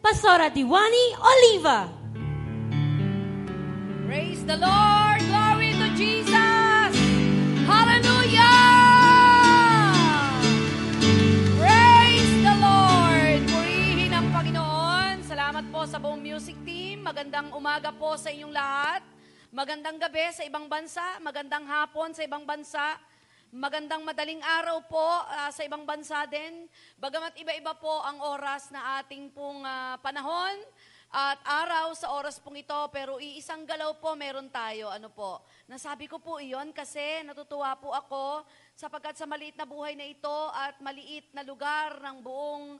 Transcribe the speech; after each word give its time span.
Pastora 0.00 0.48
Diwani 0.48 1.12
Oliva. 1.20 1.92
Praise 4.08 4.40
the 4.48 4.56
Lord! 4.56 5.20
Glory 5.28 5.76
to 5.76 5.88
Jesus! 5.92 6.92
Hallelujah! 7.68 8.56
Praise 11.60 12.34
the 12.40 12.54
Lord! 12.64 13.40
Purihin 13.44 14.12
ang 14.16 14.32
Panginoon. 14.32 15.20
Salamat 15.28 15.68
po 15.68 15.84
sa 15.84 16.00
buong 16.00 16.24
music 16.24 16.56
team. 16.64 17.04
Magandang 17.04 17.52
umaga 17.52 17.92
po 17.92 18.16
sa 18.16 18.32
inyong 18.32 18.56
lahat. 18.56 19.04
Magandang 19.52 20.00
gabi 20.00 20.32
sa 20.32 20.48
ibang 20.48 20.64
bansa. 20.64 21.20
Magandang 21.20 21.68
hapon 21.68 22.16
sa 22.16 22.24
ibang 22.24 22.48
bansa. 22.48 22.96
Magandang 23.50 24.06
madaling 24.06 24.38
araw 24.46 24.78
po 24.86 25.02
ah, 25.26 25.50
sa 25.50 25.66
ibang 25.66 25.82
bansa 25.82 26.22
din. 26.30 26.70
Bagamat 27.02 27.34
iba-iba 27.34 27.74
po 27.74 27.90
ang 28.06 28.22
oras 28.22 28.70
na 28.70 29.02
ating 29.02 29.26
pong 29.34 29.66
ah, 29.66 29.98
panahon 29.98 30.54
at 31.10 31.42
araw 31.42 31.90
sa 31.98 32.14
oras 32.14 32.38
pong 32.38 32.62
ito, 32.62 32.78
pero 32.94 33.18
iisang 33.18 33.66
galaw 33.66 33.98
po 33.98 34.14
meron 34.14 34.46
tayo. 34.54 34.86
Ano 34.86 35.10
po? 35.10 35.42
Nasabi 35.66 36.06
ko 36.06 36.22
po 36.22 36.38
iyon 36.38 36.70
kasi 36.70 37.26
natutuwa 37.26 37.74
po 37.74 37.90
ako 37.90 38.46
sapagkat 38.78 39.18
sa 39.18 39.26
maliit 39.26 39.58
na 39.58 39.66
buhay 39.66 39.98
na 39.98 40.06
ito 40.06 40.38
at 40.54 40.78
maliit 40.78 41.26
na 41.34 41.42
lugar 41.42 41.98
ng 41.98 42.22
buong 42.22 42.78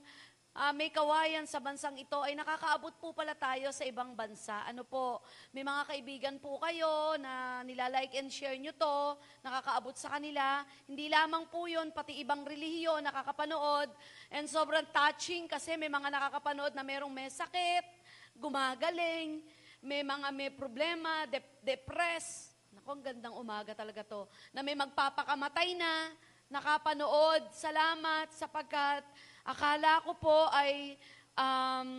Ah, 0.51 0.75
may 0.75 0.91
kawayan 0.91 1.47
sa 1.47 1.63
bansang 1.63 1.95
ito 1.95 2.19
ay 2.19 2.35
nakakaabot 2.35 2.91
po 2.99 3.15
pala 3.15 3.31
tayo 3.31 3.71
sa 3.71 3.87
ibang 3.87 4.11
bansa. 4.11 4.67
Ano 4.67 4.83
po, 4.83 5.23
may 5.55 5.63
mga 5.63 5.87
kaibigan 5.87 6.35
po 6.43 6.59
kayo 6.59 7.15
na 7.15 7.63
nilalike 7.63 8.19
and 8.19 8.27
share 8.27 8.59
nyo 8.59 8.75
to, 8.75 9.15
nakakaabot 9.47 9.95
sa 9.95 10.11
kanila. 10.11 10.67
Hindi 10.91 11.07
lamang 11.07 11.47
po 11.47 11.71
yun, 11.71 11.95
pati 11.95 12.19
ibang 12.19 12.43
relihiyon 12.43 12.99
nakakapanood. 12.99 13.95
And 14.27 14.43
sobrang 14.43 14.91
touching 14.91 15.47
kasi 15.47 15.79
may 15.79 15.87
mga 15.87 16.11
nakakapanood 16.11 16.75
na 16.75 16.83
merong 16.83 17.15
may 17.15 17.31
sakit, 17.31 17.87
gumagaling, 18.35 19.47
may 19.79 20.03
mga 20.03 20.35
may 20.35 20.51
problema, 20.51 21.31
dep- 21.31 21.63
depressed. 21.63 22.51
Naku, 22.75 22.91
ang 22.91 23.03
gandang 23.07 23.39
umaga 23.39 23.71
talaga 23.71 24.03
to. 24.03 24.27
Na 24.51 24.59
may 24.59 24.75
magpapakamatay 24.75 25.79
na, 25.79 26.11
nakapanood. 26.51 27.55
Salamat 27.55 28.35
sapagkat 28.35 29.07
akala 29.45 30.03
ko 30.05 30.17
po 30.17 30.37
ay 30.51 30.97
um, 31.35 31.89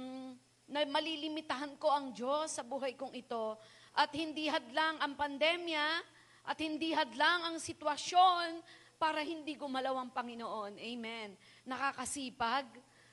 na 0.73 0.81
malilimitahan 0.89 1.77
ko 1.77 1.93
ang 1.93 2.17
Diyos 2.17 2.57
sa 2.57 2.65
buhay 2.65 2.97
kong 2.97 3.13
ito. 3.13 3.61
At 3.93 4.09
hindi 4.17 4.49
hadlang 4.49 4.97
ang 5.05 5.13
pandemya 5.13 5.87
at 6.49 6.59
hindi 6.59 6.97
hadlang 6.97 7.53
ang 7.53 7.57
sitwasyon 7.61 8.65
para 8.97 9.21
hindi 9.21 9.59
gumalaw 9.59 10.01
ang 10.01 10.11
Panginoon. 10.15 10.81
Amen. 10.81 11.37
Nakakasipag, 11.69 12.65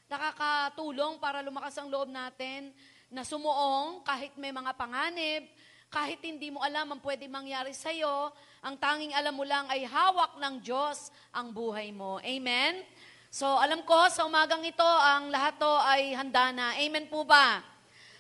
nakakatulong 0.08 1.20
para 1.20 1.44
lumakas 1.44 1.76
ang 1.82 1.92
loob 1.92 2.08
natin 2.08 2.72
na 3.10 3.26
sumuong 3.26 4.06
kahit 4.06 4.38
may 4.38 4.54
mga 4.54 4.72
panganib, 4.78 5.44
kahit 5.90 6.22
hindi 6.22 6.54
mo 6.54 6.62
alam 6.62 6.94
ang 6.94 7.02
pwede 7.02 7.26
mangyari 7.26 7.74
sa'yo, 7.74 8.30
ang 8.62 8.78
tanging 8.78 9.18
alam 9.18 9.34
mo 9.34 9.42
lang 9.42 9.66
ay 9.74 9.84
hawak 9.90 10.38
ng 10.38 10.56
Diyos 10.62 11.10
ang 11.34 11.50
buhay 11.50 11.90
mo. 11.90 12.22
Amen? 12.22 12.86
So, 13.30 13.46
alam 13.46 13.86
ko, 13.86 13.94
sa 14.10 14.26
umagang 14.26 14.66
ito, 14.66 14.82
ang 14.82 15.30
lahat 15.30 15.62
to 15.62 15.70
ay 15.86 16.18
handa 16.18 16.50
na. 16.50 16.74
Amen 16.82 17.06
po 17.06 17.22
ba? 17.22 17.62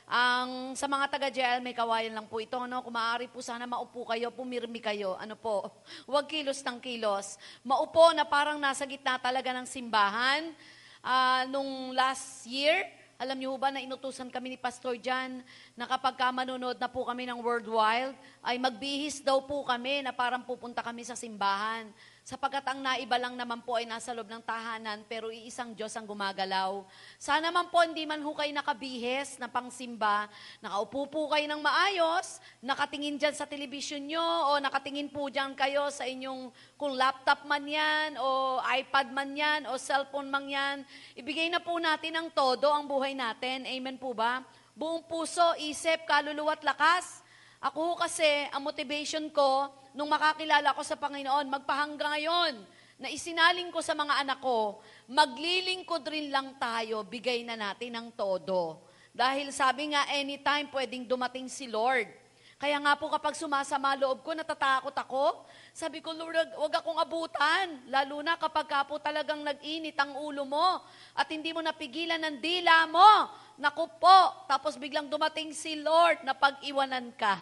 Ang 0.05 0.77
sa 0.77 0.85
mga 0.85 1.09
taga-JL, 1.09 1.65
may 1.65 1.73
kawayan 1.73 2.13
lang 2.13 2.29
po 2.29 2.37
ito. 2.37 2.61
No? 2.69 2.85
Kung 2.85 2.93
maaari 2.93 3.25
po 3.25 3.41
sana 3.41 3.65
maupo 3.65 4.05
kayo, 4.05 4.29
pumirmi 4.29 4.77
kayo. 4.77 5.17
Ano 5.17 5.33
po? 5.33 5.65
Huwag 6.09 6.29
kilos 6.29 6.61
ng 6.61 6.77
kilos. 6.77 7.41
Maupo 7.65 8.13
na 8.13 8.21
parang 8.21 8.61
nasa 8.61 8.85
gitna 8.85 9.17
talaga 9.17 9.49
ng 9.57 9.65
simbahan. 9.65 10.53
Ah, 11.01 11.41
nung 11.49 11.89
last 11.89 12.45
year, 12.45 12.85
alam 13.17 13.33
niyo 13.33 13.57
ba 13.57 13.73
na 13.73 13.81
inutusan 13.81 14.29
kami 14.29 14.53
ni 14.53 14.57
Pastor 14.61 14.93
Jan 15.01 15.41
na 15.73 15.89
kapag 15.89 16.21
ka 16.21 16.29
manonood 16.29 16.77
na 16.77 16.85
po 16.85 17.09
kami 17.09 17.25
ng 17.25 17.41
World 17.41 17.65
Wild, 17.65 18.13
ay 18.45 18.61
magbihis 18.61 19.25
daw 19.25 19.41
po 19.41 19.65
kami 19.65 20.05
na 20.05 20.13
parang 20.13 20.45
pupunta 20.45 20.85
kami 20.85 21.01
sa 21.01 21.17
simbahan. 21.17 21.89
Sapagkat 22.29 22.61
ang 22.69 22.85
naiba 22.85 23.17
lang 23.17 23.33
naman 23.33 23.57
po 23.65 23.81
ay 23.81 23.89
nasa 23.89 24.13
loob 24.13 24.29
ng 24.29 24.45
tahanan, 24.45 25.01
pero 25.09 25.33
iisang 25.33 25.73
Diyos 25.73 25.89
ang 25.97 26.05
gumagalaw. 26.05 26.85
Sana 27.17 27.49
man 27.49 27.73
po 27.73 27.81
hindi 27.81 28.05
man 28.05 28.21
ho 28.21 28.37
kayo 28.37 28.53
nakabihes 28.53 29.41
na 29.41 29.49
pangsimba, 29.49 30.29
nakaupo 30.61 31.09
po 31.09 31.33
kayo 31.33 31.49
ng 31.49 31.57
maayos, 31.57 32.37
nakatingin 32.61 33.17
dyan 33.17 33.33
sa 33.33 33.49
telebisyon 33.49 34.05
nyo, 34.05 34.21
o 34.53 34.61
nakatingin 34.61 35.09
po 35.09 35.25
dyan 35.33 35.57
kayo 35.57 35.89
sa 35.89 36.05
inyong, 36.05 36.53
kung 36.77 36.93
laptop 36.93 37.49
man 37.49 37.65
yan, 37.65 38.21
o 38.21 38.61
iPad 38.77 39.09
man 39.09 39.33
yan, 39.33 39.61
o 39.65 39.81
cellphone 39.81 40.29
man 40.29 40.45
yan. 40.45 40.85
Ibigay 41.17 41.49
na 41.49 41.57
po 41.57 41.81
natin 41.81 42.13
ang 42.13 42.29
todo 42.29 42.69
ang 42.69 42.85
buhay 42.85 43.17
natin. 43.17 43.65
Amen 43.65 43.97
po 43.97 44.13
ba? 44.13 44.45
Buong 44.77 45.01
puso, 45.09 45.57
isip, 45.57 46.05
kaluluwa 46.05 46.53
at 46.53 46.61
lakas. 46.61 47.25
Ako 47.57 47.97
kasi, 47.97 48.45
ang 48.53 48.61
motivation 48.61 49.33
ko, 49.33 49.78
nung 49.93 50.09
makakilala 50.09 50.75
ko 50.75 50.81
sa 50.85 50.97
Panginoon, 50.99 51.49
magpahangga 51.49 52.05
ngayon, 52.17 52.55
na 52.99 53.07
isinaling 53.07 53.71
ko 53.71 53.79
sa 53.79 53.95
mga 53.95 54.27
anak 54.27 54.39
ko, 54.43 54.83
maglilingkod 55.07 56.03
rin 56.03 56.27
lang 56.27 56.59
tayo, 56.59 57.07
bigay 57.07 57.47
na 57.47 57.55
natin 57.55 57.95
ang 57.95 58.11
todo. 58.11 58.83
Dahil 59.15 59.55
sabi 59.55 59.95
nga, 59.95 60.03
anytime 60.11 60.67
pwedeng 60.69 61.07
dumating 61.07 61.47
si 61.47 61.65
Lord. 61.71 62.11
Kaya 62.59 62.75
nga 62.83 62.99
po 62.99 63.07
kapag 63.07 63.39
sumasama 63.39 63.95
loob 63.95 64.19
ko, 64.19 64.35
natatakot 64.35 64.91
ako. 64.91 65.47
Sabi 65.71 66.03
ko, 66.03 66.11
Lord, 66.11 66.35
wag 66.59 66.75
akong 66.75 66.99
abutan. 66.99 67.87
Lalo 67.87 68.19
na 68.19 68.35
kapag 68.35 68.67
ka 68.67 68.83
po 68.83 68.99
talagang 68.99 69.39
nag-init 69.39 69.95
ang 69.95 70.19
ulo 70.19 70.43
mo 70.43 70.83
at 71.15 71.23
hindi 71.31 71.55
mo 71.55 71.63
napigilan 71.63 72.19
ng 72.19 72.35
dila 72.43 72.83
mo. 72.91 73.31
Naku 73.59 73.87
po, 73.95 74.19
tapos 74.43 74.75
biglang 74.75 75.07
dumating 75.07 75.55
si 75.55 75.79
Lord 75.79 76.19
na 76.27 76.35
pag-iwanan 76.35 77.15
ka. 77.15 77.39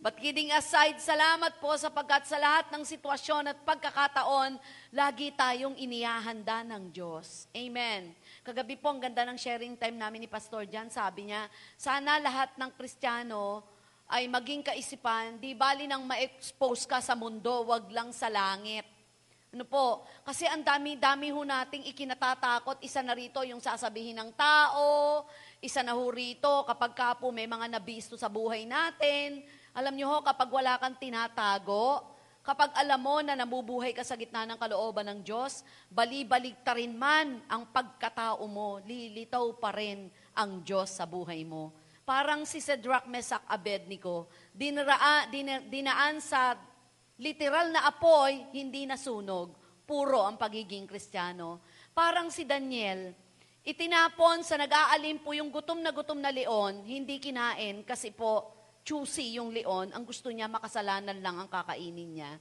But 0.00 0.16
kidding 0.16 0.48
aside, 0.52 0.96
salamat 0.96 1.60
po 1.60 1.76
sapagkat 1.76 2.24
sa 2.24 2.40
lahat 2.40 2.72
ng 2.72 2.88
sitwasyon 2.88 3.52
at 3.52 3.60
pagkakataon, 3.68 4.56
lagi 4.96 5.28
tayong 5.36 5.76
inihahanda 5.76 6.64
ng 6.64 6.88
Diyos. 6.88 7.52
Amen. 7.52 8.16
Kagabi 8.40 8.80
po, 8.80 8.96
ang 8.96 9.00
ganda 9.00 9.28
ng 9.28 9.36
sharing 9.36 9.76
time 9.76 10.00
namin 10.00 10.24
ni 10.24 10.28
Pastor 10.28 10.64
Jan. 10.64 10.88
Sabi 10.88 11.28
niya, 11.32 11.48
sana 11.76 12.16
lahat 12.16 12.56
ng 12.56 12.72
Kristiyano 12.76 13.73
ay 14.08 14.28
maging 14.28 14.60
kaisipan, 14.60 15.40
di 15.40 15.56
bali 15.56 15.88
nang 15.88 16.04
ma-expose 16.04 16.84
ka 16.84 17.00
sa 17.00 17.16
mundo, 17.16 17.64
wag 17.64 17.88
lang 17.88 18.12
sa 18.12 18.28
langit. 18.28 18.84
Ano 19.54 19.62
po? 19.70 20.02
Kasi 20.26 20.50
ang 20.50 20.66
dami-dami 20.66 21.30
ho 21.30 21.46
nating 21.46 21.86
ikinatatakot. 21.94 22.82
Isa 22.82 23.06
na 23.06 23.14
rito 23.14 23.38
yung 23.46 23.62
sasabihin 23.62 24.18
ng 24.18 24.34
tao, 24.34 25.22
isa 25.62 25.78
na 25.86 25.94
ho 25.94 26.10
rito 26.10 26.66
kapag 26.66 26.90
ka 26.90 27.14
po 27.14 27.30
may 27.30 27.46
mga 27.46 27.70
nabisto 27.70 28.18
sa 28.18 28.26
buhay 28.26 28.66
natin. 28.66 29.46
Alam 29.70 29.94
nyo 29.94 30.10
ho, 30.10 30.18
kapag 30.26 30.50
wala 30.50 30.74
kang 30.82 30.98
tinatago, 30.98 32.02
kapag 32.42 32.74
alam 32.74 32.98
mo 32.98 33.22
na 33.22 33.38
nabubuhay 33.38 33.94
ka 33.94 34.02
sa 34.02 34.18
gitna 34.18 34.42
ng 34.42 34.58
kalooban 34.58 35.06
ng 35.06 35.20
Diyos, 35.22 35.62
bali-balik 35.86 36.66
ta 36.66 36.74
rin 36.74 36.90
man 36.90 37.38
ang 37.46 37.70
pagkatao 37.70 38.42
mo, 38.50 38.82
lilitaw 38.82 39.54
pa 39.62 39.70
rin 39.70 40.10
ang 40.34 40.66
Diyos 40.66 40.90
sa 40.98 41.06
buhay 41.06 41.46
mo. 41.46 41.83
Parang 42.04 42.44
si 42.44 42.60
Cedric 42.60 43.08
Mesak 43.08 43.48
Abednego, 43.48 44.28
dinraa, 44.52 45.24
din, 45.32 45.48
dinaan 45.72 46.20
sa 46.20 46.52
literal 47.16 47.72
na 47.72 47.88
apoy, 47.88 48.44
hindi 48.52 48.84
nasunog. 48.84 49.56
Puro 49.88 50.20
ang 50.20 50.36
pagiging 50.36 50.84
kristyano. 50.84 51.64
Parang 51.96 52.28
si 52.28 52.44
Daniel, 52.44 53.16
itinapon 53.64 54.44
sa 54.44 54.60
nag-aalim 54.60 55.24
po 55.24 55.32
yung 55.32 55.48
gutom 55.48 55.80
na 55.80 55.96
gutom 55.96 56.20
na 56.20 56.28
leon, 56.28 56.84
hindi 56.84 57.16
kinain 57.16 57.80
kasi 57.88 58.12
po 58.12 58.52
choosy 58.84 59.40
yung 59.40 59.48
leon, 59.48 59.96
ang 59.96 60.04
gusto 60.04 60.28
niya 60.28 60.44
makasalanan 60.44 61.16
lang 61.24 61.40
ang 61.40 61.48
kakainin 61.48 62.20
niya. 62.20 62.32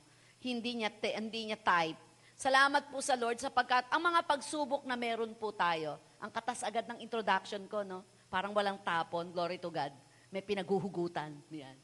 Hindi 0.44 0.84
niya, 0.84 0.92
te, 0.92 1.16
hindi 1.16 1.48
niya 1.48 1.60
type. 1.64 1.96
Salamat 2.36 2.92
po 2.92 3.00
sa 3.00 3.16
Lord 3.16 3.40
sapagkat 3.40 3.88
ang 3.88 4.04
mga 4.04 4.28
pagsubok 4.28 4.84
na 4.84 5.00
meron 5.00 5.32
po 5.40 5.56
tayo, 5.56 5.96
ang 6.20 6.28
katas 6.28 6.68
agad 6.68 6.84
ng 6.84 7.00
introduction 7.00 7.64
ko, 7.72 7.88
no? 7.88 8.04
Parang 8.34 8.50
walang 8.50 8.82
tapon, 8.82 9.30
glory 9.30 9.62
to 9.62 9.70
God. 9.70 9.94
May 10.34 10.42
pinaguhugutan. 10.42 11.38
Yan. 11.54 11.78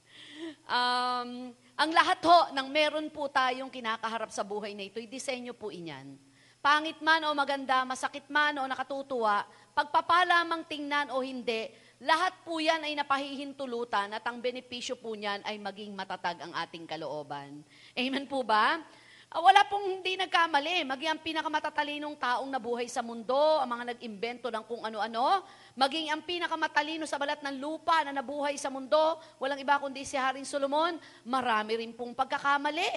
Um, 0.65 1.53
ang 1.77 1.91
lahat 1.93 2.17
ho 2.25 2.49
ng 2.57 2.67
meron 2.73 3.05
po 3.13 3.29
tayong 3.29 3.69
kinakaharap 3.69 4.33
sa 4.33 4.41
buhay 4.41 4.73
na 4.73 4.89
ito, 4.89 4.97
disenyo 4.97 5.53
po 5.53 5.69
inyan. 5.69 6.17
Pangit 6.57 6.97
man 7.05 7.21
o 7.29 7.37
maganda, 7.37 7.85
masakit 7.85 8.25
man 8.33 8.57
o 8.57 8.65
nakatutuwa, 8.65 9.45
pagpapalamang 9.77 10.65
tingnan 10.65 11.13
o 11.13 11.21
hindi, 11.21 11.69
lahat 12.01 12.33
po 12.41 12.57
yan 12.57 12.81
ay 12.81 12.97
napahihintulutan 12.97 14.17
at 14.17 14.25
ang 14.25 14.41
benepisyo 14.41 14.97
po 14.97 15.13
niyan 15.13 15.45
ay 15.45 15.61
maging 15.61 15.93
matatag 15.93 16.41
ang 16.41 16.51
ating 16.65 16.89
kalooban. 16.89 17.61
Amen 17.93 18.25
po 18.25 18.41
ba? 18.41 18.81
Ah, 19.29 19.45
wala 19.45 19.61
pong 19.69 20.01
hindi 20.01 20.17
nagkamali. 20.17 20.89
Maging 20.89 21.13
ang 21.13 21.21
pinakamatalinong 21.21 22.17
taong 22.17 22.49
nabuhay 22.49 22.89
sa 22.89 23.05
mundo, 23.05 23.37
ang 23.61 23.69
mga 23.69 23.93
nag-imbento 23.93 24.49
ng 24.49 24.65
kung 24.65 24.81
ano-ano, 24.81 25.45
maging 25.77 26.09
ang 26.09 26.25
pinakamatalino 26.25 27.05
sa 27.05 27.21
balat 27.21 27.37
ng 27.45 27.61
lupa 27.61 28.01
na 28.01 28.09
nabuhay 28.09 28.57
sa 28.57 28.73
mundo, 28.73 29.21
walang 29.37 29.61
iba 29.61 29.77
kundi 29.77 30.01
si 30.01 30.17
Haring 30.17 30.49
Solomon, 30.49 30.97
marami 31.29 31.77
rin 31.77 31.93
pong 31.93 32.17
pagkakamali. 32.17 32.89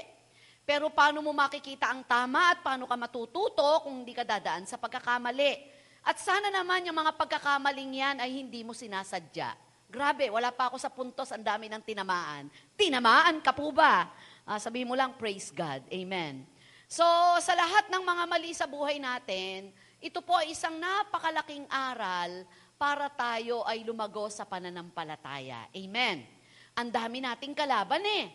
Pero 0.65 0.89
paano 0.89 1.21
mo 1.21 1.37
makikita 1.37 1.93
ang 1.93 2.01
tama 2.09 2.57
at 2.57 2.65
paano 2.65 2.89
ka 2.89 2.97
matututo 2.97 3.85
kung 3.85 4.01
hindi 4.01 4.17
ka 4.17 4.25
dadaan 4.25 4.65
sa 4.65 4.81
pagkakamali? 4.81 5.69
At 6.01 6.17
sana 6.17 6.49
naman 6.49 6.89
yung 6.89 6.97
mga 6.97 7.13
pagkakamaling 7.13 7.93
yan 8.01 8.17
ay 8.25 8.41
hindi 8.41 8.65
mo 8.65 8.73
sinasadya. 8.73 9.53
Grabe, 9.93 10.33
wala 10.33 10.49
pa 10.49 10.73
ako 10.73 10.81
sa 10.81 10.89
puntos, 10.89 11.29
ang 11.29 11.45
dami 11.45 11.69
ng 11.69 11.85
tinamaan. 11.85 12.49
Tinamaan 12.73 13.45
ka 13.45 13.53
po 13.53 13.69
ba? 13.69 14.09
Ah, 14.43 14.59
sabihin 14.59 14.91
mo 14.91 14.99
lang, 14.99 15.15
praise 15.15 15.55
God. 15.55 15.87
Amen. 15.87 16.43
So, 16.91 17.07
sa 17.39 17.55
lahat 17.55 17.89
ng 17.89 18.03
mga 18.03 18.25
mali 18.27 18.53
sa 18.53 18.67
buhay 18.67 18.99
natin, 18.99 19.71
ito 20.03 20.19
po 20.19 20.35
ay 20.35 20.51
isang 20.51 20.77
napakalaking 20.83 21.65
aral 21.71 22.43
para 22.75 23.07
tayo 23.07 23.63
ay 23.63 23.87
lumago 23.87 24.27
sa 24.27 24.43
pananampalataya. 24.43 25.71
Amen. 25.71 26.27
Ang 26.75 26.91
dami 26.91 27.23
nating 27.23 27.55
kalaban 27.55 28.03
eh. 28.03 28.35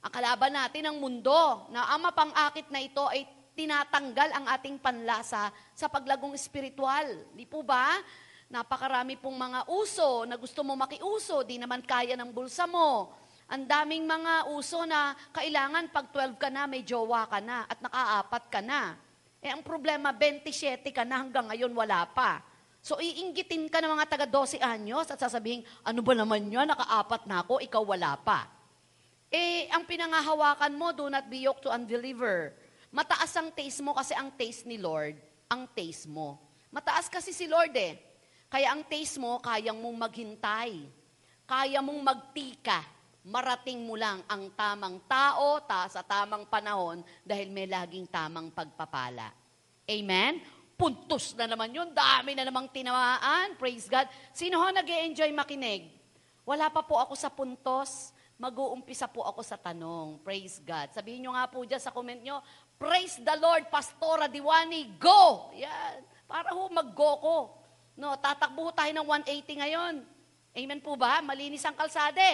Ang 0.00 0.12
kalaban 0.14 0.54
natin 0.54 0.86
ang 0.86 0.96
mundo 1.02 1.66
na 1.74 1.90
ang 1.90 2.00
mapang-akit 2.06 2.70
na 2.70 2.80
ito 2.80 3.02
ay 3.10 3.26
tinatanggal 3.58 4.30
ang 4.32 4.46
ating 4.54 4.78
panlasa 4.78 5.50
sa 5.74 5.86
paglagong 5.90 6.32
espiritual. 6.32 7.04
Di 7.34 7.44
po 7.44 7.66
ba? 7.66 7.98
Napakarami 8.46 9.18
pong 9.18 9.34
mga 9.34 9.66
uso 9.66 10.24
na 10.24 10.38
gusto 10.38 10.62
mo 10.62 10.78
makiuso, 10.78 11.42
di 11.42 11.58
naman 11.58 11.82
kaya 11.82 12.14
ng 12.14 12.30
bulsa 12.30 12.70
mo. 12.70 13.12
Ang 13.50 13.66
daming 13.66 14.06
mga 14.06 14.46
uso 14.54 14.86
na 14.86 15.18
kailangan 15.34 15.90
pag 15.90 16.06
12 16.14 16.38
ka 16.38 16.46
na, 16.54 16.70
may 16.70 16.86
jowa 16.86 17.26
ka 17.26 17.42
na 17.42 17.66
at 17.66 17.82
nakaapat 17.82 18.44
ka 18.46 18.60
na. 18.62 18.94
Eh 19.42 19.50
ang 19.50 19.66
problema, 19.66 20.14
27 20.14 20.86
ka 20.94 21.02
na 21.02 21.18
hanggang 21.18 21.50
ngayon 21.50 21.74
wala 21.74 22.06
pa. 22.14 22.46
So 22.78 23.02
iinggitin 23.02 23.66
ka 23.66 23.82
ng 23.82 23.90
mga 23.98 24.06
taga 24.06 24.26
12 24.30 24.62
anyos 24.62 25.10
at 25.10 25.18
sasabihin, 25.18 25.66
ano 25.82 25.98
ba 25.98 26.14
naman 26.14 26.46
yan, 26.46 26.70
nakaapat 26.70 27.26
na 27.26 27.42
ako, 27.42 27.58
ikaw 27.58 27.82
wala 27.82 28.14
pa. 28.22 28.46
Eh, 29.30 29.66
ang 29.70 29.86
pinangahawakan 29.86 30.74
mo, 30.74 30.94
do 30.94 31.10
not 31.10 31.26
be 31.26 31.42
yoked 31.42 31.66
to 31.66 31.70
unbeliever. 31.70 32.54
Mataas 32.90 33.34
ang 33.38 33.50
taste 33.50 33.82
mo 33.82 33.94
kasi 33.94 34.14
ang 34.14 34.30
taste 34.34 34.66
ni 34.66 34.78
Lord, 34.78 35.18
ang 35.50 35.66
taste 35.70 36.06
mo. 36.06 36.38
Mataas 36.70 37.10
kasi 37.10 37.34
si 37.34 37.50
Lord 37.50 37.74
eh. 37.74 37.98
Kaya 38.50 38.74
ang 38.74 38.82
taste 38.86 39.18
mo, 39.18 39.42
kayang 39.42 39.78
mong 39.78 39.98
maghintay. 40.06 40.86
Kaya 41.46 41.78
mong 41.78 41.98
magtika. 42.02 42.99
Marating 43.20 43.84
mo 43.84 44.00
lang 44.00 44.24
ang 44.24 44.48
tamang 44.56 45.04
tao 45.04 45.60
ta 45.68 45.84
sa 45.92 46.00
tamang 46.00 46.48
panahon 46.48 47.04
dahil 47.20 47.52
may 47.52 47.68
laging 47.68 48.08
tamang 48.08 48.48
pagpapala. 48.48 49.28
Amen? 49.84 50.40
Puntos 50.78 51.36
na 51.36 51.44
naman 51.44 51.68
yun. 51.68 51.92
Dami 51.92 52.32
na 52.32 52.48
namang 52.48 52.72
tinamaan. 52.72 53.60
Praise 53.60 53.84
God. 53.84 54.08
Sino 54.32 54.56
ho 54.56 54.66
nag 54.72 54.88
enjoy 54.88 55.28
makinig? 55.36 55.92
Wala 56.48 56.72
pa 56.72 56.80
po 56.80 56.96
ako 56.96 57.12
sa 57.12 57.28
puntos 57.28 58.16
mag-uumpisa 58.40 59.04
po 59.04 59.20
ako 59.20 59.44
sa 59.44 59.60
tanong. 59.60 60.24
Praise 60.24 60.64
God. 60.64 60.96
Sabihin 60.96 61.28
nyo 61.28 61.36
nga 61.36 61.44
po 61.44 61.60
dyan 61.60 61.76
sa 61.76 61.92
comment 61.92 62.16
nyo, 62.16 62.40
Praise 62.80 63.20
the 63.20 63.36
Lord, 63.36 63.68
Pastora 63.68 64.24
Diwani, 64.24 64.96
go! 64.96 65.52
Yan. 65.52 66.00
Para 66.24 66.56
ho 66.56 66.64
mag-go 66.72 67.12
ko. 67.20 67.36
No, 68.00 68.16
tatakbo 68.16 68.72
tayo 68.72 68.88
ng 68.96 69.04
180 69.04 69.60
ngayon. 69.60 69.94
Amen 70.56 70.80
po 70.80 70.96
ba? 70.96 71.20
Malinis 71.20 71.60
ang 71.68 71.76
kalsade. 71.76 72.24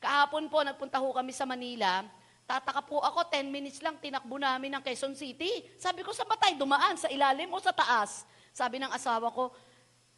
Kahapon 0.00 0.48
po, 0.48 0.64
nagpunta 0.64 0.96
ho 0.96 1.12
kami 1.12 1.30
sa 1.36 1.44
Manila. 1.44 2.00
Tataka 2.48 2.80
po 2.82 2.98
ako, 3.04 3.28
10 3.28 3.52
minutes 3.52 3.78
lang, 3.84 4.00
tinakbo 4.00 4.40
namin 4.40 4.72
ng 4.74 4.82
Quezon 4.82 5.14
City. 5.14 5.62
Sabi 5.76 6.00
ko, 6.00 6.10
sa 6.10 6.24
batay, 6.24 6.56
dumaan? 6.56 6.96
Sa 6.96 7.06
ilalim 7.12 7.52
o 7.52 7.60
sa 7.60 7.70
taas? 7.70 8.24
Sabi 8.50 8.80
ng 8.80 8.90
asawa 8.90 9.30
ko, 9.30 9.54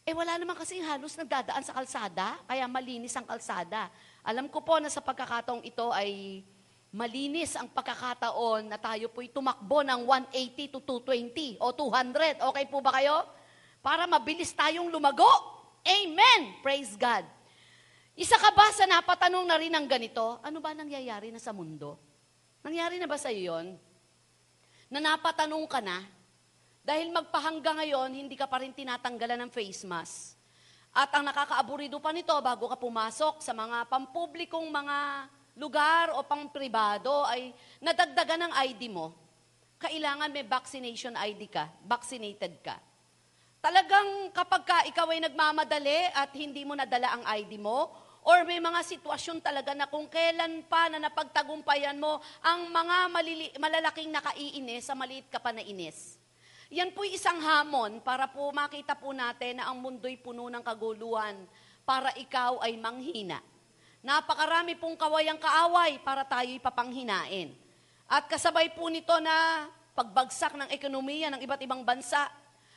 eh 0.03 0.11
wala 0.11 0.35
naman 0.35 0.55
kasi 0.55 0.79
halos 0.83 1.15
nagdadaan 1.15 1.63
sa 1.63 1.71
kalsada, 1.71 2.35
kaya 2.43 2.67
malinis 2.67 3.15
ang 3.15 3.27
kalsada. 3.27 3.87
Alam 4.23 4.51
ko 4.51 4.59
po 4.63 4.79
na 4.79 4.91
sa 4.91 4.99
pagkakataong 4.99 5.63
ito 5.63 5.91
ay 5.95 6.43
malinis 6.91 7.55
ang 7.55 7.71
pagkakataon 7.71 8.67
na 8.67 8.75
tayo 8.75 9.07
po'y 9.11 9.31
tumakbo 9.31 9.79
ng 9.83 10.03
180 10.31 10.75
to 10.75 10.79
220 10.79 11.59
o 11.59 11.71
200. 11.71 12.39
Okay 12.39 12.65
po 12.67 12.83
ba 12.83 12.99
kayo? 12.99 13.23
Para 13.79 14.03
mabilis 14.03 14.51
tayong 14.51 14.91
lumago. 14.91 15.27
Amen! 15.83 16.59
Praise 16.59 16.95
God. 16.99 17.23
Isa 18.13 18.37
ka 18.37 18.53
ba 18.53 18.69
sa 18.69 18.85
napatanong 18.85 19.41
na 19.41 19.57
rin 19.57 19.73
ng 19.73 19.89
ganito? 19.89 20.37
Ano 20.45 20.61
ba 20.61 20.77
nangyayari 20.77 21.33
na 21.33 21.41
sa 21.41 21.49
mundo? 21.49 21.97
Nangyari 22.61 23.01
na 23.01 23.09
ba 23.09 23.17
sa 23.17 23.33
iyo 23.33 23.57
yun? 23.57 23.73
Na 24.93 25.01
napatanong 25.01 25.65
ka 25.65 25.81
na? 25.81 26.05
Dahil 26.85 27.09
magpahangga 27.09 27.73
ngayon, 27.81 28.13
hindi 28.13 28.37
ka 28.37 28.45
pa 28.45 28.61
rin 28.61 28.69
tinatanggalan 28.69 29.41
ng 29.47 29.51
face 29.51 29.81
mask. 29.81 30.37
At 30.93 31.09
ang 31.09 31.25
nakakaaburido 31.25 31.97
pa 31.97 32.13
nito, 32.13 32.37
bago 32.37 32.69
ka 32.69 32.77
pumasok 32.77 33.41
sa 33.41 33.49
mga 33.49 33.89
pampublikong 33.89 34.69
mga 34.69 35.25
lugar 35.57 36.13
o 36.13 36.21
pang 36.21 36.45
pribado 36.53 37.25
ay 37.25 37.49
nadagdagan 37.81 38.45
ng 38.45 38.53
ID 38.69 38.93
mo, 38.93 39.09
kailangan 39.81 40.29
may 40.29 40.45
vaccination 40.45 41.17
ID 41.17 41.49
ka, 41.49 41.65
vaccinated 41.81 42.61
ka. 42.61 42.77
Talagang 43.63 44.29
kapag 44.35 44.63
ka 44.67 44.77
ikaw 44.91 45.07
ay 45.09 45.23
nagmamadali 45.23 46.11
at 46.13 46.29
hindi 46.35 46.61
mo 46.61 46.77
nadala 46.77 47.15
ang 47.15 47.23
ID 47.25 47.57
mo, 47.57 48.02
or 48.23 48.47
may 48.47 48.59
mga 48.59 48.79
sitwasyon 48.83 49.43
talaga 49.43 49.75
na 49.75 49.87
kung 49.87 50.07
kailan 50.07 50.63
pa 50.67 50.87
na 50.87 50.99
napagtagumpayan 50.99 51.99
mo 51.99 52.19
ang 52.39 52.71
mga 52.71 52.97
malili, 53.11 53.47
malalaking 53.59 54.11
nakaiinis 54.11 54.87
sa 54.87 54.95
maliit 54.95 55.27
ka 55.27 55.39
pa 55.39 55.51
na 55.51 55.63
inis. 55.63 56.19
Yan 56.73 56.89
po'y 56.89 57.13
isang 57.13 57.37
hamon 57.37 58.01
para 58.01 58.25
po 58.25 58.49
makita 58.49 58.97
po 58.97 59.13
natin 59.13 59.61
na 59.61 59.69
ang 59.69 59.77
mundo'y 59.77 60.17
puno 60.17 60.49
ng 60.49 60.63
kaguluhan 60.65 61.35
para 61.83 62.09
ikaw 62.17 62.63
ay 62.63 62.79
manghina. 62.79 63.43
Napakarami 64.03 64.75
pong 64.79 64.97
kawayang 64.97 65.39
kaaway 65.39 65.99
para 66.01 66.25
tayo'y 66.25 66.59
papanghinain. 66.59 67.55
At 68.09 68.27
kasabay 68.27 68.75
po 68.75 68.89
nito 68.91 69.15
na 69.21 69.67
pagbagsak 69.93 70.57
ng 70.57 70.69
ekonomiya 70.73 71.29
ng 71.31 71.41
iba't 71.45 71.61
ibang 71.61 71.85
bansa, 71.85 72.27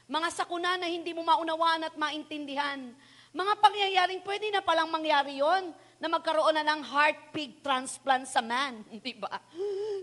mga 0.06 0.28
sakuna 0.30 0.78
na 0.78 0.86
hindi 0.86 1.10
mo 1.10 1.26
maunawaan 1.26 1.88
at 1.88 1.94
maintindihan, 1.98 2.94
mga 3.36 3.54
pangyayaring 3.60 4.24
pwede 4.24 4.48
na 4.48 4.64
palang 4.64 4.88
mangyari 4.88 5.44
yon 5.44 5.76
na 6.00 6.08
magkaroon 6.08 6.56
na 6.56 6.64
ng 6.64 6.80
heart 6.84 7.32
pig 7.32 7.60
transplant 7.60 8.24
sa 8.24 8.40
man. 8.40 8.80
Di 9.04 9.12
ba? 9.16 9.32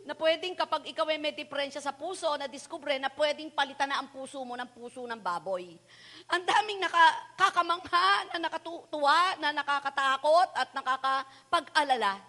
Na 0.05 0.13
pwedeng 0.17 0.53
kapag 0.53 0.85
ikaw 0.89 1.09
ay 1.09 1.17
may 1.17 1.33
diferensya 1.33 1.81
sa 1.81 1.93
puso, 1.93 2.29
na 2.37 2.45
diskubre 2.45 2.97
na 3.01 3.09
pwedeng 3.13 3.49
palitan 3.53 3.89
na 3.89 4.01
ang 4.01 4.09
puso 4.13 4.41
mo 4.45 4.53
ng 4.53 4.69
puso 4.73 5.05
ng 5.05 5.17
baboy. 5.17 5.73
Ang 6.29 6.43
daming 6.45 6.81
nakakamangha, 6.81 8.33
na 8.33 8.37
nakatuwa, 8.41 9.37
na 9.41 9.49
nakakatakot 9.53 10.49
at 10.53 10.69
nakakapag-alala. 10.73 12.21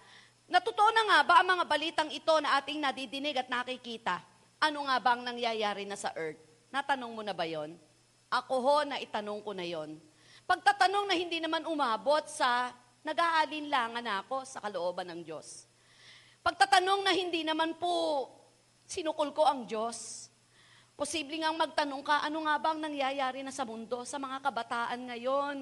Natuto 0.44 0.84
na 0.92 1.02
nga 1.08 1.18
ba 1.24 1.34
ang 1.40 1.48
mga 1.56 1.64
balitang 1.64 2.10
ito 2.12 2.36
na 2.40 2.60
ating 2.60 2.80
nadidinig 2.80 3.36
at 3.40 3.48
nakikita? 3.48 4.20
Ano 4.60 4.84
nga 4.88 5.00
bang 5.00 5.24
nangyayari 5.24 5.88
na 5.88 5.96
sa 5.96 6.12
earth? 6.16 6.40
Natanong 6.68 7.12
mo 7.16 7.24
na 7.24 7.32
ba 7.32 7.48
yon? 7.48 7.76
Ako 8.28 8.54
ho 8.60 8.76
na 8.84 9.00
itanong 9.00 9.40
ko 9.40 9.56
na 9.56 9.64
yon. 9.64 9.96
Pagtatanong 10.44 11.08
na 11.08 11.16
hindi 11.16 11.40
naman 11.40 11.64
umabot 11.64 12.20
sa 12.28 12.68
nag-aalinlangan 13.00 14.04
ako 14.24 14.44
sa 14.44 14.60
kalooban 14.60 15.08
ng 15.08 15.20
Diyos. 15.24 15.64
Pagtatanong 16.44 17.00
na 17.00 17.16
hindi 17.16 17.40
naman 17.40 17.80
po 17.80 18.28
sinukol 18.84 19.32
ko 19.32 19.48
ang 19.48 19.64
Diyos. 19.64 20.28
Posible 20.94 21.40
nga 21.40 21.48
magtanong 21.48 22.04
ka, 22.04 22.20
ano 22.22 22.44
nga 22.44 22.60
bang 22.60 22.78
nangyayari 22.78 23.40
na 23.40 23.50
sa 23.50 23.64
mundo, 23.64 24.04
sa 24.04 24.20
mga 24.20 24.44
kabataan 24.44 25.00
ngayon? 25.08 25.56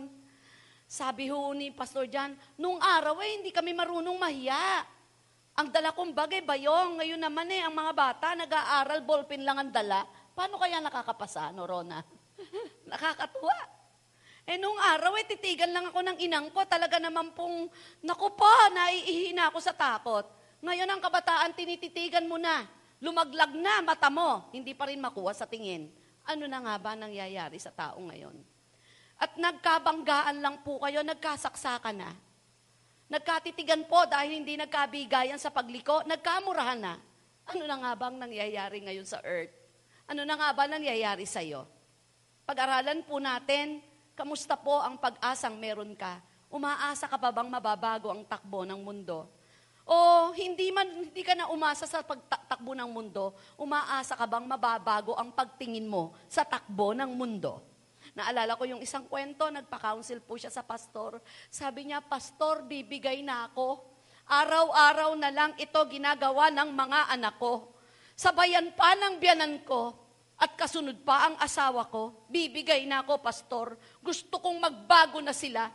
Sabi 0.90 1.30
ho 1.30 1.54
ni 1.54 1.70
Pastor 1.70 2.10
Jan, 2.10 2.34
nung 2.58 2.76
araw 2.82 3.22
eh, 3.22 3.40
hindi 3.40 3.54
kami 3.54 3.72
marunong 3.72 4.18
mahiya. 4.18 4.84
Ang 5.56 5.72
dala 5.72 5.94
kong 5.96 6.12
bagay, 6.12 6.42
bayong. 6.44 7.00
Ngayon 7.00 7.22
naman 7.22 7.48
eh, 7.48 7.62
ang 7.64 7.72
mga 7.72 7.92
bata, 7.94 8.26
nag-aaral, 8.34 9.00
ballpen 9.06 9.46
lang 9.46 9.56
ang 9.62 9.70
dala. 9.72 10.04
Paano 10.34 10.58
kaya 10.60 10.82
nakakapasa, 10.84 11.48
no, 11.54 11.64
Rona? 11.64 12.02
Nakakatuwa. 12.92 13.81
Eh, 14.42 14.58
nung 14.58 14.74
araw, 14.74 15.14
eh, 15.22 15.26
titigan 15.26 15.70
lang 15.70 15.86
ako 15.86 16.02
ng 16.02 16.18
inang 16.18 16.50
ko. 16.50 16.66
Talaga 16.66 16.98
naman 16.98 17.30
pong, 17.30 17.70
naku 18.02 18.26
po, 18.34 18.50
naiihina 18.74 19.54
ako 19.54 19.58
sa 19.62 19.70
takot. 19.70 20.26
Ngayon 20.62 20.90
ang 20.90 20.98
kabataan, 21.02 21.54
tinititigan 21.54 22.26
mo 22.26 22.38
na. 22.38 22.66
Lumaglag 23.02 23.54
na 23.54 23.82
mata 23.82 24.10
mo, 24.10 24.50
hindi 24.54 24.74
pa 24.74 24.86
rin 24.86 25.02
makuha 25.02 25.34
sa 25.34 25.46
tingin. 25.46 25.90
Ano 26.22 26.46
na 26.46 26.62
nga 26.62 26.74
ba 26.78 26.94
nangyayari 26.94 27.58
sa 27.58 27.74
tao 27.74 27.98
ngayon? 27.98 28.34
At 29.18 29.38
nagkabanggaan 29.38 30.38
lang 30.42 30.62
po 30.66 30.82
kayo, 30.82 31.02
nagkasaksakan 31.02 31.98
na. 31.98 32.10
Nagkatitigan 33.10 33.86
po 33.90 34.06
dahil 34.06 34.42
hindi 34.42 34.58
nagkabigayan 34.58 35.38
sa 35.38 35.50
pagliko, 35.50 36.02
nagkamurahan 36.06 36.80
na. 36.82 36.94
Ano 37.46 37.66
na 37.66 37.76
nga 37.78 37.92
bang 37.98 38.16
nangyayari 38.18 38.78
ngayon 38.86 39.06
sa 39.06 39.18
earth? 39.22 39.54
Ano 40.06 40.22
na 40.22 40.34
nga 40.38 40.50
ba 40.54 40.70
nangyayari 40.70 41.26
sa 41.26 41.42
iyo? 41.42 41.66
Pag-aralan 42.46 43.02
po 43.06 43.18
natin 43.18 43.82
Kamusta 44.12 44.60
po 44.60 44.76
ang 44.76 45.00
pag-asang 45.00 45.56
meron 45.56 45.96
ka? 45.96 46.20
Umaasa 46.52 47.08
ka 47.08 47.16
pa 47.16 47.32
bang 47.32 47.48
mababago 47.48 48.12
ang 48.12 48.20
takbo 48.28 48.68
ng 48.68 48.76
mundo? 48.76 49.24
O 49.88 50.30
hindi 50.36 50.68
man 50.68 50.84
hindi 50.84 51.24
ka 51.24 51.32
na 51.32 51.48
umasa 51.48 51.88
sa 51.88 52.04
pagtakbo 52.04 52.76
ng 52.76 52.86
mundo, 52.92 53.34
umaasa 53.58 54.14
ka 54.14 54.28
bang 54.28 54.46
mababago 54.46 55.16
ang 55.16 55.32
pagtingin 55.32 55.88
mo 55.88 56.12
sa 56.28 56.44
takbo 56.44 56.92
ng 56.92 57.08
mundo? 57.08 57.64
Naalala 58.12 58.54
ko 58.60 58.68
yung 58.68 58.84
isang 58.84 59.08
kwento, 59.08 59.48
nagpa-counsel 59.48 60.20
po 60.20 60.36
siya 60.36 60.52
sa 60.52 60.60
pastor. 60.60 61.16
Sabi 61.48 61.88
niya, 61.88 62.04
Pastor, 62.04 62.66
bibigay 62.66 63.24
na 63.24 63.48
ako. 63.48 63.80
Araw-araw 64.28 65.16
na 65.16 65.32
lang 65.32 65.52
ito 65.56 65.80
ginagawa 65.88 66.52
ng 66.52 66.68
mga 66.68 67.00
anak 67.16 67.40
ko. 67.40 67.72
Sabayan 68.12 68.76
pa 68.76 68.92
ng 68.92 69.16
biyanan 69.16 69.64
ko 69.64 69.96
at 70.38 70.56
kasunod 70.58 71.00
pa 71.04 71.30
ang 71.30 71.36
asawa 71.38 71.86
ko. 71.90 72.26
Bibigay 72.28 72.84
na 72.88 73.04
ako, 73.04 73.20
Pastor. 73.20 73.78
Gusto 74.00 74.38
kong 74.42 74.58
magbago 74.58 75.20
na 75.20 75.34
sila. 75.36 75.70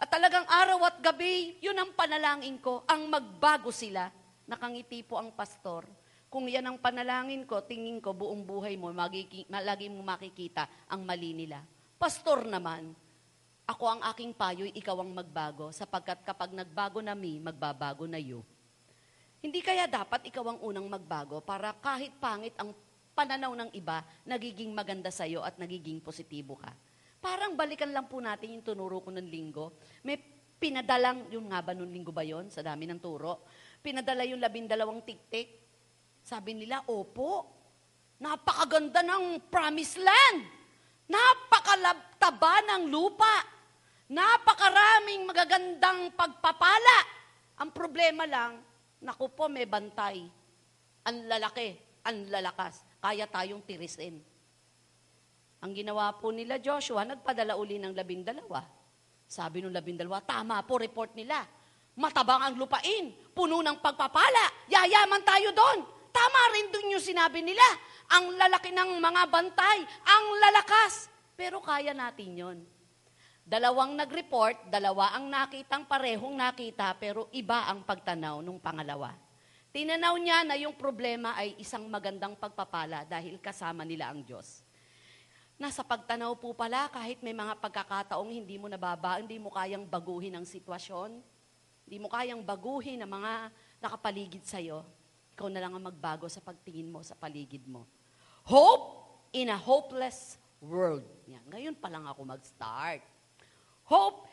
At 0.00 0.08
talagang 0.08 0.48
araw 0.48 0.80
at 0.88 0.96
gabi, 1.04 1.60
yun 1.60 1.76
ang 1.76 1.92
panalangin 1.92 2.56
ko, 2.56 2.88
ang 2.88 3.04
magbago 3.04 3.68
sila. 3.68 4.08
Nakangiti 4.48 5.04
po 5.04 5.20
ang 5.20 5.36
pastor. 5.36 5.84
Kung 6.32 6.48
yan 6.48 6.64
ang 6.64 6.80
panalangin 6.80 7.44
ko, 7.44 7.60
tingin 7.68 8.00
ko 8.00 8.16
buong 8.16 8.40
buhay 8.48 8.80
mo, 8.80 8.88
magiki, 8.96 9.44
lagi 9.52 9.92
mo 9.92 10.00
makikita 10.00 10.88
ang 10.88 11.04
mali 11.04 11.36
nila. 11.36 11.60
Pastor 12.00 12.48
naman, 12.48 12.96
ako 13.68 13.84
ang 13.92 14.00
aking 14.08 14.32
payo'y 14.32 14.72
ikaw 14.72 15.04
ang 15.04 15.12
magbago, 15.12 15.68
sapagkat 15.68 16.24
kapag 16.24 16.56
nagbago 16.56 17.04
na 17.04 17.12
mi, 17.12 17.36
magbabago 17.36 18.08
na 18.08 18.16
you. 18.16 18.40
Hindi 19.44 19.60
kaya 19.60 19.84
dapat 19.84 20.24
ikaw 20.32 20.56
ang 20.56 20.58
unang 20.64 20.88
magbago 20.88 21.44
para 21.44 21.76
kahit 21.76 22.16
pangit 22.16 22.56
ang 22.56 22.72
pananaw 23.14 23.52
ng 23.52 23.70
iba, 23.76 24.00
nagiging 24.24 24.72
maganda 24.72 25.12
sa'yo 25.12 25.44
at 25.44 25.58
nagiging 25.60 26.00
positibo 26.00 26.56
ka. 26.56 26.72
Parang 27.20 27.52
balikan 27.52 27.92
lang 27.92 28.08
po 28.08 28.16
natin 28.16 28.56
yung 28.56 28.64
tunuro 28.64 29.04
ko 29.04 29.12
ng 29.12 29.28
linggo. 29.28 29.76
May 30.00 30.16
pinadalang, 30.56 31.28
yung 31.28 31.52
nga 31.52 31.60
ba 31.60 31.76
nung 31.76 31.92
linggo 31.92 32.12
ba 32.12 32.24
yon 32.24 32.48
sa 32.48 32.64
dami 32.64 32.88
ng 32.88 33.00
turo? 33.00 33.44
Pinadala 33.84 34.24
yung 34.24 34.40
labindalawang 34.40 35.04
tiktik. 35.04 35.60
Sabi 36.24 36.56
nila, 36.56 36.84
opo, 36.88 37.48
napakaganda 38.20 39.04
ng 39.04 39.52
promised 39.52 40.00
land. 40.00 40.40
Napakalabtaba 41.08 42.54
ng 42.72 42.82
lupa. 42.88 43.36
Napakaraming 44.08 45.28
magagandang 45.28 46.12
pagpapala. 46.16 46.98
Ang 47.60 47.70
problema 47.72 48.24
lang, 48.24 48.60
naku 49.04 49.28
po, 49.32 49.48
may 49.48 49.68
bantay. 49.68 50.24
Ang 51.04 51.16
lalaki, 51.28 51.76
ang 52.04 52.28
lalakas. 52.28 52.89
Kaya 53.00 53.24
tayong 53.24 53.64
tirisin. 53.64 54.20
Ang 55.60 55.72
ginawa 55.76 56.12
po 56.16 56.32
nila 56.32 56.60
Joshua, 56.60 57.04
nagpadala 57.04 57.56
uli 57.56 57.76
ng 57.80 57.92
labindalawa. 57.92 58.64
Sabi 59.24 59.60
ng 59.60 59.72
labindalawa, 59.72 60.24
tama 60.24 60.60
po 60.64 60.80
report 60.80 61.12
nila. 61.16 61.44
Matabang 61.96 62.40
ang 62.44 62.54
lupain, 62.56 63.12
puno 63.36 63.60
ng 63.60 63.78
pagpapala, 63.80 64.68
yayaman 64.68 65.20
tayo 65.20 65.52
doon. 65.52 65.84
Tama 66.10 66.40
rin 66.56 66.66
doon 66.72 66.96
yung 66.96 67.04
sinabi 67.04 67.44
nila. 67.44 67.64
Ang 68.10 68.34
lalaki 68.34 68.72
ng 68.72 68.98
mga 68.98 69.22
bantay, 69.28 69.78
ang 70.04 70.24
lalakas. 70.40 71.12
Pero 71.36 71.62
kaya 71.62 71.94
natin 71.96 72.30
yon. 72.36 72.58
Dalawang 73.46 73.96
nag-report, 73.96 74.70
dalawa 74.70 75.16
ang 75.16 75.26
nakitang 75.26 75.88
parehong 75.88 76.36
nakita, 76.36 76.94
pero 77.00 77.26
iba 77.34 77.66
ang 77.66 77.82
pagtanaw 77.82 78.44
nung 78.44 78.60
pangalawa. 78.60 79.10
Tinanaw 79.70 80.18
niya 80.18 80.42
na 80.42 80.58
yung 80.58 80.74
problema 80.74 81.38
ay 81.38 81.54
isang 81.54 81.86
magandang 81.86 82.34
pagpapala 82.34 83.06
dahil 83.06 83.38
kasama 83.38 83.86
nila 83.86 84.10
ang 84.10 84.18
Diyos. 84.26 84.66
Nasa 85.54 85.86
pagtanaw 85.86 86.34
po 86.40 86.50
pala, 86.56 86.90
kahit 86.90 87.22
may 87.22 87.36
mga 87.36 87.54
pagkakataong 87.62 88.34
hindi 88.34 88.58
mo 88.58 88.66
nababa, 88.66 89.22
hindi 89.22 89.38
mo 89.38 89.52
kayang 89.54 89.86
baguhin 89.86 90.34
ang 90.34 90.42
sitwasyon, 90.42 91.22
hindi 91.86 91.98
mo 92.02 92.10
kayang 92.10 92.42
baguhin 92.42 92.98
ang 92.98 93.12
mga 93.14 93.32
nakapaligid 93.78 94.42
sa'yo, 94.42 94.82
ikaw 95.36 95.46
na 95.46 95.62
lang 95.62 95.70
ang 95.76 95.84
magbago 95.86 96.26
sa 96.26 96.42
pagtingin 96.42 96.90
mo 96.90 97.04
sa 97.06 97.14
paligid 97.14 97.62
mo. 97.70 97.86
Hope 98.48 99.06
in 99.30 99.52
a 99.52 99.58
hopeless 99.60 100.40
world. 100.58 101.06
Yan. 101.30 101.44
Ngayon 101.46 101.76
pa 101.78 101.86
lang 101.86 102.10
ako 102.10 102.26
mag-start. 102.26 103.04
Hope 103.86 104.26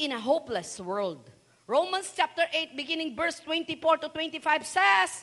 in 0.00 0.16
a 0.16 0.20
hopeless 0.22 0.80
world. 0.80 1.28
Romans 1.70 2.10
chapter 2.16 2.42
8, 2.52 2.76
beginning 2.76 3.14
verse 3.14 3.38
24 3.38 3.98
to 3.98 4.08
25 4.08 4.66
says, 4.66 5.22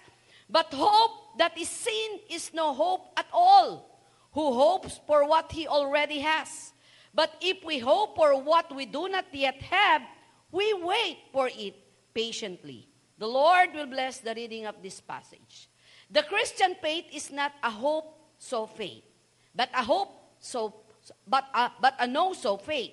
But 0.50 0.74
hope 0.74 1.38
that 1.38 1.58
is 1.60 1.68
seen 1.68 2.22
is 2.32 2.54
no 2.54 2.74
hope 2.74 3.12
at 3.18 3.26
all 3.34 4.00
who 4.32 4.54
hopes 4.54 5.02
for 5.06 5.28
what 5.28 5.52
he 5.52 5.68
already 5.68 6.20
has. 6.20 6.72
But 7.14 7.36
if 7.42 7.66
we 7.66 7.80
hope 7.80 8.16
for 8.16 8.42
what 8.42 8.74
we 8.74 8.86
do 8.86 9.10
not 9.10 9.26
yet 9.34 9.62
have, 9.62 10.04
we 10.50 10.74
wait 10.74 11.18
for 11.34 11.50
it 11.52 11.76
patiently. 12.14 12.88
The 13.18 13.28
Lord 13.28 13.74
will 13.74 13.88
bless 13.88 14.20
the 14.20 14.34
reading 14.34 14.68
of 14.68 14.76
this 14.82 15.02
passage. 15.02 15.68
The 16.10 16.24
Christian 16.24 16.76
faith 16.82 17.08
is 17.12 17.30
not 17.30 17.52
a 17.62 17.70
hope 17.70 18.16
so 18.38 18.68
faith, 18.68 19.04
but 19.54 19.68
a 19.76 19.84
hope 19.84 20.16
so 20.40 20.74
but 21.28 21.44
a, 21.54 21.72
but 21.82 21.96
a 22.00 22.08
no 22.08 22.32
so 22.32 22.56
faith. 22.56 22.92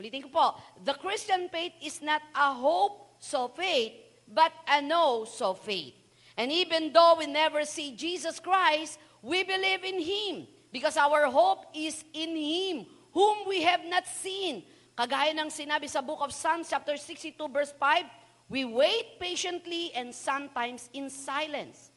Ulitin 0.00 0.24
ko 0.24 0.30
po, 0.32 0.46
the 0.80 0.96
Christian 0.96 1.52
faith 1.52 1.76
is 1.84 2.00
not 2.00 2.24
a 2.32 2.56
hope 2.56 3.20
so 3.20 3.52
faith, 3.52 3.92
but 4.24 4.48
a 4.64 4.80
no 4.80 5.28
so 5.28 5.52
faith. 5.52 5.92
And 6.40 6.48
even 6.48 6.88
though 6.96 7.20
we 7.20 7.28
never 7.28 7.68
see 7.68 7.92
Jesus 7.92 8.40
Christ, 8.40 8.96
we 9.20 9.44
believe 9.44 9.84
in 9.84 10.00
Him 10.00 10.48
Because 10.72 10.96
our 10.96 11.26
hope 11.26 11.66
is 11.74 12.04
in 12.14 12.36
Him, 12.36 12.86
whom 13.12 13.46
we 13.46 13.62
have 13.62 13.82
not 13.84 14.06
seen. 14.06 14.62
Kagaya 14.94 15.34
ng 15.34 15.50
sinabi 15.50 15.90
sa 15.90 15.98
book 15.98 16.22
of 16.22 16.30
Psalms 16.30 16.70
chapter 16.70 16.94
62 16.94 17.34
verse 17.50 17.74
5, 17.74 18.06
we 18.46 18.62
wait 18.62 19.18
patiently 19.18 19.90
and 19.94 20.14
sometimes 20.14 20.86
in 20.94 21.10
silence. 21.10 21.89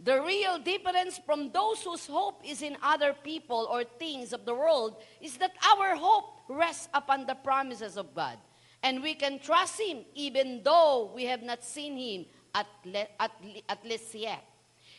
The 0.00 0.16
real 0.24 0.56
difference 0.56 1.20
from 1.28 1.52
those 1.52 1.84
whose 1.84 2.06
hope 2.08 2.40
is 2.40 2.62
in 2.64 2.76
other 2.80 3.12
people 3.12 3.68
or 3.68 3.84
things 3.84 4.32
of 4.32 4.48
the 4.48 4.56
world 4.56 4.96
is 5.20 5.36
that 5.36 5.52
our 5.76 5.92
hope 5.94 6.40
rests 6.48 6.88
upon 6.94 7.26
the 7.28 7.36
promises 7.36 8.00
of 8.00 8.14
God. 8.16 8.40
And 8.80 9.04
we 9.04 9.12
can 9.12 9.38
trust 9.38 9.76
Him 9.76 10.08
even 10.16 10.64
though 10.64 11.12
we 11.14 11.28
have 11.28 11.44
not 11.44 11.60
seen 11.60 12.00
Him 12.00 12.24
at, 12.54 12.66
le- 12.84 13.12
at, 13.20 13.32
at 13.68 13.84
least 13.84 14.14
yet. 14.16 14.40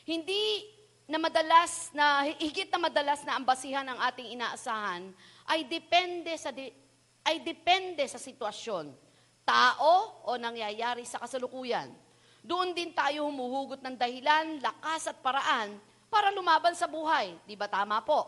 Hindi 0.06 0.70
na 1.10 1.18
madalas 1.18 1.90
na 1.98 2.22
higit 2.38 2.70
na 2.70 2.78
madalas 2.78 3.26
na 3.26 3.42
ang 3.42 3.46
basihan 3.46 3.86
ng 3.90 3.98
ating 4.06 4.38
inaasahan 4.38 5.10
ay 5.50 5.66
depende 5.66 6.30
sa 6.38 6.54
di, 6.54 6.70
ay 7.26 7.42
depende 7.42 8.06
sa 8.06 8.22
sitwasyon, 8.22 8.94
tao 9.42 10.22
o 10.30 10.38
nangyayari 10.38 11.10
sa 11.10 11.18
kasalukuyan. 11.18 11.90
Doon 12.42 12.74
din 12.74 12.90
tayo 12.92 13.30
humuhugot 13.30 13.86
ng 13.86 13.96
dahilan, 13.98 14.58
lakas 14.62 15.14
at 15.14 15.18
paraan 15.22 15.78
para 16.10 16.34
lumaban 16.34 16.74
sa 16.74 16.90
buhay. 16.90 17.38
Di 17.46 17.54
ba 17.54 17.70
tama 17.70 18.02
po? 18.02 18.28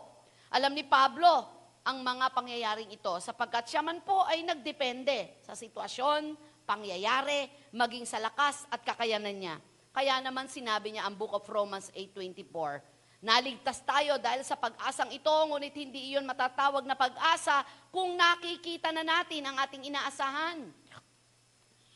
Alam 0.54 0.70
ni 0.70 0.86
Pablo 0.86 1.50
ang 1.84 2.00
mga 2.00 2.30
pangyayaring 2.30 2.94
ito 2.94 3.12
sapagkat 3.18 3.68
siya 3.68 3.82
man 3.82 4.00
po 4.06 4.22
ay 4.24 4.46
nagdepende 4.46 5.42
sa 5.42 5.52
sitwasyon, 5.58 6.38
pangyayari, 6.64 7.50
maging 7.74 8.06
sa 8.06 8.22
lakas 8.22 8.64
at 8.70 8.80
kakayanan 8.86 9.34
niya. 9.34 9.56
Kaya 9.90 10.22
naman 10.22 10.46
sinabi 10.46 10.94
niya 10.94 11.06
ang 11.06 11.18
Book 11.18 11.34
of 11.34 11.44
Romans 11.50 11.90
8.24, 11.92 12.94
Naligtas 13.24 13.80
tayo 13.88 14.20
dahil 14.20 14.44
sa 14.44 14.52
pag-asang 14.52 15.08
ito, 15.08 15.32
ngunit 15.32 15.72
hindi 15.72 16.12
iyon 16.12 16.28
matatawag 16.28 16.84
na 16.84 16.92
pag-asa 16.92 17.64
kung 17.88 18.20
nakikita 18.20 18.92
na 18.92 19.00
natin 19.00 19.48
ang 19.48 19.56
ating 19.64 19.88
inaasahan. 19.88 20.60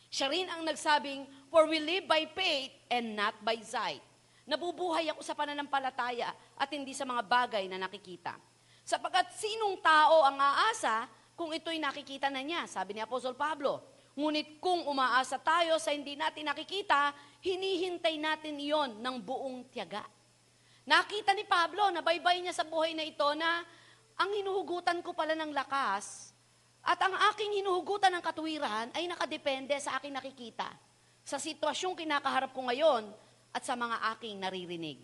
Siya 0.08 0.32
rin 0.32 0.48
ang 0.48 0.64
nagsabing, 0.64 1.28
For 1.48 1.64
we 1.68 1.80
live 1.80 2.04
by 2.04 2.28
faith 2.32 2.72
and 2.92 3.16
not 3.16 3.36
by 3.40 3.58
sight. 3.64 4.04
Nabubuhay 4.48 5.12
ako 5.12 5.20
sa 5.20 5.36
pananampalataya 5.36 6.32
at 6.56 6.68
hindi 6.72 6.96
sa 6.96 7.04
mga 7.04 7.24
bagay 7.24 7.64
na 7.68 7.76
nakikita. 7.76 8.36
Sapagat 8.84 9.36
sinong 9.36 9.80
tao 9.84 10.24
ang 10.24 10.40
aasa 10.40 11.04
kung 11.36 11.52
ito'y 11.52 11.76
nakikita 11.76 12.32
na 12.32 12.40
niya? 12.40 12.64
Sabi 12.64 12.96
ni 12.96 13.04
Apostol 13.04 13.36
Pablo, 13.36 13.98
Ngunit 14.18 14.58
kung 14.58 14.82
umaasa 14.90 15.38
tayo 15.38 15.78
sa 15.78 15.94
hindi 15.94 16.18
natin 16.18 16.50
nakikita, 16.50 17.14
hinihintay 17.38 18.18
natin 18.18 18.58
iyon 18.58 18.98
ng 18.98 19.16
buong 19.22 19.70
tiyaga. 19.70 20.02
Nakita 20.82 21.38
ni 21.38 21.46
Pablo, 21.46 21.86
na 21.94 22.02
baybay 22.02 22.42
niya 22.42 22.50
sa 22.50 22.66
buhay 22.66 22.98
na 22.98 23.06
ito 23.06 23.22
na 23.38 23.62
ang 24.18 24.30
hinuhugutan 24.34 24.98
ko 25.06 25.14
pala 25.14 25.38
ng 25.38 25.54
lakas 25.54 26.34
at 26.82 26.98
ang 26.98 27.14
aking 27.30 27.62
hinuhugutan 27.62 28.10
ng 28.18 28.24
katuwiran 28.24 28.90
ay 28.98 29.06
nakadepende 29.06 29.78
sa 29.78 30.02
aking 30.02 30.10
nakikita, 30.10 30.66
sa 31.28 31.36
sitwasyong 31.36 31.92
kinakaharap 31.92 32.56
ko 32.56 32.64
ngayon 32.72 33.04
at 33.52 33.60
sa 33.60 33.76
mga 33.76 34.16
aking 34.16 34.40
naririnig. 34.40 34.96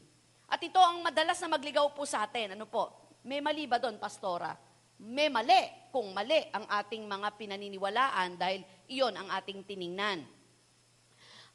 At 0.49 0.57
ito 0.65 0.81
ang 0.81 1.05
madalas 1.05 1.37
na 1.45 1.53
magligaw 1.53 1.93
po 1.93 2.09
sa 2.09 2.25
atin. 2.25 2.57
Ano 2.57 2.65
po? 2.65 2.89
May 3.29 3.45
mali 3.45 3.69
ba 3.69 3.77
doon, 3.77 4.01
Pastora? 4.01 4.57
May 5.05 5.29
mali 5.29 5.93
kung 5.93 6.17
mali 6.17 6.41
ang 6.49 6.65
ating 6.65 7.05
mga 7.05 7.29
pinaniniwalaan 7.37 8.41
dahil 8.41 8.65
iyon 8.89 9.13
ang 9.13 9.29
ating 9.37 9.69
tiningnan. 9.69 10.25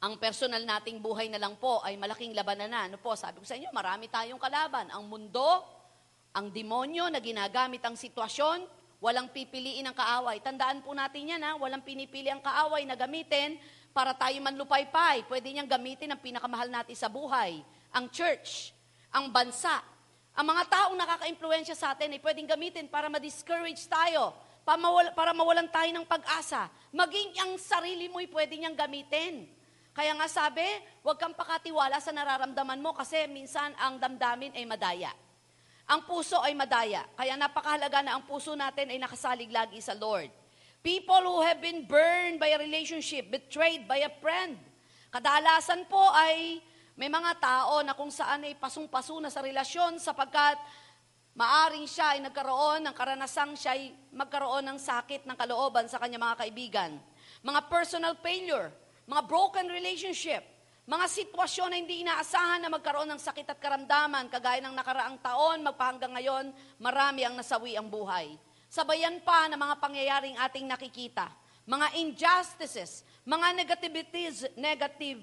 Ang 0.06 0.14
personal 0.22 0.62
nating 0.62 1.02
buhay 1.02 1.26
na 1.26 1.42
lang 1.42 1.58
po 1.58 1.82
ay 1.82 1.98
malaking 1.98 2.30
labanan 2.30 2.70
na. 2.70 2.86
Ano 2.86 3.02
po, 3.02 3.18
sabi 3.18 3.42
ko 3.42 3.46
sa 3.50 3.58
inyo, 3.58 3.74
marami 3.74 4.06
tayong 4.06 4.38
kalaban. 4.38 4.86
Ang 4.94 5.10
mundo, 5.10 5.66
ang 6.30 6.46
demonyo 6.46 7.10
na 7.10 7.18
ginagamit 7.18 7.82
ang 7.82 7.98
sitwasyon 7.98 8.70
Walang 9.00 9.32
pipiliin 9.32 9.88
ang 9.88 9.96
kaaway. 9.96 10.44
Tandaan 10.44 10.84
po 10.84 10.92
natin 10.92 11.32
yan 11.32 11.40
ha, 11.40 11.56
walang 11.56 11.80
pinipili 11.80 12.28
ang 12.28 12.44
kaaway 12.44 12.84
na 12.84 12.92
gamitin 12.92 13.56
para 13.90 14.14
tayo 14.14 14.38
manlupaypay. 14.42 15.26
Pwede 15.26 15.50
niyang 15.50 15.70
gamitin 15.70 16.10
ang 16.10 16.20
pinakamahal 16.22 16.70
natin 16.70 16.96
sa 16.96 17.10
buhay, 17.10 17.62
ang 17.90 18.06
church, 18.10 18.74
ang 19.10 19.30
bansa. 19.30 19.82
Ang 20.34 20.46
mga 20.46 20.62
taong 20.70 20.96
nakaka-impluensya 20.96 21.74
sa 21.74 21.92
atin 21.92 22.14
ay 22.14 22.20
pwedeng 22.22 22.46
gamitin 22.46 22.86
para 22.86 23.10
ma-discourage 23.10 23.82
tayo, 23.90 24.32
para, 24.62 24.78
mawala, 24.78 25.10
para 25.12 25.32
mawalan 25.34 25.68
tayo 25.68 25.90
ng 25.90 26.06
pag-asa. 26.06 26.70
Maging 26.94 27.34
ang 27.42 27.52
sarili 27.58 28.06
mo'y 28.06 28.30
pwede 28.30 28.54
niyang 28.54 28.78
gamitin. 28.78 29.50
Kaya 29.90 30.14
nga 30.14 30.30
sabi, 30.30 30.62
huwag 31.02 31.18
kang 31.18 31.34
pakatiwala 31.34 31.98
sa 31.98 32.14
nararamdaman 32.14 32.78
mo 32.78 32.94
kasi 32.94 33.26
minsan 33.26 33.74
ang 33.74 33.98
damdamin 33.98 34.54
ay 34.54 34.62
madaya. 34.62 35.10
Ang 35.90 36.06
puso 36.06 36.38
ay 36.38 36.54
madaya. 36.54 37.02
Kaya 37.18 37.34
napakahalaga 37.34 37.98
na 38.06 38.14
ang 38.14 38.22
puso 38.22 38.54
natin 38.54 38.94
ay 38.94 38.98
nakasalig 39.02 39.50
lagi 39.50 39.82
sa 39.82 39.98
Lord. 39.98 40.30
People 40.80 41.20
who 41.28 41.44
have 41.44 41.60
been 41.60 41.84
burned 41.84 42.40
by 42.40 42.56
a 42.56 42.58
relationship, 42.58 43.28
betrayed 43.28 43.84
by 43.84 44.00
a 44.00 44.08
friend. 44.16 44.56
Kadalasan 45.12 45.84
po 45.84 46.00
ay 46.16 46.56
may 46.96 47.12
mga 47.12 47.36
tao 47.36 47.84
na 47.84 47.92
kung 47.92 48.08
saan 48.08 48.48
ay 48.48 48.56
pasong-paso 48.56 49.20
na 49.20 49.28
sa 49.28 49.44
relasyon 49.44 50.00
sapagkat 50.00 50.56
maaring 51.36 51.84
siya 51.84 52.16
ay 52.16 52.24
nagkaroon 52.24 52.80
ng 52.80 52.94
karanasang 52.96 53.52
siya 53.60 53.76
ay 53.76 53.92
magkaroon 54.08 54.64
ng 54.72 54.78
sakit 54.80 55.28
ng 55.28 55.36
kalooban 55.36 55.84
sa 55.84 56.00
kanyang 56.00 56.24
mga 56.24 56.48
kaibigan. 56.48 56.90
Mga 57.44 57.60
personal 57.68 58.16
failure, 58.16 58.72
mga 59.04 59.22
broken 59.28 59.68
relationship, 59.68 60.40
mga 60.88 61.06
sitwasyon 61.12 61.68
na 61.70 61.76
hindi 61.76 62.00
inaasahan 62.00 62.64
na 62.64 62.72
magkaroon 62.72 63.08
ng 63.12 63.20
sakit 63.20 63.52
at 63.52 63.60
karamdaman, 63.60 64.32
kagaya 64.32 64.64
ng 64.64 64.72
nakaraang 64.72 65.20
taon, 65.20 65.60
magpahanggang 65.60 66.16
ngayon, 66.16 66.56
marami 66.80 67.20
ang 67.28 67.36
nasawi 67.36 67.76
ang 67.76 67.92
buhay. 67.92 68.32
Sabayan 68.70 69.18
pa 69.26 69.50
ng 69.50 69.58
mga 69.58 69.74
pangyayaring 69.82 70.38
ating 70.46 70.62
nakikita, 70.70 71.26
mga 71.66 71.90
injustices, 72.06 73.02
mga 73.26 73.50
negativities, 73.58 74.46
negative, 74.54 75.18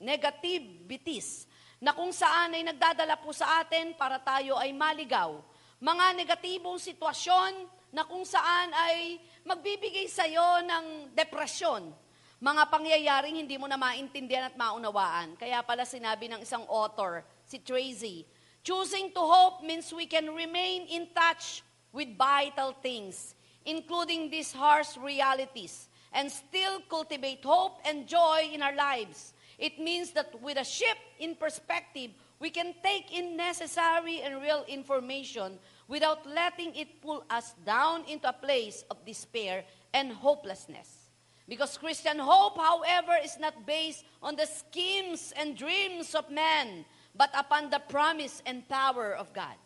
negativities, 0.00 1.44
na 1.76 1.92
kung 1.92 2.08
saan 2.08 2.56
ay 2.56 2.64
nagdadala 2.64 3.20
po 3.20 3.36
sa 3.36 3.60
atin 3.60 3.92
para 4.00 4.16
tayo 4.16 4.56
ay 4.56 4.72
maligaw. 4.72 5.44
Mga 5.76 6.24
negatibong 6.24 6.80
sitwasyon 6.80 7.68
na 7.92 8.08
kung 8.08 8.24
saan 8.24 8.72
ay 8.72 9.20
magbibigay 9.44 10.08
sa 10.08 10.24
iyo 10.24 10.64
ng 10.64 11.12
depresyon, 11.12 11.92
mga 12.40 12.64
pangyayaring 12.72 13.44
hindi 13.44 13.60
mo 13.60 13.68
na 13.68 13.76
maintindihan 13.76 14.48
at 14.48 14.56
maunawaan. 14.56 15.36
Kaya 15.36 15.60
pala 15.60 15.84
sinabi 15.84 16.32
ng 16.32 16.40
isang 16.40 16.64
author, 16.64 17.20
si 17.44 17.60
Tracy, 17.60 18.24
choosing 18.64 19.12
to 19.12 19.20
hope 19.20 19.60
means 19.60 19.92
we 19.92 20.08
can 20.08 20.32
remain 20.32 20.88
in 20.88 21.12
touch 21.12 21.60
with 21.96 22.16
vital 22.18 22.76
things, 22.82 23.34
including 23.64 24.28
these 24.28 24.52
harsh 24.52 24.98
realities, 24.98 25.88
and 26.12 26.30
still 26.30 26.80
cultivate 26.90 27.42
hope 27.42 27.78
and 27.86 28.06
joy 28.06 28.48
in 28.52 28.60
our 28.60 28.76
lives. 28.76 29.32
It 29.58 29.80
means 29.80 30.12
that 30.12 30.40
with 30.42 30.58
a 30.58 30.64
shift 30.64 31.00
in 31.18 31.34
perspective, 31.34 32.10
we 32.38 32.50
can 32.50 32.74
take 32.84 33.16
in 33.16 33.34
necessary 33.36 34.20
and 34.20 34.42
real 34.42 34.64
information 34.68 35.58
without 35.88 36.28
letting 36.28 36.74
it 36.74 37.00
pull 37.00 37.24
us 37.30 37.54
down 37.64 38.04
into 38.04 38.28
a 38.28 38.32
place 38.34 38.84
of 38.90 39.04
despair 39.06 39.64
and 39.94 40.12
hopelessness. 40.12 41.08
Because 41.48 41.78
Christian 41.78 42.18
hope, 42.18 42.58
however, 42.58 43.16
is 43.24 43.38
not 43.38 43.66
based 43.66 44.04
on 44.22 44.36
the 44.36 44.46
schemes 44.46 45.32
and 45.34 45.56
dreams 45.56 46.14
of 46.14 46.28
men, 46.30 46.84
but 47.14 47.30
upon 47.32 47.70
the 47.70 47.80
promise 47.88 48.42
and 48.44 48.68
power 48.68 49.14
of 49.14 49.32
God. 49.32 49.56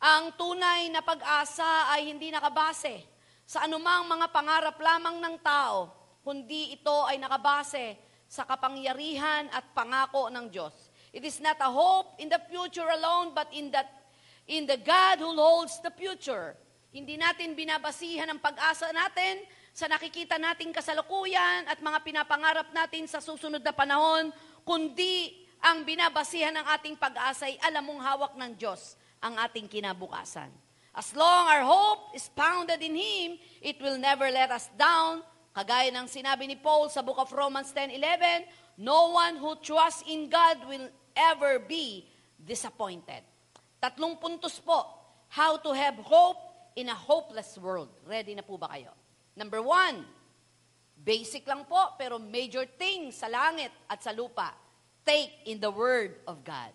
Ang 0.00 0.32
tunay 0.32 0.88
na 0.88 1.04
pag-asa 1.04 1.92
ay 1.92 2.08
hindi 2.08 2.32
nakabase 2.32 3.04
sa 3.44 3.68
anumang 3.68 4.08
mga 4.08 4.32
pangarap 4.32 4.80
lamang 4.80 5.20
ng 5.20 5.36
tao, 5.44 5.92
kundi 6.24 6.72
ito 6.72 7.04
ay 7.04 7.20
nakabase 7.20 8.00
sa 8.24 8.48
kapangyarihan 8.48 9.52
at 9.52 9.76
pangako 9.76 10.32
ng 10.32 10.48
Diyos. 10.48 10.72
It 11.12 11.20
is 11.20 11.36
not 11.44 11.60
a 11.60 11.68
hope 11.68 12.16
in 12.16 12.32
the 12.32 12.40
future 12.48 12.88
alone, 12.88 13.36
but 13.36 13.52
in 13.52 13.68
that 13.76 13.92
in 14.48 14.64
the 14.64 14.80
God 14.80 15.20
who 15.20 15.36
holds 15.36 15.76
the 15.84 15.92
future. 15.92 16.56
Hindi 16.96 17.20
natin 17.20 17.52
binabasihan 17.52 18.24
ang 18.32 18.40
pag-asa 18.40 18.88
natin 18.96 19.44
sa 19.76 19.84
nakikita 19.84 20.40
nating 20.40 20.72
kasalukuyan 20.72 21.68
at 21.68 21.76
mga 21.76 22.00
pinapangarap 22.00 22.72
natin 22.72 23.04
sa 23.04 23.20
susunod 23.20 23.60
na 23.60 23.76
panahon, 23.76 24.32
kundi 24.64 25.44
ang 25.60 25.84
binabasihan 25.84 26.56
ng 26.56 26.66
ating 26.80 26.96
pag-asa 26.96 27.52
ay 27.52 27.60
alam 27.68 27.84
mong 27.84 28.00
hawak 28.00 28.32
ng 28.40 28.56
Diyos 28.56 28.96
ang 29.20 29.36
ating 29.36 29.68
kinabukasan. 29.68 30.48
As 30.90 31.14
long 31.14 31.46
our 31.46 31.62
hope 31.62 32.18
is 32.18 32.26
founded 32.34 32.82
in 32.82 32.98
Him, 32.98 33.38
it 33.62 33.78
will 33.78 34.00
never 34.00 34.26
let 34.32 34.50
us 34.50 34.66
down. 34.74 35.22
Kagaya 35.54 35.94
ng 35.94 36.10
sinabi 36.10 36.50
ni 36.50 36.58
Paul 36.58 36.90
sa 36.90 37.04
book 37.04 37.20
of 37.20 37.30
Romans 37.30 37.70
10:11, 37.70 38.48
no 38.80 39.14
one 39.14 39.38
who 39.38 39.54
trusts 39.62 40.02
in 40.10 40.26
God 40.26 40.58
will 40.66 40.90
ever 41.14 41.62
be 41.62 42.08
disappointed. 42.40 43.22
Tatlong 43.78 44.18
puntos 44.18 44.58
po, 44.58 44.82
how 45.30 45.60
to 45.60 45.70
have 45.72 45.96
hope 46.02 46.40
in 46.74 46.90
a 46.90 46.96
hopeless 46.96 47.54
world. 47.60 47.90
Ready 48.08 48.34
na 48.34 48.42
po 48.42 48.58
ba 48.58 48.72
kayo? 48.72 48.92
Number 49.38 49.62
one, 49.62 50.04
basic 50.98 51.46
lang 51.46 51.64
po, 51.64 51.94
pero 51.96 52.18
major 52.18 52.66
thing 52.66 53.14
sa 53.14 53.30
langit 53.30 53.70
at 53.86 54.02
sa 54.02 54.10
lupa. 54.10 54.52
Take 55.06 55.48
in 55.48 55.58
the 55.62 55.70
Word 55.70 56.20
of 56.28 56.44
God. 56.44 56.72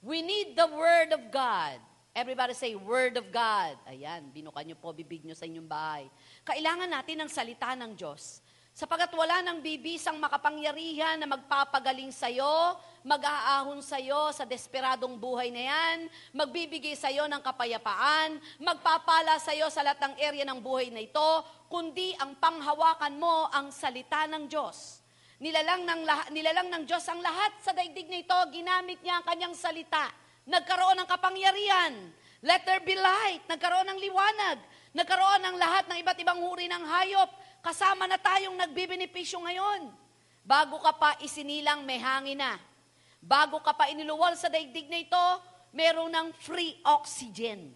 We 0.00 0.24
need 0.24 0.56
the 0.56 0.68
Word 0.72 1.12
of 1.12 1.28
God. 1.28 1.76
Everybody 2.16 2.56
say, 2.56 2.72
Word 2.72 3.20
of 3.20 3.28
God. 3.28 3.76
Ayan, 3.84 4.32
binuka 4.32 4.64
niyo 4.64 4.80
po 4.80 4.96
bibig 4.96 5.20
niyo 5.22 5.36
sa 5.36 5.44
inyong 5.44 5.68
bahay. 5.68 6.08
Kailangan 6.42 6.88
natin 6.88 7.20
ng 7.20 7.30
salita 7.30 7.76
ng 7.76 7.92
Diyos. 7.92 8.40
Sapagat 8.70 9.12
wala 9.12 9.44
nang 9.44 9.60
bibisang 9.60 10.16
makapangyarihan 10.16 11.20
na 11.20 11.28
magpapagaling 11.28 12.14
sa'yo, 12.14 12.78
mag-aahon 13.04 13.82
sa'yo 13.82 14.32
sa 14.32 14.48
desperadong 14.48 15.20
buhay 15.20 15.52
na 15.52 15.68
yan, 15.68 16.08
magbibigay 16.32 16.96
sa'yo 16.96 17.28
ng 17.28 17.42
kapayapaan, 17.44 18.40
magpapala 18.62 19.36
sa'yo 19.36 19.68
sa 19.68 19.84
lahat 19.84 20.00
ng 20.00 20.14
area 20.22 20.44
ng 20.48 20.62
buhay 20.62 20.88
na 20.88 21.02
ito, 21.02 21.30
kundi 21.68 22.14
ang 22.16 22.38
panghawakan 22.40 23.20
mo 23.20 23.50
ang 23.52 23.68
salita 23.74 24.24
ng 24.30 24.48
Diyos. 24.48 24.99
Nilalang 25.40 25.88
ng, 25.88 26.02
nilalang 26.36 26.68
ng 26.68 26.82
Diyos 26.84 27.00
ang 27.08 27.24
lahat 27.24 27.64
sa 27.64 27.72
daigdig 27.72 28.12
na 28.12 28.20
ito, 28.20 28.36
ginamit 28.52 29.00
niya 29.00 29.18
ang 29.18 29.24
kanyang 29.24 29.56
salita. 29.56 30.12
Nagkaroon 30.44 31.00
ng 31.00 31.08
kapangyarihan. 31.08 31.92
Let 32.44 32.68
there 32.68 32.84
be 32.84 32.92
light. 32.92 33.40
Nagkaroon 33.48 33.88
ng 33.88 34.00
liwanag. 34.04 34.60
Nagkaroon 34.92 35.40
ng 35.40 35.56
lahat 35.56 35.88
ng 35.88 35.96
iba't 36.04 36.18
ibang 36.20 36.44
uri 36.44 36.68
ng 36.68 36.84
hayop. 36.84 37.32
Kasama 37.64 38.04
na 38.04 38.20
tayong 38.20 38.52
nagbibenepisyo 38.52 39.40
ngayon. 39.40 39.88
Bago 40.44 40.76
ka 40.76 40.92
pa 40.92 41.16
isinilang, 41.24 41.88
may 41.88 41.96
hangin 41.96 42.36
na. 42.36 42.60
Bago 43.20 43.64
ka 43.64 43.72
pa 43.72 43.88
iniluwal 43.88 44.36
sa 44.36 44.52
daigdig 44.52 44.92
na 44.92 45.00
ito, 45.00 45.24
meron 45.72 46.12
ng 46.12 46.28
free 46.36 46.76
oxygen. 46.84 47.72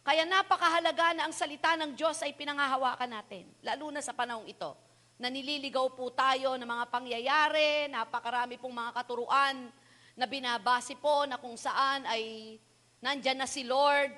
Kaya 0.00 0.24
napakahalaga 0.24 1.12
na 1.12 1.28
ang 1.28 1.34
salita 1.36 1.76
ng 1.76 1.92
Diyos 1.92 2.24
ay 2.24 2.32
pinangahawakan 2.32 3.20
natin, 3.20 3.46
lalo 3.60 3.92
na 3.92 4.00
sa 4.00 4.16
panahong 4.16 4.48
ito. 4.48 4.91
Na 5.22 5.30
nililigaw 5.30 5.94
po 5.94 6.10
tayo 6.10 6.58
ng 6.58 6.66
mga 6.66 6.90
pangyayari, 6.90 7.86
napakarami 7.86 8.58
pong 8.58 8.74
mga 8.74 8.90
katuruan 8.90 9.70
na 10.18 10.26
binabase 10.26 10.98
po 10.98 11.22
na 11.30 11.38
kung 11.38 11.54
saan 11.54 12.02
ay 12.10 12.58
nandyan 12.98 13.38
na 13.38 13.46
si 13.46 13.62
Lord, 13.62 14.10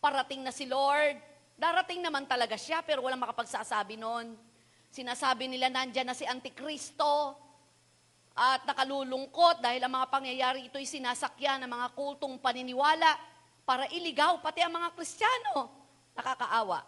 parating 0.00 0.40
na 0.40 0.48
si 0.48 0.64
Lord, 0.64 1.20
darating 1.60 2.00
naman 2.00 2.24
talaga 2.24 2.56
siya 2.56 2.80
pero 2.80 3.04
walang 3.04 3.20
makapagsasabi 3.20 4.00
noon. 4.00 4.32
Sinasabi 4.88 5.44
nila 5.44 5.68
nandyan 5.68 6.08
na 6.08 6.16
si 6.16 6.24
Antikristo 6.24 7.36
at 8.32 8.64
nakalulungkot 8.64 9.60
dahil 9.60 9.84
ang 9.84 9.92
mga 9.92 10.08
pangyayari 10.08 10.72
ito'y 10.72 10.88
sinasakyan 10.88 11.68
ng 11.68 11.70
mga 11.70 11.92
kultong 11.92 12.40
paniniwala 12.40 13.12
para 13.68 13.92
iligaw 13.92 14.40
pati 14.40 14.64
ang 14.64 14.72
mga 14.72 14.88
Kristiyano. 14.96 15.68
Nakakaawa. 16.16 16.80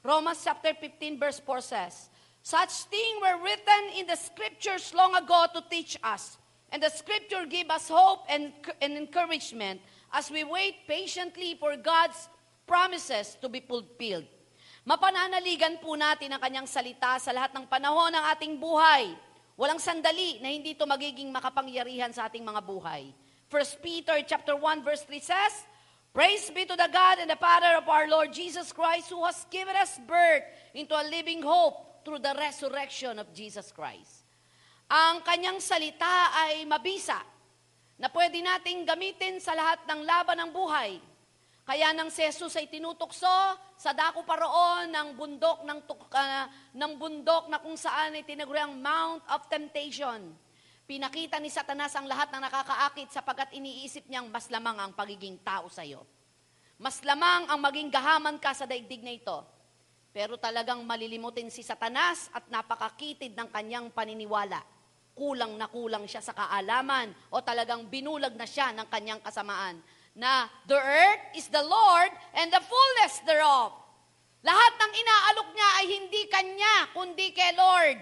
Romans 0.00 0.40
chapter 0.40 0.72
15 0.72 1.20
verse 1.20 1.36
4 1.44 1.60
says, 1.60 2.08
Such 2.42 2.88
things 2.88 3.20
were 3.20 3.38
written 3.44 3.82
in 4.00 4.08
the 4.08 4.16
scriptures 4.16 4.92
long 4.96 5.14
ago 5.14 5.46
to 5.52 5.60
teach 5.68 5.96
us. 6.02 6.40
And 6.72 6.82
the 6.82 6.88
scripture 6.88 7.44
give 7.44 7.68
us 7.68 7.90
hope 7.90 8.24
and, 8.30 8.52
and 8.80 8.96
encouragement 8.96 9.80
as 10.12 10.30
we 10.30 10.44
wait 10.44 10.86
patiently 10.86 11.58
for 11.58 11.76
God's 11.76 12.30
promises 12.66 13.36
to 13.42 13.48
be 13.50 13.60
fulfilled. 13.60 14.24
Mapananaligan 14.86 15.82
po 15.82 15.98
natin 15.98 16.32
ang 16.32 16.40
kanyang 16.40 16.64
salita 16.64 17.20
sa 17.20 17.34
lahat 17.34 17.52
ng 17.52 17.68
panahon 17.68 18.14
ng 18.14 18.24
ating 18.32 18.54
buhay. 18.56 19.12
Walang 19.60 19.82
sandali 19.82 20.40
na 20.40 20.48
hindi 20.48 20.72
ito 20.72 20.88
magiging 20.88 21.28
makapangyarihan 21.28 22.14
sa 22.14 22.30
ating 22.30 22.40
mga 22.40 22.64
buhay. 22.64 23.12
1 23.52 23.84
Peter 23.84 24.16
chapter 24.24 24.56
1 24.56 24.86
verse 24.86 25.04
3 25.04 25.20
says, 25.20 25.54
Praise 26.14 26.48
be 26.54 26.64
to 26.64 26.78
the 26.78 26.88
God 26.88 27.20
and 27.20 27.28
the 27.28 27.38
Father 27.38 27.76
of 27.76 27.86
our 27.90 28.08
Lord 28.08 28.32
Jesus 28.32 28.72
Christ 28.72 29.10
who 29.12 29.20
has 29.26 29.44
given 29.52 29.76
us 29.76 30.00
birth 30.08 30.46
into 30.72 30.94
a 30.94 31.06
living 31.06 31.42
hope 31.42 31.89
through 32.02 32.20
the 32.20 32.34
resurrection 32.36 33.18
of 33.20 33.28
Jesus 33.32 33.70
Christ. 33.70 34.24
Ang 34.90 35.22
kanyang 35.22 35.62
salita 35.62 36.34
ay 36.34 36.66
mabisa 36.66 37.22
na 38.00 38.10
pwede 38.10 38.42
nating 38.42 38.82
gamitin 38.88 39.38
sa 39.38 39.54
lahat 39.54 39.84
ng 39.86 40.00
laban 40.02 40.40
ng 40.42 40.50
buhay. 40.50 40.98
Kaya 41.62 41.94
nang 41.94 42.10
si 42.10 42.24
Jesus 42.26 42.58
ay 42.58 42.66
tinutukso 42.66 43.30
sa 43.78 43.94
dako 43.94 44.26
paroon 44.26 44.90
ng 44.90 45.08
bundok 45.14 45.62
ng, 45.62 45.78
ah, 46.18 46.50
ng 46.74 46.92
bundok 46.98 47.46
na 47.46 47.62
kung 47.62 47.78
saan 47.78 48.18
ay 48.18 48.26
tinaguri 48.26 48.58
ang 48.58 48.74
Mount 48.74 49.22
of 49.30 49.46
Temptation. 49.46 50.34
Pinakita 50.90 51.38
ni 51.38 51.46
Satanas 51.46 51.94
ang 51.94 52.10
lahat 52.10 52.34
ng 52.34 52.42
nakakaakit 52.42 53.14
sapagkat 53.14 53.54
iniisip 53.54 54.10
niyang 54.10 54.26
mas 54.26 54.50
lamang 54.50 54.74
ang 54.82 54.90
pagiging 54.90 55.38
tao 55.46 55.70
sa 55.70 55.86
iyo. 55.86 56.02
Mas 56.80 56.98
lamang 57.06 57.46
ang 57.46 57.60
maging 57.62 57.92
gahaman 57.92 58.40
ka 58.42 58.50
sa 58.50 58.66
daigdig 58.66 59.06
na 59.06 59.14
ito. 59.14 59.38
Pero 60.10 60.34
talagang 60.36 60.82
malilimutin 60.82 61.48
si 61.54 61.62
Satanas 61.62 62.26
at 62.34 62.46
napakakitid 62.50 63.38
ng 63.38 63.48
kanyang 63.50 63.86
paniniwala. 63.94 64.58
Kulang 65.14 65.54
na 65.54 65.70
kulang 65.70 66.06
siya 66.06 66.22
sa 66.22 66.34
kaalaman 66.34 67.14
o 67.30 67.38
talagang 67.38 67.86
binulag 67.86 68.34
na 68.34 68.46
siya 68.46 68.74
ng 68.74 68.86
kanyang 68.90 69.22
kasamaan 69.22 69.78
na 70.14 70.50
the 70.66 70.74
earth 70.74 71.24
is 71.38 71.46
the 71.52 71.62
Lord 71.62 72.10
and 72.34 72.50
the 72.50 72.62
fullness 72.62 73.22
thereof. 73.22 73.70
Lahat 74.40 74.72
ng 74.80 74.92
inaalok 74.96 75.48
niya 75.52 75.68
ay 75.76 75.86
hindi 76.00 76.22
kanya, 76.32 76.74
kundi 76.96 77.30
kay 77.36 77.52
Lord. 77.52 77.98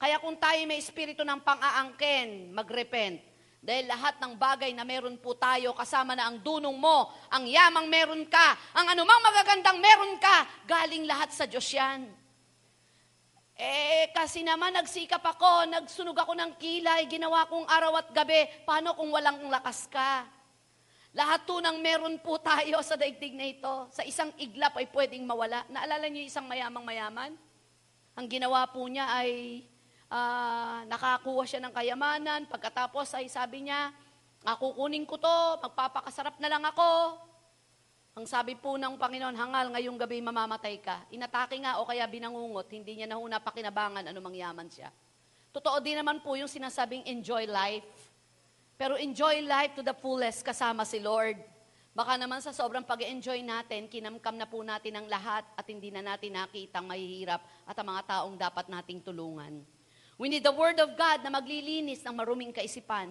Kaya 0.00 0.16
kung 0.18 0.40
tayo 0.40 0.58
may 0.64 0.80
espiritu 0.80 1.22
ng 1.22 1.44
pang-aangkin, 1.44 2.50
magrepent. 2.56 3.20
Dahil 3.64 3.88
lahat 3.88 4.20
ng 4.20 4.36
bagay 4.36 4.76
na 4.76 4.84
meron 4.84 5.16
po 5.16 5.32
tayo, 5.32 5.72
kasama 5.72 6.12
na 6.12 6.28
ang 6.28 6.36
dunong 6.36 6.76
mo, 6.76 7.08
ang 7.32 7.48
yamang 7.48 7.88
meron 7.88 8.28
ka, 8.28 8.76
ang 8.76 8.92
anumang 8.92 9.24
magagandang 9.24 9.80
meron 9.80 10.20
ka, 10.20 10.44
galing 10.68 11.08
lahat 11.08 11.32
sa 11.32 11.48
Diyos 11.48 11.64
yan. 11.72 12.04
Eh, 13.56 14.12
kasi 14.12 14.44
naman 14.44 14.76
nagsikap 14.76 15.24
ako, 15.24 15.64
nagsunog 15.72 16.12
ako 16.12 16.36
ng 16.36 16.60
kilay, 16.60 17.08
ginawa 17.08 17.48
kong 17.48 17.64
araw 17.64 18.04
at 18.04 18.12
gabi, 18.12 18.44
paano 18.68 18.92
kung 19.00 19.08
walang 19.08 19.48
lakas 19.48 19.88
ka? 19.88 20.28
Lahat 21.16 21.48
to 21.48 21.64
ng 21.64 21.80
meron 21.80 22.20
po 22.20 22.36
tayo 22.44 22.84
sa 22.84 23.00
daigdig 23.00 23.32
na 23.32 23.48
ito, 23.48 23.88
sa 23.96 24.04
isang 24.04 24.28
iglap 24.36 24.76
ay 24.76 24.92
pwedeng 24.92 25.24
mawala. 25.24 25.64
Naalala 25.72 26.04
niyo 26.12 26.28
isang 26.28 26.44
mayamang 26.44 26.84
mayaman? 26.84 27.32
Ang 28.12 28.26
ginawa 28.28 28.68
po 28.68 28.84
niya 28.84 29.08
ay 29.08 29.62
ah, 30.10 30.82
nakakuha 30.88 31.44
siya 31.44 31.60
ng 31.64 31.72
kayamanan. 31.72 32.40
Pagkatapos 32.48 33.16
ay 33.16 33.28
sabi 33.28 33.68
niya, 33.68 33.92
"Ah, 34.44 34.56
kukunin 34.56 35.04
ko 35.08 35.16
to, 35.16 35.36
magpapakasarap 35.64 36.36
na 36.40 36.48
lang 36.50 36.64
ako. 36.64 37.20
Ang 38.14 38.30
sabi 38.30 38.54
po 38.54 38.78
ng 38.78 38.94
Panginoon, 38.94 39.34
hangal 39.34 39.74
ngayong 39.74 39.98
gabi 39.98 40.22
mamamatay 40.22 40.78
ka. 40.78 41.02
Inatake 41.10 41.58
nga 41.58 41.82
o 41.82 41.88
kaya 41.88 42.06
binangungot, 42.06 42.70
hindi 42.70 43.02
niya 43.02 43.10
na 43.10 43.18
ho 43.18 43.26
napakinabangan 43.26 44.06
anumang 44.06 44.38
yaman 44.38 44.70
siya. 44.70 44.94
Totoo 45.50 45.82
din 45.82 45.98
naman 45.98 46.22
po 46.22 46.38
yung 46.38 46.46
sinasabing 46.46 47.02
enjoy 47.10 47.42
life. 47.50 48.14
Pero 48.78 48.94
enjoy 48.94 49.42
life 49.42 49.74
to 49.74 49.82
the 49.82 49.94
fullest 49.98 50.46
kasama 50.46 50.86
si 50.86 51.02
Lord. 51.02 51.42
Baka 51.94 52.14
naman 52.14 52.42
sa 52.42 52.50
sobrang 52.50 52.82
pag-enjoy 52.82 53.42
natin, 53.42 53.86
kinamkam 53.86 54.34
na 54.34 54.50
po 54.50 54.62
natin 54.66 54.98
ang 54.98 55.06
lahat 55.06 55.46
at 55.54 55.66
hindi 55.66 55.94
na 55.94 56.02
natin 56.02 56.34
nakita 56.34 56.82
ang 56.82 56.90
mahihirap 56.90 57.38
at 57.66 57.74
ang 57.78 57.86
mga 57.86 58.02
taong 58.02 58.34
dapat 58.34 58.66
nating 58.66 59.02
tulungan. 59.02 59.62
We 60.14 60.30
need 60.30 60.46
the 60.46 60.54
Word 60.54 60.78
of 60.78 60.94
God 60.94 61.26
na 61.26 61.30
maglilinis 61.30 61.98
ng 62.06 62.14
maruming 62.14 62.54
kaisipan. 62.54 63.10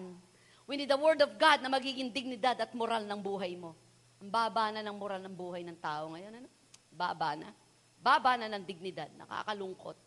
We 0.64 0.80
need 0.80 0.88
the 0.88 0.96
Word 0.96 1.20
of 1.20 1.36
God 1.36 1.60
na 1.60 1.68
magiging 1.68 2.08
dignidad 2.08 2.56
at 2.56 2.72
moral 2.72 3.04
ng 3.04 3.20
buhay 3.20 3.60
mo. 3.60 3.76
Ang 4.24 4.32
baba 4.32 4.72
na 4.72 4.80
ng 4.80 4.96
moral 4.96 5.20
ng 5.20 5.36
buhay 5.36 5.60
ng 5.68 5.76
tao 5.76 6.16
ngayon. 6.16 6.32
Ano? 6.40 6.48
Baba 6.88 7.36
na. 7.36 7.52
Baba 8.00 8.40
na 8.40 8.48
ng 8.48 8.64
dignidad. 8.64 9.12
Nakakalungkot. 9.20 10.00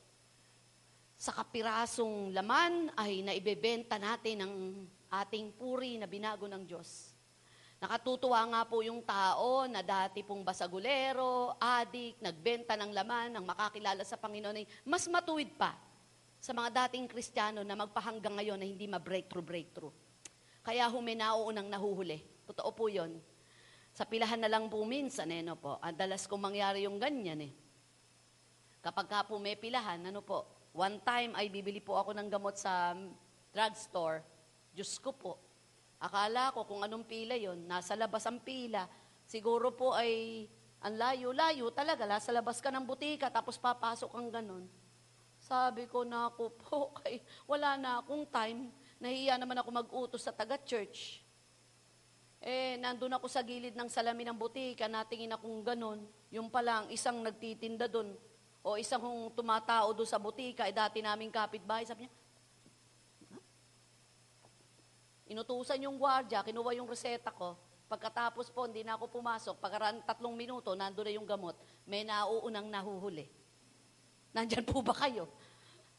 Sa 1.18 1.34
kapirasong 1.34 2.34
laman 2.34 2.90
ay 2.98 3.22
naibebenta 3.22 4.02
natin 4.02 4.42
ang 4.42 4.54
ating 5.14 5.54
puri 5.54 6.02
na 6.02 6.10
binago 6.10 6.50
ng 6.50 6.66
Diyos. 6.66 7.14
Nakatutuwa 7.78 8.42
nga 8.42 8.62
po 8.66 8.82
yung 8.82 9.06
tao 9.06 9.70
na 9.70 9.86
dati 9.86 10.26
pong 10.26 10.42
basagulero, 10.42 11.54
adik, 11.62 12.18
nagbenta 12.26 12.74
ng 12.74 12.90
laman, 12.90 13.38
ang 13.38 13.46
makakilala 13.46 14.02
sa 14.02 14.18
Panginoon 14.18 14.58
ay 14.58 14.66
mas 14.82 15.06
matuwid 15.06 15.54
pa 15.54 15.78
sa 16.38 16.54
mga 16.54 16.86
dating 16.86 17.10
Kristiyano 17.10 17.65
na 17.65 17.76
magpahanggang 17.76 18.38
ngayon 18.38 18.58
na 18.62 18.67
hindi 18.69 18.86
ma-breakthrough, 18.86 19.45
breakthrough. 19.45 19.93
Kaya 20.62 20.86
huminao 20.91 21.47
unang 21.47 21.67
nahuhuli. 21.71 22.21
Totoo 22.47 22.71
po 22.76 22.88
yon. 22.88 23.19
Sa 23.91 24.06
pilahan 24.06 24.39
na 24.39 24.52
lang 24.52 24.69
po 24.69 24.84
minsan, 24.86 25.28
eh, 25.34 25.41
no 25.41 25.58
po. 25.58 25.82
Ang 25.82 25.97
dalas 25.97 26.30
kong 26.30 26.54
mangyari 26.54 26.86
yung 26.86 27.02
ganyan 27.02 27.50
eh. 27.50 27.52
Kapag 28.84 29.08
ka 29.10 29.19
po 29.26 29.41
may 29.41 29.58
pilahan, 29.58 30.00
ano 30.06 30.21
po, 30.21 30.45
one 30.71 31.02
time 31.02 31.34
ay 31.34 31.50
bibili 31.50 31.82
po 31.82 31.97
ako 31.97 32.13
ng 32.13 32.30
gamot 32.30 32.56
sa 32.56 32.93
drugstore. 33.50 34.21
Diyos 34.71 35.02
ko 35.02 35.12
po. 35.12 35.41
Akala 35.97 36.54
ko 36.54 36.62
kung 36.69 36.86
anong 36.86 37.10
pila 37.10 37.34
yon, 37.34 37.65
nasa 37.65 37.97
labas 37.97 38.21
ang 38.30 38.38
pila. 38.38 38.86
Siguro 39.26 39.73
po 39.73 39.97
ay 39.97 40.45
ang 40.78 40.93
layo-layo 40.93 41.73
talaga. 41.73 42.06
Nasa 42.06 42.30
labas 42.30 42.62
ka 42.62 42.69
ng 42.69 42.86
butika, 42.86 43.34
tapos 43.34 43.58
papasok 43.58 44.13
kang 44.13 44.30
ganon. 44.30 44.69
Sabi 45.48 45.88
ko 45.88 46.04
na 46.04 46.28
ako 46.28 46.44
po, 46.60 46.78
kay, 47.00 47.24
wala 47.48 47.80
na 47.80 48.04
akong 48.04 48.28
time. 48.28 48.68
Nahiya 49.00 49.40
naman 49.40 49.56
ako 49.56 49.70
mag-utos 49.72 50.28
sa 50.28 50.36
taga-church. 50.36 51.24
Eh, 52.44 52.76
nandun 52.76 53.16
ako 53.16 53.32
sa 53.32 53.40
gilid 53.40 53.72
ng 53.72 53.88
salamin 53.88 54.36
ng 54.36 54.38
butika, 54.38 54.92
natingin 54.92 55.32
akong 55.32 55.64
ganon. 55.64 56.04
Yung 56.36 56.52
pala, 56.52 56.84
ang 56.84 56.88
isang 56.92 57.24
nagtitinda 57.24 57.88
doon, 57.88 58.12
o 58.60 58.76
isang 58.76 59.00
kung 59.00 59.32
tumatao 59.32 59.96
doon 59.96 60.10
sa 60.10 60.20
butika, 60.20 60.68
eh 60.68 60.76
dati 60.76 61.00
naming 61.00 61.32
kapitbahay, 61.32 61.88
sabi 61.88 62.06
niya, 62.06 62.14
inutusan 65.32 65.80
yung 65.88 65.96
gwardya, 65.96 66.44
kinuha 66.44 66.76
yung 66.76 66.92
reseta 66.92 67.32
ko. 67.32 67.56
Pagkatapos 67.88 68.52
po, 68.52 68.68
hindi 68.68 68.84
na 68.84 69.00
ako 69.00 69.08
pumasok. 69.08 69.64
Pagkaraan 69.64 70.04
tatlong 70.04 70.36
minuto, 70.36 70.76
nandun 70.76 71.08
na 71.08 71.16
yung 71.16 71.24
gamot. 71.24 71.56
May 71.88 72.04
nauunang 72.04 72.68
nahuhuli. 72.68 73.47
Nandyan 74.38 74.69
po 74.69 74.86
ba 74.86 74.93
kayo? 74.93 75.26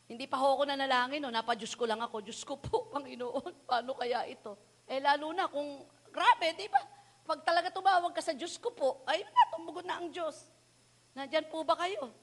Hindi 0.07 0.31
pa 0.31 0.39
ho 0.39 0.55
ako 0.55 0.71
nanalangin, 0.71 1.19
no? 1.19 1.35
napadiyos 1.35 1.75
ko 1.75 1.91
lang 1.91 1.99
ako. 1.99 2.23
Diyos 2.23 2.47
ko 2.47 2.55
po, 2.55 2.87
Panginoon, 2.95 3.67
paano 3.67 3.99
kaya 3.99 4.23
ito? 4.31 4.55
Eh 4.87 5.03
lalo 5.03 5.35
na 5.35 5.51
kung, 5.51 5.83
grabe, 6.15 6.55
di 6.55 6.71
ba? 6.71 6.79
Pag 7.27 7.43
talaga 7.43 7.75
tumawag 7.75 8.15
ka 8.15 8.23
sa 8.23 8.33
Diyos 8.33 8.55
ko 8.63 8.71
po, 8.71 9.03
ay 9.11 9.27
na, 9.27 9.43
tumugon 9.51 9.85
na 9.85 9.99
ang 9.99 10.09
Diyos. 10.15 10.47
Nandyan 11.19 11.51
po 11.51 11.67
ba 11.67 11.75
kayo? 11.75 12.15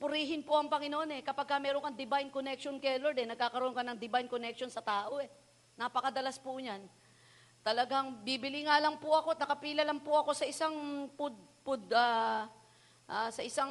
Purihin 0.00 0.40
po 0.40 0.56
ang 0.56 0.72
Panginoon 0.72 1.20
eh. 1.20 1.22
Kapag 1.22 1.44
ka 1.44 1.60
meron 1.60 1.84
kang 1.84 1.94
divine 1.94 2.32
connection 2.32 2.80
kay 2.80 2.96
Lord 2.96 3.20
eh, 3.20 3.28
nagkakaroon 3.28 3.76
ka 3.76 3.84
ng 3.84 4.00
divine 4.00 4.32
connection 4.32 4.72
sa 4.72 4.80
tao 4.80 5.20
eh. 5.20 5.28
Napakadalas 5.76 6.40
po 6.40 6.56
niyan. 6.56 6.88
Talagang 7.60 8.24
bibili 8.24 8.64
nga 8.64 8.80
lang 8.80 8.96
po 8.96 9.12
ako, 9.12 9.36
nakapila 9.36 9.84
lang 9.84 10.00
po 10.00 10.16
ako 10.16 10.32
sa 10.32 10.48
isang 10.48 10.72
food, 11.14 11.36
food 11.62 11.84
ah, 11.92 12.48
ah, 13.08 13.28
sa 13.28 13.42
isang 13.44 13.70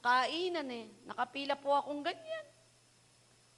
kainan 0.00 0.68
eh. 0.70 0.86
Nakapila 1.08 1.54
po 1.56 1.72
akong 1.76 2.02
ganyan. 2.04 2.46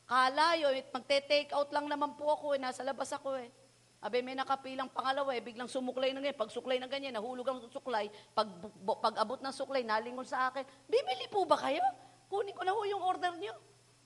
Kalayo, 0.08 0.72
eh, 0.72 0.88
magte-take 0.88 1.52
out 1.52 1.68
lang 1.68 1.84
naman 1.84 2.16
po 2.16 2.32
ako 2.32 2.56
eh, 2.56 2.60
nasa 2.60 2.80
labas 2.80 3.12
ako 3.12 3.36
eh. 3.36 3.52
Abe, 3.98 4.22
may 4.22 4.38
nakapilang 4.38 4.88
pangalawa 4.94 5.34
eh, 5.34 5.42
biglang 5.42 5.66
sumuklay 5.66 6.14
ng 6.14 6.22
ganyan. 6.22 6.38
Pag 6.38 6.54
suklay 6.54 6.78
ng 6.78 6.88
ganyan, 6.88 7.12
nahulog 7.18 7.44
ang 7.44 7.60
suklay. 7.66 8.06
Pag, 8.30 8.46
bu- 8.78 8.96
pag 9.02 9.18
abot 9.18 9.42
ng 9.42 9.50
suklay, 9.50 9.82
nalingon 9.82 10.24
sa 10.24 10.48
akin. 10.48 10.62
Bibili 10.86 11.26
po 11.26 11.42
ba 11.44 11.58
kayo? 11.58 11.82
Kunin 12.30 12.54
ko 12.54 12.62
na 12.62 12.72
ho 12.72 12.80
yung 12.86 13.02
order 13.02 13.34
niyo. 13.36 13.52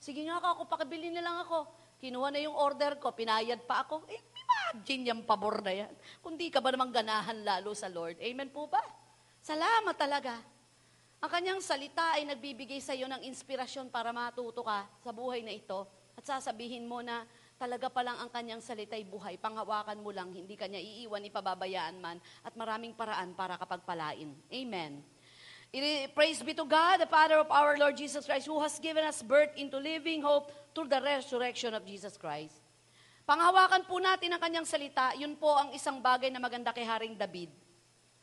Sige 0.02 0.24
nga 0.26 0.40
ako, 0.40 0.66
pakibili 0.66 1.12
na 1.12 1.22
lang 1.22 1.36
ako. 1.44 1.68
Kinuha 2.02 2.34
na 2.34 2.42
yung 2.42 2.58
order 2.58 2.98
ko, 2.98 3.14
pinayad 3.14 3.62
pa 3.62 3.86
ako. 3.86 4.10
Eh, 4.10 4.18
imagine 4.18 5.14
yung 5.14 5.22
pabor 5.22 5.62
na 5.62 5.70
yan. 5.70 5.92
Kung 6.18 6.34
di 6.34 6.50
ka 6.50 6.58
ba 6.58 6.74
namang 6.74 6.90
ganahan 6.90 7.38
lalo 7.46 7.70
sa 7.76 7.86
Lord. 7.86 8.18
Amen 8.18 8.50
po 8.50 8.66
ba? 8.66 8.82
Salamat 9.38 9.94
talaga. 9.94 10.34
Ang 11.22 11.30
kanyang 11.30 11.62
salita 11.62 12.18
ay 12.18 12.26
nagbibigay 12.26 12.82
sa 12.82 12.98
iyo 12.98 13.06
ng 13.06 13.22
inspirasyon 13.30 13.94
para 13.94 14.10
matuto 14.10 14.66
ka 14.66 14.90
sa 15.06 15.14
buhay 15.14 15.46
na 15.46 15.54
ito. 15.54 15.86
At 16.18 16.26
sasabihin 16.26 16.82
mo 16.82 16.98
na 16.98 17.22
talaga 17.54 17.86
palang 17.86 18.18
ang 18.18 18.26
kanyang 18.26 18.58
salita 18.58 18.98
ay 18.98 19.06
buhay. 19.06 19.38
Panghawakan 19.38 20.02
mo 20.02 20.10
lang, 20.10 20.34
hindi 20.34 20.58
kanya 20.58 20.82
iiwan, 20.82 21.22
ipababayaan 21.30 22.02
man. 22.02 22.18
At 22.42 22.58
maraming 22.58 22.98
paraan 22.98 23.38
para 23.38 23.54
kapagpalain. 23.54 24.34
Amen. 24.50 24.98
Praise 26.10 26.42
be 26.42 26.58
to 26.58 26.66
God, 26.66 26.98
the 26.98 27.06
Father 27.06 27.38
of 27.38 27.46
our 27.54 27.78
Lord 27.78 27.94
Jesus 27.94 28.26
Christ, 28.26 28.50
who 28.50 28.58
has 28.58 28.82
given 28.82 29.06
us 29.06 29.22
birth 29.22 29.54
into 29.54 29.78
living 29.78 30.26
hope 30.26 30.50
through 30.74 30.90
the 30.90 30.98
resurrection 30.98 31.70
of 31.70 31.86
Jesus 31.86 32.18
Christ. 32.18 32.58
Panghawakan 33.22 33.86
po 33.86 34.02
natin 34.02 34.34
ang 34.34 34.42
kanyang 34.42 34.66
salita, 34.66 35.14
yun 35.14 35.38
po 35.38 35.54
ang 35.54 35.70
isang 35.70 36.02
bagay 36.02 36.34
na 36.34 36.42
maganda 36.42 36.74
kay 36.74 36.82
Haring 36.82 37.14
David. 37.14 37.54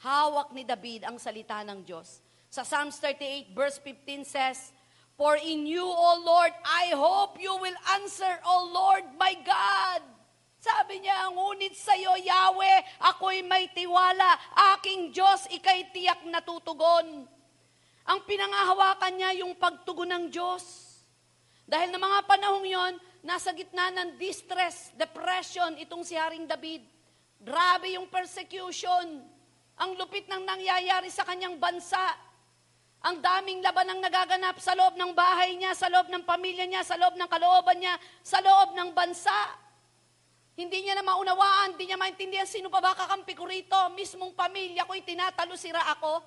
Hawak 0.03 0.51
ni 0.51 0.67
David 0.67 1.07
ang 1.07 1.15
salita 1.15 1.63
ng 1.63 1.79
Diyos. 1.79 2.27
Sa 2.49 2.65
Psalms 2.65 2.97
38 2.97 3.53
verse 3.53 3.77
15 3.77 4.25
says, 4.25 4.73
For 5.13 5.37
in 5.37 5.69
you, 5.69 5.85
O 5.85 6.09
Lord, 6.25 6.49
I 6.65 6.97
hope 6.97 7.37
you 7.37 7.53
will 7.53 7.77
answer, 7.93 8.33
O 8.41 8.73
Lord 8.73 9.05
my 9.21 9.37
God. 9.45 10.01
Sabi 10.59 10.99
niya, 10.99 11.31
ngunit 11.31 11.71
sa 11.77 11.95
iyo, 11.95 12.11
Yahweh, 12.19 13.05
ako'y 13.05 13.45
may 13.47 13.71
tiwala. 13.71 14.35
Aking 14.75 15.15
Diyos, 15.15 15.47
ikay 15.55 15.87
tiyak 15.95 16.27
na 16.27 16.43
tutugon. 16.43 17.23
Ang 18.09 18.19
pinangahawakan 18.27 19.13
niya 19.15 19.31
yung 19.45 19.55
pagtugon 19.55 20.11
ng 20.11 20.25
Diyos. 20.27 20.89
Dahil 21.69 21.93
ng 21.93 22.01
mga 22.01 22.19
panahong 22.25 22.65
yon, 22.65 22.93
nasa 23.23 23.53
gitna 23.53 23.93
ng 23.93 24.17
distress, 24.17 24.89
depression, 24.97 25.77
itong 25.79 26.01
si 26.03 26.17
Haring 26.17 26.49
David. 26.49 26.83
Grabe 27.39 27.93
yung 27.95 28.09
persecution. 28.11 29.23
Ang 29.79 29.91
lupit 29.95 30.27
ng 30.27 30.43
nangyayari 30.43 31.07
sa 31.07 31.23
kanyang 31.23 31.55
bansa. 31.55 32.28
Ang 32.99 33.23
daming 33.23 33.63
laban 33.63 33.87
ang 33.87 33.99
nagaganap 34.03 34.59
sa 34.59 34.75
loob 34.75 34.99
ng 34.99 35.15
bahay 35.15 35.55
niya, 35.55 35.71
sa 35.71 35.87
loob 35.87 36.11
ng 36.11 36.27
pamilya 36.27 36.67
niya, 36.67 36.83
sa 36.83 36.99
loob 36.99 37.15
ng 37.15 37.29
kalooban 37.31 37.79
niya, 37.79 37.95
sa 38.19 38.43
loob 38.43 38.75
ng 38.75 38.91
bansa. 38.91 39.55
Hindi 40.59 40.83
niya 40.83 40.99
na 40.99 41.07
maunawaan, 41.07 41.79
hindi 41.79 41.87
niya 41.87 41.95
maintindihan 41.95 42.43
sino 42.43 42.67
pa 42.67 42.83
ba 42.83 42.91
kakampi 42.91 43.31
ko 43.31 43.47
rito. 43.47 43.79
Mismong 43.95 44.35
pamilya 44.35 44.83
ko'y 44.83 45.07
tinatalo 45.07 45.55
sira 45.55 45.79
ako. 45.95 46.19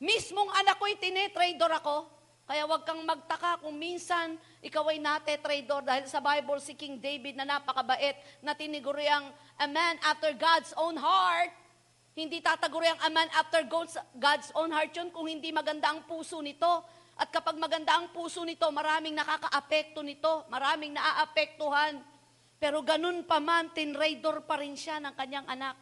Mismong 0.00 0.48
anak 0.56 0.80
ko'y 0.80 0.96
tinetrador 0.96 1.76
ako. 1.84 2.08
Kaya 2.48 2.64
huwag 2.64 2.88
kang 2.88 3.04
magtaka 3.04 3.60
kung 3.60 3.76
minsan 3.76 4.40
ikaw 4.64 4.88
ay 4.88 5.02
nate-trader 5.02 5.84
dahil 5.84 6.08
sa 6.08 6.24
Bible 6.24 6.62
si 6.64 6.72
King 6.72 6.96
David 6.96 7.36
na 7.36 7.44
napakabait 7.44 8.16
na 8.40 8.56
tiniguriang 8.56 9.28
a 9.60 9.66
man 9.68 10.00
after 10.00 10.32
God's 10.32 10.72
own 10.80 10.96
heart. 10.96 11.52
Hindi 12.16 12.40
tataguri 12.40 12.88
ang 12.88 13.00
a 13.04 13.10
man 13.12 13.28
after 13.36 13.60
God's, 13.68 14.00
God's 14.16 14.48
own 14.56 14.72
heart 14.72 14.88
yun 14.96 15.12
kung 15.12 15.28
hindi 15.28 15.52
maganda 15.52 15.92
ang 15.92 16.08
puso 16.08 16.40
nito. 16.40 16.80
At 17.20 17.28
kapag 17.28 17.60
maganda 17.60 17.92
ang 17.92 18.08
puso 18.08 18.40
nito, 18.40 18.64
maraming 18.72 19.12
nakaka-apekto 19.12 20.00
nito, 20.00 20.48
maraming 20.48 20.96
naaapektuhan. 20.96 22.00
Pero 22.56 22.80
ganun 22.80 23.28
pa 23.28 23.36
man, 23.36 23.68
tinraidor 23.76 24.48
pa 24.48 24.56
rin 24.56 24.72
siya 24.72 24.96
ng 24.96 25.12
kanyang 25.12 25.44
anak. 25.44 25.76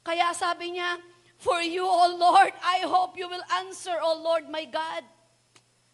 Kaya 0.00 0.32
sabi 0.32 0.72
niya, 0.72 0.96
For 1.42 1.60
you, 1.60 1.84
O 1.84 2.04
Lord, 2.16 2.54
I 2.64 2.88
hope 2.88 3.20
you 3.20 3.28
will 3.28 3.44
answer, 3.60 3.98
O 4.00 4.16
Lord 4.24 4.48
my 4.48 4.64
God. 4.64 5.04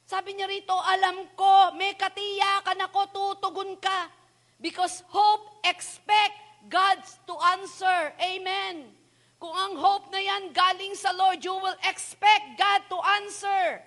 Sabi 0.06 0.38
niya 0.38 0.46
rito, 0.46 0.76
alam 0.76 1.24
ko, 1.34 1.72
may 1.74 1.98
katiyakan 1.98 2.78
ako, 2.84 3.00
tutugon 3.10 3.74
ka. 3.80 4.06
Because 4.60 5.02
hope, 5.10 5.64
expect 5.66 6.36
God 6.68 7.00
to 7.26 7.34
answer. 7.58 8.12
Amen. 8.22 8.97
Kung 9.38 9.54
ang 9.54 9.78
hope 9.78 10.10
na 10.10 10.18
yan 10.18 10.50
galing 10.50 10.98
sa 10.98 11.14
Lord, 11.14 11.38
you 11.38 11.54
will 11.54 11.78
expect 11.86 12.58
God 12.58 12.90
to 12.90 12.98
answer. 13.22 13.78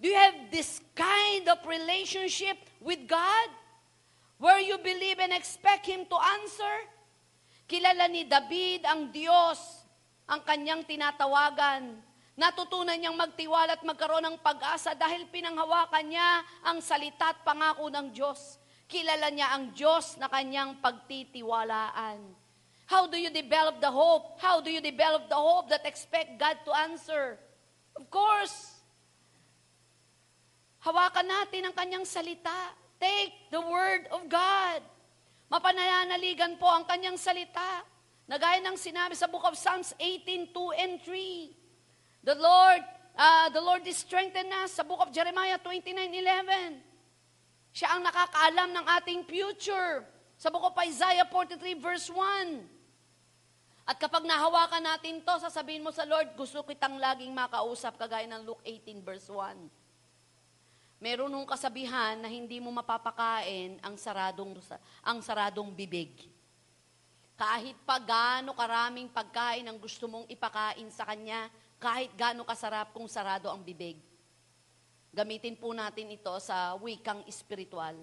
Do 0.00 0.08
you 0.08 0.16
have 0.16 0.48
this 0.48 0.80
kind 0.96 1.44
of 1.52 1.60
relationship 1.68 2.56
with 2.80 3.04
God? 3.04 3.48
Where 4.40 4.60
you 4.60 4.80
believe 4.80 5.20
and 5.20 5.36
expect 5.36 5.84
Him 5.84 6.08
to 6.08 6.16
answer? 6.16 6.76
Kilala 7.68 8.08
ni 8.08 8.24
David 8.24 8.88
ang 8.88 9.12
Diyos, 9.12 9.60
ang 10.24 10.40
kanyang 10.44 10.84
tinatawagan. 10.88 12.00
Natutunan 12.36 12.96
niyang 12.96 13.16
magtiwala 13.16 13.76
at 13.76 13.84
magkaroon 13.84 14.24
ng 14.24 14.36
pag-asa 14.44 14.92
dahil 14.92 15.24
pinanghawakan 15.32 16.04
niya 16.04 16.44
ang 16.64 16.84
salita 16.84 17.32
at 17.32 17.40
pangako 17.44 17.88
ng 17.88 18.12
Diyos. 18.12 18.60
Kilala 18.88 19.32
niya 19.32 19.56
ang 19.56 19.72
Diyos 19.72 20.20
na 20.20 20.28
kanyang 20.28 20.80
pagtitiwalaan. 20.80 22.45
How 22.86 23.10
do 23.10 23.18
you 23.18 23.34
develop 23.34 23.82
the 23.82 23.90
hope? 23.90 24.38
How 24.38 24.62
do 24.62 24.70
you 24.70 24.80
develop 24.80 25.26
the 25.28 25.34
hope 25.34 25.68
that 25.74 25.82
expect 25.82 26.38
God 26.38 26.54
to 26.64 26.72
answer? 26.86 27.34
Of 27.98 28.06
course, 28.14 28.78
hawakan 30.86 31.26
natin 31.26 31.66
ang 31.66 31.74
kanyang 31.74 32.06
salita. 32.06 32.70
Take 33.02 33.50
the 33.50 33.58
word 33.58 34.06
of 34.14 34.30
God. 34.30 34.80
Mapananaligan 35.50 36.62
po 36.62 36.70
ang 36.70 36.86
kanyang 36.86 37.18
salita. 37.18 37.82
Nagaya 38.30 38.62
ng 38.62 38.78
sinabi 38.78 39.18
sa 39.18 39.26
book 39.26 39.42
of 39.42 39.58
Psalms 39.58 39.90
18, 39.98 40.54
2 40.54 40.82
and 40.82 40.94
3. 41.02 42.26
The 42.26 42.34
Lord, 42.38 42.82
uh, 43.18 43.46
the 43.50 43.62
Lord 43.62 43.82
is 43.86 43.98
strengthened 43.98 44.50
us 44.62 44.78
sa 44.78 44.82
book 44.86 45.02
of 45.02 45.10
Jeremiah 45.10 45.58
29, 45.58 45.94
11. 45.94 46.82
Siya 47.74 47.98
ang 47.98 48.02
nakakaalam 48.06 48.70
ng 48.78 48.86
ating 49.02 49.20
future. 49.26 50.06
Sa 50.38 50.50
book 50.50 50.66
of 50.70 50.74
Isaiah 50.82 51.26
43, 51.30 51.78
verse 51.78 52.10
1. 52.10 52.75
At 53.86 54.02
kapag 54.02 54.26
nahawakan 54.26 54.82
natin 54.82 55.22
to, 55.22 55.34
sasabihin 55.38 55.86
mo 55.86 55.94
sa 55.94 56.02
Lord, 56.02 56.34
gusto 56.34 56.66
kitang 56.66 56.98
laging 56.98 57.30
makausap, 57.30 57.94
kagaya 57.94 58.26
ng 58.26 58.42
Luke 58.42 58.66
18 58.66 58.98
verse 59.06 59.30
1. 59.30 59.54
Meron 60.98 61.30
nung 61.30 61.46
kasabihan 61.46 62.18
na 62.18 62.26
hindi 62.26 62.58
mo 62.58 62.74
mapapakain 62.74 63.78
ang 63.78 63.94
saradong, 63.94 64.58
ang 65.06 65.22
saradong 65.22 65.70
bibig. 65.70 66.26
Kahit 67.38 67.78
pa 67.86 68.02
gaano 68.02 68.58
karaming 68.58 69.06
pagkain 69.06 69.62
ang 69.70 69.78
gusto 69.78 70.10
mong 70.10 70.26
ipakain 70.34 70.90
sa 70.90 71.06
Kanya, 71.06 71.46
kahit 71.78 72.10
gaano 72.18 72.42
kasarap 72.42 72.90
kung 72.90 73.06
sarado 73.06 73.54
ang 73.54 73.62
bibig. 73.62 74.02
Gamitin 75.14 75.54
po 75.54 75.70
natin 75.70 76.10
ito 76.10 76.34
sa 76.42 76.74
wikang 76.74 77.22
espiritual 77.30 77.94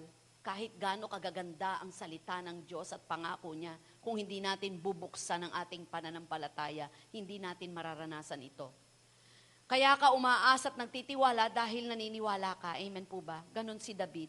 kahit 0.44 0.76
gaano 0.76 1.08
kagaganda 1.08 1.80
ang 1.80 1.88
salita 1.88 2.36
ng 2.44 2.68
Diyos 2.68 2.92
at 2.92 3.00
pangako 3.08 3.56
niya, 3.56 3.72
kung 4.04 4.20
hindi 4.20 4.38
natin 4.44 4.76
bubuksan 4.76 5.48
ang 5.48 5.52
ating 5.64 5.88
pananampalataya, 5.88 6.92
hindi 7.08 7.40
natin 7.40 7.72
mararanasan 7.72 8.44
ito. 8.44 8.68
Kaya 9.64 9.96
ka 9.96 10.12
umaasa 10.12 10.68
at 10.68 10.76
nagtitiwala 10.76 11.48
dahil 11.48 11.88
naniniwala 11.88 12.60
ka. 12.60 12.76
Amen 12.76 13.08
po 13.08 13.24
ba? 13.24 13.40
Ganon 13.48 13.80
si 13.80 13.96
David. 13.96 14.28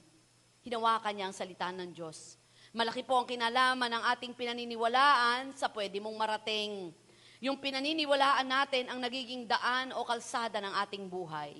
Hinawakan 0.63 1.11
niya 1.11 1.25
ang 1.27 1.35
salita 1.35 1.67
ng 1.75 1.91
Diyos. 1.91 2.39
Malaki 2.71 3.03
po 3.03 3.19
ang 3.19 3.27
kinalaman 3.27 3.91
ng 3.91 4.03
ating 4.15 4.31
pinaniniwalaan 4.31 5.51
sa 5.59 5.67
pwede 5.67 5.99
mong 5.99 6.15
marating. 6.15 6.95
Yung 7.43 7.59
pinaniniwalaan 7.59 8.47
natin 8.47 8.87
ang 8.87 9.03
nagiging 9.03 9.43
daan 9.43 9.91
o 9.91 10.07
kalsada 10.07 10.63
ng 10.63 10.71
ating 10.87 11.05
buhay. 11.11 11.59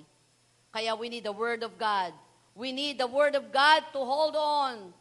Kaya 0.72 0.96
we 0.96 1.12
need 1.12 1.28
the 1.28 1.36
Word 1.36 1.60
of 1.60 1.76
God 1.76 2.16
We 2.56 2.72
need 2.72 2.96
the 2.96 3.06
Word 3.06 3.36
of 3.36 3.52
God 3.52 3.84
to 3.92 4.00
hold 4.00 4.32
on. 4.32 4.96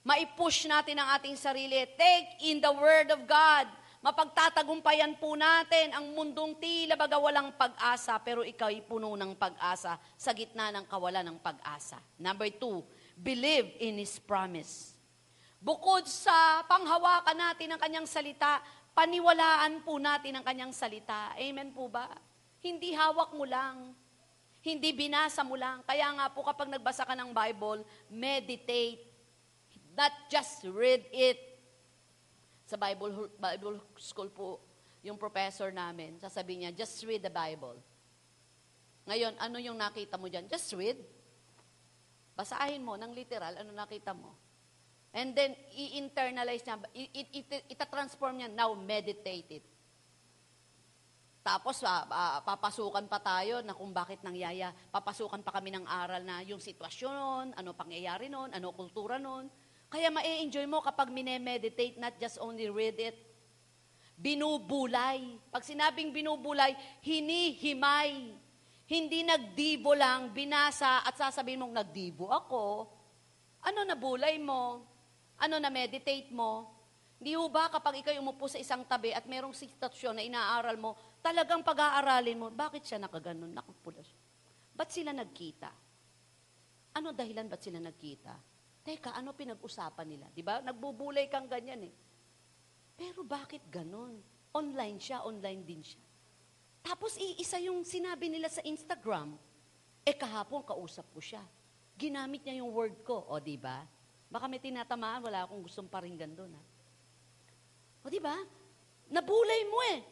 Maipush 0.00 0.64
natin 0.64 0.96
ang 0.96 1.12
ating 1.20 1.36
sarili. 1.36 1.76
Take 1.96 2.40
in 2.48 2.60
the 2.60 2.72
Word 2.72 3.12
of 3.12 3.20
God. 3.28 3.68
Mapagtatagumpayan 4.00 5.20
po 5.20 5.36
natin 5.36 5.92
ang 5.92 6.16
mundong 6.16 6.56
tila 6.56 6.96
baga 6.96 7.20
walang 7.20 7.52
pag-asa, 7.52 8.16
pero 8.24 8.40
ikaw 8.40 8.72
ay 8.72 8.80
puno 8.80 9.12
ng 9.12 9.36
pag-asa 9.36 10.00
sa 10.16 10.32
gitna 10.32 10.72
ng 10.72 10.88
kawalan 10.88 11.20
ng 11.28 11.38
pag-asa. 11.44 12.00
Number 12.16 12.48
two, 12.48 12.80
believe 13.12 13.76
in 13.76 14.00
His 14.00 14.16
promise. 14.16 14.96
Bukod 15.60 16.08
sa 16.08 16.64
panghawakan 16.64 17.36
natin 17.36 17.76
ng 17.76 17.80
kanyang 17.80 18.08
salita, 18.08 18.64
paniwalaan 18.96 19.84
po 19.84 20.00
natin 20.00 20.40
ang 20.40 20.44
kanyang 20.48 20.72
salita. 20.72 21.36
Amen 21.36 21.68
po 21.76 21.92
ba? 21.92 22.08
Hindi 22.64 22.96
hawak 22.96 23.36
mo 23.36 23.44
lang. 23.44 23.92
Hindi 24.64 24.96
binasa 24.96 25.44
mo 25.44 25.60
lang. 25.60 25.84
Kaya 25.84 26.08
nga 26.16 26.32
po 26.32 26.40
kapag 26.40 26.72
nagbasa 26.72 27.04
ka 27.04 27.12
ng 27.12 27.36
Bible, 27.36 27.84
meditate. 28.08 29.09
Not 29.94 30.12
just 30.30 30.62
read 30.70 31.06
it. 31.10 31.38
Sa 32.66 32.78
Bible, 32.78 33.34
Bible 33.34 33.82
school 33.98 34.30
po, 34.30 34.62
yung 35.02 35.18
professor 35.18 35.72
namin, 35.72 36.20
sasabihin 36.20 36.68
niya, 36.68 36.84
just 36.84 37.02
read 37.08 37.24
the 37.24 37.32
Bible. 37.32 37.74
Ngayon, 39.08 39.34
ano 39.40 39.56
yung 39.58 39.74
nakita 39.74 40.20
mo 40.20 40.28
dyan? 40.28 40.46
Just 40.46 40.70
read. 40.76 41.00
Basahin 42.36 42.84
mo 42.84 42.94
ng 42.94 43.10
literal, 43.10 43.58
ano 43.58 43.72
nakita 43.74 44.14
mo. 44.14 44.36
And 45.10 45.34
then, 45.34 45.58
i-internalize 45.74 46.62
niya, 46.62 46.78
ita-transform 47.66 48.38
niya, 48.38 48.48
now 48.54 48.70
meditate 48.78 49.50
it. 49.50 49.66
Tapos 51.40 51.80
uh, 51.80 52.04
uh, 52.04 52.38
papasukan 52.44 53.08
pa 53.08 53.16
tayo 53.16 53.64
na 53.64 53.72
kung 53.72 53.96
bakit 53.96 54.20
nangyaya. 54.20 54.76
Papasukan 54.92 55.40
pa 55.40 55.56
kami 55.56 55.72
ng 55.72 55.88
aral 55.88 56.20
na 56.20 56.44
yung 56.44 56.60
sitwasyon, 56.60 57.56
ano 57.56 57.72
pangyayari 57.72 58.28
noon, 58.28 58.52
ano 58.52 58.76
kultura 58.76 59.16
noon. 59.16 59.48
Kaya 59.90 60.06
ma-enjoy 60.06 60.70
mo 60.70 60.78
kapag 60.78 61.10
mine-meditate, 61.10 61.98
not 61.98 62.14
just 62.22 62.38
only 62.38 62.70
read 62.70 62.94
it. 63.02 63.18
Binubulay. 64.14 65.34
Pag 65.50 65.66
sinabing 65.66 66.14
binubulay, 66.14 66.78
hinihimay. 67.02 68.38
Hindi 68.86 69.26
nagdibo 69.26 69.90
lang, 69.98 70.30
binasa 70.30 71.02
at 71.02 71.18
sasabihin 71.18 71.66
mong 71.66 71.74
nagdibo 71.74 72.30
ako. 72.30 72.86
Ano 73.66 73.82
na 73.82 73.98
bulay 73.98 74.38
mo? 74.38 74.86
Ano 75.42 75.58
na 75.58 75.70
meditate 75.74 76.30
mo? 76.30 76.70
Hindi 77.20 77.36
ba 77.52 77.68
kapag 77.68 78.00
ikaw 78.00 78.16
umupo 78.16 78.48
sa 78.48 78.56
isang 78.56 78.86
tabi 78.88 79.12
at 79.12 79.28
merong 79.28 79.52
sitwasyon 79.52 80.16
na 80.16 80.24
inaaral 80.24 80.80
mo, 80.80 80.96
talagang 81.20 81.60
pag-aaralin 81.60 82.38
mo, 82.40 82.46
bakit 82.48 82.86
siya 82.86 82.96
nakaganon, 82.96 83.52
nakapula 83.52 84.00
siya? 84.00 84.20
Ba't 84.72 84.88
sila 84.88 85.12
nagkita? 85.12 85.68
Ano 86.96 87.12
dahilan 87.12 87.44
ba't 87.44 87.60
sila 87.60 87.76
nagkita? 87.76 88.49
Teka, 88.90 89.14
ano 89.14 89.30
pinag-usapan 89.30 90.02
nila? 90.02 90.26
Di 90.34 90.42
ba? 90.42 90.58
Nagbubulay 90.58 91.30
kang 91.30 91.46
ganyan 91.46 91.86
eh. 91.86 91.94
Pero 92.98 93.22
bakit 93.22 93.62
ganon? 93.70 94.18
Online 94.50 94.98
siya, 94.98 95.22
online 95.22 95.62
din 95.62 95.78
siya. 95.78 96.02
Tapos 96.82 97.14
iisa 97.14 97.62
yung 97.62 97.86
sinabi 97.86 98.26
nila 98.26 98.50
sa 98.50 98.58
Instagram. 98.66 99.38
Eh 100.02 100.10
kahapon 100.10 100.66
kausap 100.66 101.06
ko 101.14 101.22
siya. 101.22 101.38
Ginamit 101.94 102.42
niya 102.42 102.58
yung 102.58 102.74
word 102.74 102.98
ko. 103.06 103.30
O 103.30 103.38
di 103.38 103.54
ba? 103.54 103.86
Baka 104.26 104.50
may 104.50 104.58
tinatamaan, 104.58 105.22
wala 105.22 105.46
akong 105.46 105.62
gustong 105.62 105.86
paringgan 105.86 106.34
doon. 106.34 106.50
Ha? 106.50 106.62
O 108.02 108.10
di 108.10 108.18
ba? 108.18 108.34
Nabulay 109.06 109.70
mo 109.70 109.78
eh. 109.94 110.02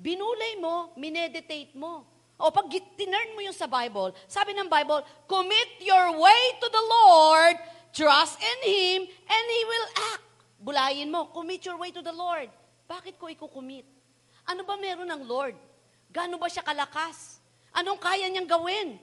Binulay 0.00 0.56
mo, 0.56 0.96
mineditate 0.96 1.76
mo. 1.76 2.08
O 2.40 2.48
pag 2.48 2.64
tinurn 2.96 3.36
mo 3.36 3.44
yung 3.44 3.52
sa 3.52 3.68
Bible, 3.68 4.16
sabi 4.24 4.56
ng 4.56 4.72
Bible, 4.72 5.04
commit 5.28 5.84
your 5.84 6.16
way 6.16 6.42
to 6.64 6.66
the 6.72 6.84
Lord, 6.88 7.60
trust 7.92 8.40
in 8.40 8.58
Him, 8.64 9.00
and 9.06 9.44
He 9.46 9.60
will 9.68 9.88
act. 10.16 10.26
Bulayin 10.62 11.08
mo, 11.12 11.28
commit 11.30 11.62
your 11.68 11.76
way 11.76 11.92
to 11.92 12.00
the 12.00 12.14
Lord. 12.14 12.48
Bakit 12.88 13.20
ko 13.20 13.28
ikukumit? 13.28 13.86
Ano 14.48 14.66
ba 14.66 14.74
meron 14.74 15.06
ng 15.06 15.22
Lord? 15.22 15.54
Gaano 16.10 16.36
ba 16.40 16.50
siya 16.50 16.66
kalakas? 16.66 17.38
Anong 17.72 18.00
kaya 18.00 18.28
niyang 18.28 18.48
gawin? 18.48 19.00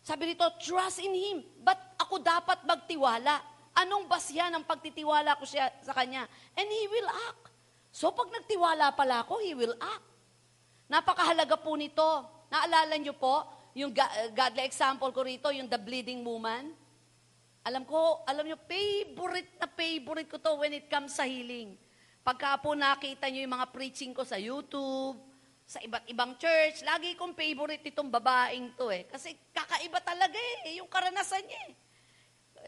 Sabi 0.00 0.32
rito, 0.32 0.46
trust 0.62 1.02
in 1.02 1.12
Him. 1.12 1.38
But 1.60 1.76
ako 2.00 2.22
dapat 2.22 2.64
magtiwala? 2.64 3.42
Anong 3.76 4.08
basya 4.08 4.48
ng 4.48 4.64
pagtitiwala 4.64 5.36
ko 5.36 5.44
siya 5.44 5.68
sa 5.84 5.92
Kanya? 5.92 6.24
And 6.56 6.66
He 6.66 6.84
will 6.88 7.10
act. 7.30 7.52
So 7.92 8.10
pag 8.14 8.32
nagtiwala 8.32 8.96
pala 8.96 9.22
ako, 9.26 9.44
He 9.44 9.52
will 9.52 9.76
act. 9.76 10.06
Napakahalaga 10.88 11.60
po 11.60 11.76
nito. 11.76 12.24
Naalala 12.48 12.96
niyo 12.96 13.12
po, 13.12 13.44
yung 13.76 13.92
ga- 13.92 14.32
godly 14.32 14.64
example 14.64 15.12
ko 15.12 15.20
rito, 15.20 15.52
yung 15.52 15.68
the 15.68 15.76
bleeding 15.76 16.24
woman. 16.24 16.72
Alam 17.68 17.84
ko, 17.84 18.24
alam 18.24 18.48
niyo, 18.48 18.56
favorite 18.64 19.60
na 19.60 19.68
favorite 19.68 20.24
ko 20.32 20.40
to 20.40 20.56
when 20.56 20.72
it 20.72 20.88
comes 20.88 21.12
sa 21.12 21.28
healing. 21.28 21.76
Pagka 22.24 22.56
po 22.64 22.72
nakita 22.72 23.28
niyo 23.28 23.44
yung 23.44 23.60
mga 23.60 23.68
preaching 23.68 24.16
ko 24.16 24.24
sa 24.24 24.40
YouTube, 24.40 25.20
sa 25.68 25.76
iba't 25.84 26.08
ibang 26.08 26.32
church, 26.40 26.80
lagi 26.80 27.12
kong 27.12 27.36
favorite 27.36 27.84
itong 27.84 28.08
babaeng 28.08 28.72
to 28.72 28.88
eh. 28.88 29.04
Kasi 29.04 29.36
kakaiba 29.52 30.00
talaga 30.00 30.40
eh, 30.64 30.80
yung 30.80 30.88
karanasan 30.88 31.44
niya 31.44 31.60
eh. 31.68 31.72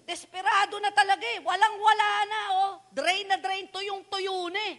Desperado 0.04 0.76
na 0.76 0.92
talaga 0.92 1.24
eh. 1.24 1.40
Walang-wala 1.40 2.08
na, 2.28 2.40
oh. 2.60 2.72
Drain 2.92 3.24
na 3.24 3.40
drain, 3.40 3.72
tuyong-tuyo 3.72 4.52
na 4.52 4.60
eh. 4.68 4.76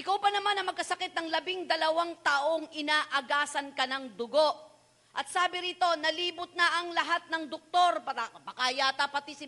Ikaw 0.00 0.16
pa 0.16 0.32
naman 0.32 0.56
na 0.56 0.72
magkasakit 0.72 1.12
ng 1.12 1.28
labing 1.28 1.68
dalawang 1.68 2.16
taong 2.24 2.64
inaagasan 2.72 3.76
ka 3.76 3.84
ng 3.84 4.16
dugo. 4.16 4.69
At 5.10 5.26
sabi 5.26 5.58
rito, 5.58 5.86
nalibot 5.98 6.54
na 6.54 6.82
ang 6.82 6.94
lahat 6.94 7.26
ng 7.26 7.50
doktor. 7.50 7.98
Baka, 8.06 8.30
baka 8.46 8.70
yata 8.70 9.10
pati 9.10 9.34
si, 9.34 9.46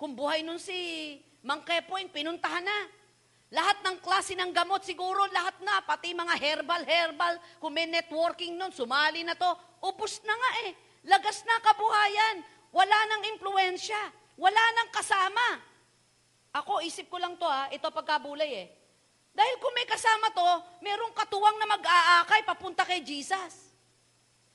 kung 0.00 0.16
buhay 0.16 0.40
nun 0.40 0.56
si 0.56 0.72
Mang 1.44 1.60
Kepoin, 1.60 2.08
pinuntahan 2.08 2.64
na. 2.64 2.78
Lahat 3.52 3.84
ng 3.84 4.00
klase 4.00 4.32
ng 4.32 4.48
gamot, 4.48 4.80
siguro 4.80 5.28
lahat 5.28 5.60
na, 5.60 5.84
pati 5.84 6.16
mga 6.16 6.40
herbal-herbal, 6.40 7.36
kung 7.60 7.76
may 7.76 7.84
networking 7.84 8.56
nun, 8.56 8.72
sumali 8.72 9.20
na 9.20 9.36
to, 9.36 9.52
ubus 9.84 10.24
na 10.24 10.32
nga 10.32 10.50
eh. 10.64 10.72
Lagas 11.04 11.44
na 11.44 11.60
kabuhayan. 11.60 12.40
Wala 12.72 12.98
nang 13.12 13.22
impluensya. 13.36 14.00
Wala 14.40 14.62
nang 14.80 14.88
kasama. 14.88 15.60
Ako, 16.56 16.80
isip 16.80 17.12
ko 17.12 17.20
lang 17.20 17.36
to 17.36 17.44
ha, 17.44 17.68
ito 17.68 17.84
pagkabulay 17.92 18.50
eh. 18.64 18.68
Dahil 19.32 19.56
kung 19.60 19.72
may 19.76 19.88
kasama 19.88 20.32
to, 20.32 20.48
merong 20.84 21.12
katuwang 21.16 21.56
na 21.56 21.68
mag-aakay 21.68 22.44
papunta 22.44 22.84
kay 22.84 23.00
Jesus. 23.04 23.61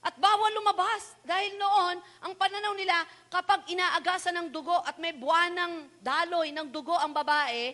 At 0.06 0.16
bawal 0.22 0.54
lumabas. 0.54 1.18
Dahil 1.26 1.58
noon, 1.58 1.98
ang 2.24 2.34
pananaw 2.38 2.74
nila, 2.78 3.02
kapag 3.28 3.66
inaagasan 3.70 4.38
ng 4.38 4.48
dugo 4.54 4.78
at 4.86 5.02
may 5.02 5.18
buwan 5.18 5.54
ng 5.54 5.74
daloy 6.00 6.54
ng 6.54 6.70
dugo 6.70 6.94
ang 6.94 7.12
babae, 7.12 7.74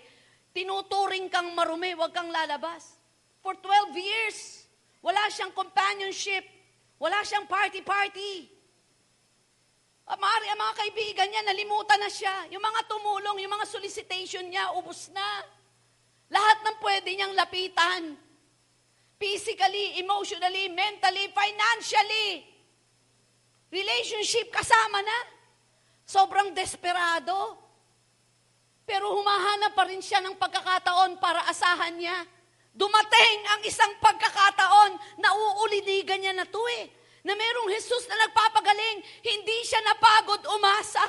tinuturing 0.56 1.28
kang 1.28 1.52
marumi, 1.52 1.92
huwag 1.98 2.16
kang 2.16 2.32
lalabas. 2.32 2.96
For 3.44 3.60
12 3.60 4.00
years, 4.00 4.64
wala 5.04 5.28
siyang 5.28 5.52
companionship. 5.52 6.48
Wala 6.96 7.20
siyang 7.28 7.44
party-party. 7.44 8.48
Ah, 10.08 10.16
Maaari 10.20 10.48
ang 10.52 10.60
mga 10.60 10.76
kaibigan 10.80 11.28
niya, 11.28 11.44
nalimutan 11.44 12.00
na 12.00 12.08
siya. 12.08 12.48
Yung 12.52 12.64
mga 12.64 12.82
tumulong, 12.88 13.44
yung 13.44 13.52
mga 13.52 13.68
solicitation 13.68 14.48
niya, 14.48 14.72
ubus 14.80 15.12
na. 15.12 15.44
Lahat 16.32 16.64
ng 16.64 16.78
pwede 16.80 17.12
niyang 17.12 17.36
lapitan. 17.36 18.16
Physically, 19.24 20.04
emotionally, 20.04 20.68
mentally, 20.68 21.32
financially. 21.32 22.44
Relationship 23.72 24.52
kasama 24.52 25.00
na. 25.00 25.20
Sobrang 26.04 26.52
desperado. 26.52 27.56
Pero 28.84 29.16
humahanap 29.16 29.80
pa 29.80 29.88
rin 29.88 30.04
siya 30.04 30.20
ng 30.20 30.36
pagkakataon 30.36 31.24
para 31.24 31.40
asahan 31.48 31.96
niya. 31.96 32.20
Dumating 32.76 33.40
ang 33.48 33.62
isang 33.64 33.96
pagkakataon 34.04 34.92
na 35.24 35.32
uulinigan 35.32 36.20
niya 36.20 36.36
na 36.36 36.44
to 36.44 36.60
eh. 36.84 36.92
Na 37.24 37.32
merong 37.32 37.72
Jesus 37.72 38.04
na 38.12 38.28
nagpapagaling, 38.28 39.00
hindi 39.24 39.58
siya 39.64 39.80
napagod 39.88 40.44
umasa. 40.52 41.08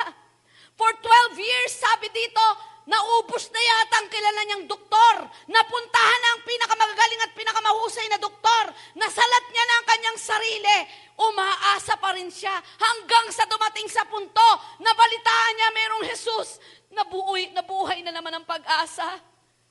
For 0.79 0.95
12 1.03 1.35
years, 1.43 1.83
sabi 1.83 2.07
dito, 2.15 2.47
naubos 2.85 3.49
na 3.49 3.61
yata 3.61 3.97
ang 4.01 4.09
kilala 4.13 4.41
niyang 4.45 4.65
doktor. 4.69 5.17
Napuntahan 5.49 6.21
na 6.21 6.29
ang 6.37 6.43
pinakamagagaling 6.45 7.23
at 7.25 7.33
pinakamahusay 7.33 8.07
na 8.13 8.19
doktor. 8.21 8.65
Nasalat 8.97 9.45
niya 9.51 9.65
na 9.65 9.75
ang 9.81 9.87
kanyang 9.89 10.19
sarili. 10.21 10.79
Umaasa 11.15 11.95
pa 11.97 12.13
rin 12.17 12.29
siya 12.29 12.53
hanggang 12.59 13.27
sa 13.31 13.47
dumating 13.47 13.89
sa 13.89 14.05
punto 14.05 14.49
na 14.83 14.93
balitaan 14.93 15.55
niya 15.57 15.69
merong 15.73 16.05
Jesus. 16.11 16.59
Nabuhay, 16.95 17.51
nabuhay 17.57 17.99
na 18.03 18.13
naman 18.15 18.39
ang 18.39 18.47
pag-asa. 18.47 19.19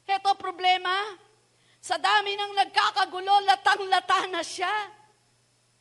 Heto 0.03 0.35
problema. 0.35 0.91
Sa 1.83 1.99
dami 1.99 2.35
ng 2.39 2.55
nagkakagulo, 2.55 3.43
latang-lata 3.43 4.27
na 4.31 4.39
siya. 4.39 4.71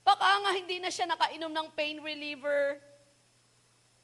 Baka 0.03 0.43
nga 0.43 0.51
hindi 0.51 0.83
na 0.83 0.91
siya 0.91 1.07
nakainom 1.07 1.55
ng 1.55 1.69
pain 1.79 2.03
reliever. 2.03 2.83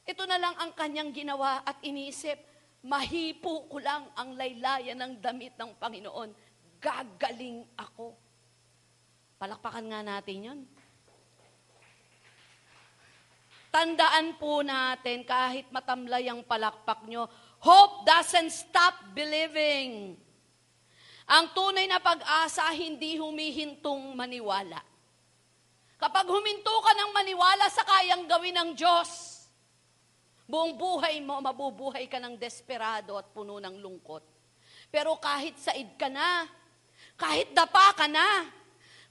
Ito 0.07 0.23
na 0.25 0.39
lang 0.39 0.55
ang 0.57 0.71
kanyang 0.73 1.11
ginawa 1.11 1.61
at 1.61 1.77
iniisip, 1.83 2.39
mahipo 2.83 3.67
ko 3.67 3.77
lang 3.79 4.07
ang 4.15 4.35
laylayan 4.39 4.95
ng 4.99 5.13
damit 5.19 5.55
ng 5.59 5.75
Panginoon. 5.75 6.31
Gagaling 6.79 7.67
ako. 7.75 8.15
Palakpakan 9.39 9.85
nga 9.91 10.01
natin 10.03 10.37
yon. 10.47 10.59
Tandaan 13.69 14.33
po 14.41 14.65
natin, 14.65 15.21
kahit 15.21 15.69
matamlay 15.69 16.25
ang 16.25 16.41
palakpak 16.41 17.05
nyo, 17.05 17.29
hope 17.61 18.01
doesn't 18.01 18.49
stop 18.49 19.13
believing. 19.13 20.17
Ang 21.29 21.45
tunay 21.53 21.85
na 21.85 22.01
pag-asa, 22.01 22.65
hindi 22.73 23.21
humihintong 23.21 24.17
maniwala. 24.17 24.81
Kapag 26.01 26.25
huminto 26.25 26.73
ka 26.81 26.97
ng 26.97 27.11
maniwala 27.13 27.69
sa 27.69 27.85
kayang 27.85 28.25
gawin 28.25 28.57
ng 28.57 28.69
Diyos, 28.73 29.28
buong 30.49 30.73
buhay 30.73 31.21
mo, 31.21 31.37
mabubuhay 31.37 32.09
ka 32.09 32.17
ng 32.17 32.33
desperado 32.33 33.13
at 33.21 33.29
puno 33.29 33.61
ng 33.61 33.77
lungkot. 33.77 34.25
Pero 34.89 35.21
kahit 35.21 35.61
said 35.61 35.93
ka 35.93 36.09
na, 36.09 36.49
kahit 37.13 37.53
dapa 37.53 37.93
ka 37.93 38.09
na, 38.09 38.49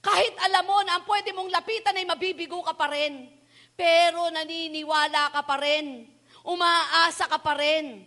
kahit 0.03 0.35
alam 0.43 0.67
mo 0.67 0.83
na 0.83 0.99
ang 0.99 1.07
pwede 1.07 1.31
mong 1.31 1.47
lapitan 1.47 1.95
ay 1.95 2.03
mabibigo 2.03 2.59
ka 2.59 2.75
pa 2.75 2.91
rin, 2.91 3.31
pero 3.79 4.27
naniniwala 4.27 5.31
ka 5.31 5.41
pa 5.47 5.55
rin, 5.63 6.11
umaasa 6.43 7.31
ka 7.31 7.39
pa 7.39 7.55
rin, 7.55 8.03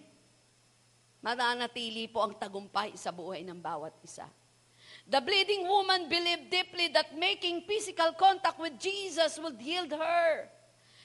mananatili 1.25 2.13
po 2.13 2.29
ang 2.29 2.37
tagumpay 2.37 2.93
sa 3.01 3.09
buhay 3.09 3.41
ng 3.49 3.57
bawat 3.57 3.97
isa. 4.05 4.29
The 5.09 5.25
bleeding 5.25 5.65
woman 5.65 6.07
believed 6.13 6.53
deeply 6.53 6.93
that 6.93 7.17
making 7.17 7.65
physical 7.65 8.13
contact 8.13 8.61
with 8.61 8.77
Jesus 8.77 9.41
would 9.41 9.57
heal 9.57 9.89
her. 9.89 10.53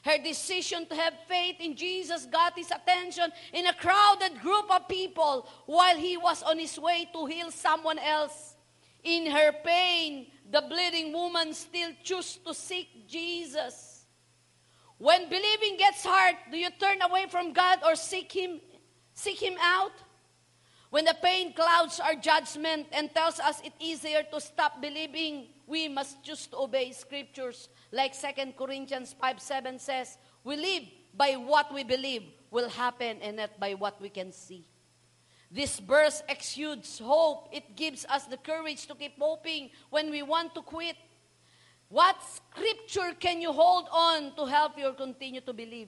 Her 0.04 0.18
decision 0.18 0.86
to 0.88 0.96
have 0.96 1.14
faith 1.28 1.58
in 1.60 1.76
Jesus 1.76 2.26
got 2.26 2.58
his 2.58 2.72
attention 2.72 3.32
in 3.54 3.68
a 3.68 3.74
crowded 3.74 4.40
group 4.42 4.66
of 4.70 4.88
people 4.88 5.48
while 5.66 5.98
he 5.98 6.18
was 6.18 6.44
on 6.44 6.60
his 6.60 6.80
way 6.80 7.10
to 7.14 7.26
heal 7.26 7.52
someone 7.52 8.00
else. 8.00 8.56
In 9.04 9.30
her 9.32 9.52
pain, 9.64 10.28
the 10.50 10.62
bleeding 10.62 11.14
woman 11.14 11.54
still 11.54 11.92
chose 12.04 12.38
to 12.46 12.54
seek 12.54 13.08
Jesus. 13.08 14.06
When 14.98 15.30
believing 15.30 15.78
gets 15.78 16.04
hard, 16.04 16.36
do 16.52 16.58
you 16.58 16.70
turn 16.80 17.02
away 17.02 17.26
from 17.30 17.54
God 17.54 17.80
or 17.86 17.96
seek 17.96 18.32
him 18.32 18.60
seek 19.14 19.42
him 19.42 19.56
out? 19.60 19.92
When 20.90 21.06
the 21.06 21.16
pain 21.22 21.54
clouds 21.54 22.00
our 22.00 22.16
judgment 22.16 22.88
and 22.94 23.14
tells 23.14 23.40
us 23.40 23.62
it's 23.64 23.76
easier 23.80 24.24
to 24.32 24.40
stop 24.40 24.82
believing, 24.82 25.48
we 25.66 25.90
must 25.90 26.24
choose 26.24 26.48
to 26.48 26.58
obey 26.58 26.94
scriptures. 26.94 27.68
Like 27.92 28.14
2 28.14 28.54
Corinthians 28.58 29.14
5 29.20 29.42
7 29.42 29.80
says, 29.80 30.18
We 30.44 30.56
live 30.56 30.84
by 31.14 31.34
what 31.34 31.74
we 31.74 31.84
believe 31.84 32.24
will 32.52 32.70
happen 32.70 33.18
and 33.22 33.38
not 33.38 33.60
by 33.60 33.74
what 33.74 34.02
we 34.02 34.10
can 34.10 34.32
see. 34.32 34.66
This 35.52 35.80
verse 35.80 36.24
exudes 36.28 37.00
hope. 37.00 37.50
It 37.52 37.76
gives 37.76 38.06
us 38.06 38.26
the 38.26 38.38
courage 38.38 38.88
to 38.88 38.96
keep 38.96 39.20
hoping 39.20 39.70
when 39.90 40.10
we 40.12 40.22
want 40.22 40.56
to 40.56 40.62
quit. 40.62 40.96
What 41.90 42.18
scripture 42.24 43.16
can 43.18 43.42
you 43.42 43.52
hold 43.54 43.88
on 43.92 44.36
to 44.36 44.46
help 44.46 44.78
you 44.78 44.94
continue 44.94 45.42
to 45.42 45.54
believe? 45.54 45.88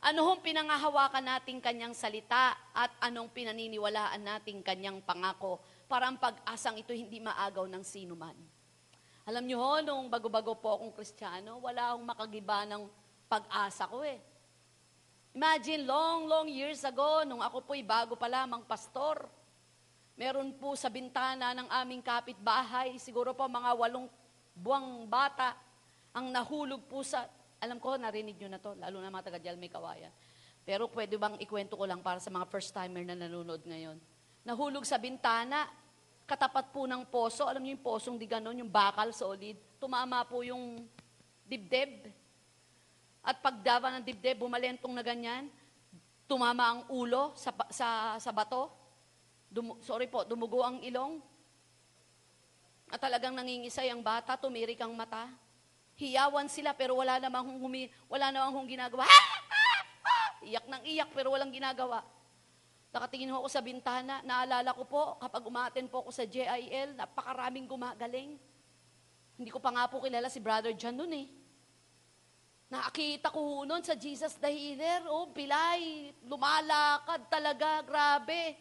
Ano 0.00 0.24
hong 0.24 0.40
pinangahawakan 0.40 1.20
nating 1.20 1.60
kanyang 1.60 1.92
salita 1.92 2.56
at 2.72 2.88
anong 3.04 3.28
pinaniniwalaan 3.36 4.24
nating 4.24 4.64
kanyang 4.64 5.04
pangako 5.04 5.60
para 5.84 6.08
ang 6.08 6.16
pag-asang 6.16 6.80
ito 6.80 6.96
hindi 6.96 7.20
maagaw 7.20 7.68
ng 7.68 7.84
sino 7.84 8.16
man. 8.16 8.32
Alam 9.28 9.44
niyo 9.44 9.60
ho, 9.60 9.84
nung 9.84 10.08
bago-bago 10.08 10.56
po 10.56 10.72
akong 10.72 10.96
kristyano, 10.96 11.60
wala 11.60 11.92
akong 11.92 12.06
makagiba 12.08 12.64
ng 12.64 12.88
pag-asa 13.28 13.84
ko 13.92 14.00
eh. 14.00 14.16
Imagine, 15.36 15.84
long, 15.84 16.24
long 16.24 16.48
years 16.48 16.80
ago, 16.80 17.20
nung 17.28 17.44
ako 17.44 17.60
po'y 17.68 17.84
bago 17.84 18.16
pa 18.16 18.24
lamang 18.24 18.64
pastor, 18.64 19.28
meron 20.16 20.48
po 20.56 20.80
sa 20.80 20.88
bintana 20.88 21.52
ng 21.52 21.68
aming 21.76 22.00
kapitbahay, 22.00 22.96
siguro 22.96 23.36
po 23.36 23.44
mga 23.44 23.76
walong 23.76 24.08
buwang 24.56 25.04
bata, 25.04 25.52
ang 26.16 26.32
nahulog 26.32 26.88
po 26.88 27.04
sa, 27.04 27.28
alam 27.60 27.76
ko, 27.76 28.00
narinig 28.00 28.40
nyo 28.40 28.48
na 28.48 28.60
to, 28.60 28.72
lalo 28.80 29.04
na 29.04 29.12
mga 29.12 29.28
taga 29.28 29.52
may 29.52 29.68
kawayan. 29.68 30.08
Pero 30.64 30.88
pwede 30.88 31.20
bang 31.20 31.36
ikwento 31.36 31.76
ko 31.76 31.84
lang 31.84 32.00
para 32.00 32.16
sa 32.16 32.32
mga 32.32 32.48
first-timer 32.48 33.04
na 33.04 33.16
nanonood 33.16 33.60
ngayon. 33.64 34.00
Nahulog 34.44 34.84
sa 34.88 34.96
bintana, 34.96 35.68
katapat 36.24 36.72
po 36.72 36.88
ng 36.88 37.04
poso. 37.08 37.44
Alam 37.44 37.64
niyo 37.64 37.76
yung 37.76 37.84
posong 37.84 38.16
di 38.16 38.24
ganon, 38.24 38.56
yung 38.56 38.72
bakal 38.72 39.12
solid. 39.12 39.60
Tumama 39.76 40.24
po 40.24 40.40
yung 40.40 40.88
dibdib. 41.44 42.08
At 43.20 43.44
pagdava 43.44 43.92
ng 43.98 44.04
dibdib, 44.04 44.40
bumalentong 44.40 44.94
na 44.96 45.04
ganyan. 45.04 45.52
Tumama 46.24 46.64
ang 46.64 46.80
ulo 46.88 47.36
sa, 47.36 47.52
sa, 47.68 48.16
sa 48.16 48.30
bato. 48.32 48.72
Dumu- 49.50 49.82
sorry 49.84 50.08
po, 50.08 50.24
dumugo 50.24 50.64
ang 50.64 50.80
ilong. 50.80 51.20
At 52.88 53.02
talagang 53.02 53.36
nangingisay 53.36 53.92
ang 53.92 54.00
bata, 54.00 54.38
tumirik 54.40 54.80
ang 54.80 54.96
mata. 54.96 55.28
Hiyawan 56.00 56.48
sila 56.48 56.72
pero 56.72 56.96
wala 56.96 57.20
namang 57.20 57.60
humi, 57.60 57.92
wala 58.08 58.32
namang 58.32 58.56
hung 58.56 58.68
ginagawa. 58.72 59.04
Iyak 60.40 60.64
ng 60.64 60.82
iyak 60.88 61.12
pero 61.12 61.36
walang 61.36 61.52
ginagawa. 61.52 62.00
Nakatingin 62.88 63.28
ho 63.28 63.44
ako 63.44 63.52
sa 63.52 63.60
bintana, 63.60 64.24
naalala 64.24 64.72
ko 64.72 64.88
po, 64.88 65.20
kapag 65.20 65.44
umaten 65.44 65.86
po 65.92 66.00
ako 66.00 66.10
sa 66.10 66.24
JIL, 66.24 66.96
napakaraming 66.96 67.68
gumagaling. 67.68 68.40
Hindi 69.36 69.50
ko 69.52 69.60
pa 69.60 69.70
nga 69.76 69.84
po 69.92 70.00
kilala 70.00 70.32
si 70.32 70.40
Brother 70.40 70.72
John 70.72 70.96
noon 70.96 71.12
eh. 71.20 71.26
Nakakita 72.72 73.28
ko 73.28 73.68
noon 73.68 73.84
sa 73.84 73.92
Jesus 73.92 74.40
the 74.40 74.48
Healer, 74.48 75.04
oh, 75.12 75.28
pilay, 75.36 76.16
lumalakad 76.24 77.28
talaga, 77.28 77.84
grabe. 77.84 78.56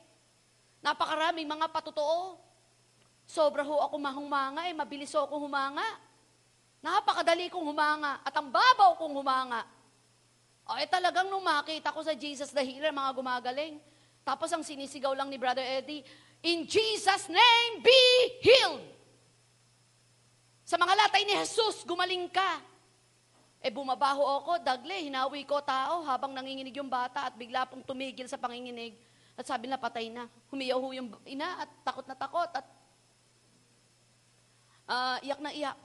Napakaraming 0.84 1.48
mga 1.48 1.72
patotoo. 1.72 2.36
Sobra 3.24 3.64
ho 3.64 3.80
ako 3.86 3.96
mahumanga 3.96 4.68
eh, 4.68 4.76
mabilis 4.76 5.14
ho 5.16 5.24
ako 5.24 5.48
humanga. 5.48 5.86
Napakadali 6.80 7.52
kong 7.52 7.76
humanga 7.76 8.24
at 8.24 8.32
ang 8.32 8.48
babaw 8.48 8.96
kong 8.96 9.16
humanga. 9.20 9.68
Ay 10.70 10.86
talagang 10.88 11.28
nung 11.28 11.44
makita 11.44 11.92
ko 11.92 12.00
sa 12.06 12.14
Jesus 12.16 12.54
the 12.54 12.62
Healer, 12.64 12.94
mga 12.94 13.12
gumagaling. 13.18 13.82
Tapos 14.24 14.48
ang 14.54 14.64
sinisigaw 14.64 15.12
lang 15.18 15.28
ni 15.28 15.36
Brother 15.42 15.66
Eddie, 15.66 16.06
In 16.40 16.64
Jesus' 16.64 17.28
name, 17.28 17.84
be 17.84 18.02
healed! 18.40 18.86
Sa 20.64 20.80
mga 20.80 20.96
latay 20.96 21.28
ni 21.28 21.36
Jesus, 21.36 21.84
gumaling 21.84 22.32
ka. 22.32 22.64
Eh 23.60 23.68
bumabaho 23.68 24.24
ako, 24.40 24.52
dagle, 24.64 24.96
hinawi 25.04 25.44
ko 25.44 25.60
tao 25.60 26.08
habang 26.08 26.32
nanginginig 26.32 26.72
yung 26.80 26.88
bata 26.88 27.28
at 27.28 27.36
bigla 27.36 27.68
pong 27.68 27.84
tumigil 27.84 28.30
sa 28.32 28.40
panginginig. 28.40 28.96
At 29.36 29.44
sabi 29.44 29.68
na 29.68 29.76
patay 29.76 30.08
na. 30.08 30.32
Humiyaw 30.48 30.80
ho 30.80 30.88
yung 30.96 31.12
ina 31.28 31.68
at 31.68 31.70
takot 31.84 32.08
na 32.08 32.16
takot 32.16 32.48
at 32.56 32.66
ah, 34.88 35.18
iyak 35.20 35.44
na 35.44 35.52
iyak. 35.52 35.80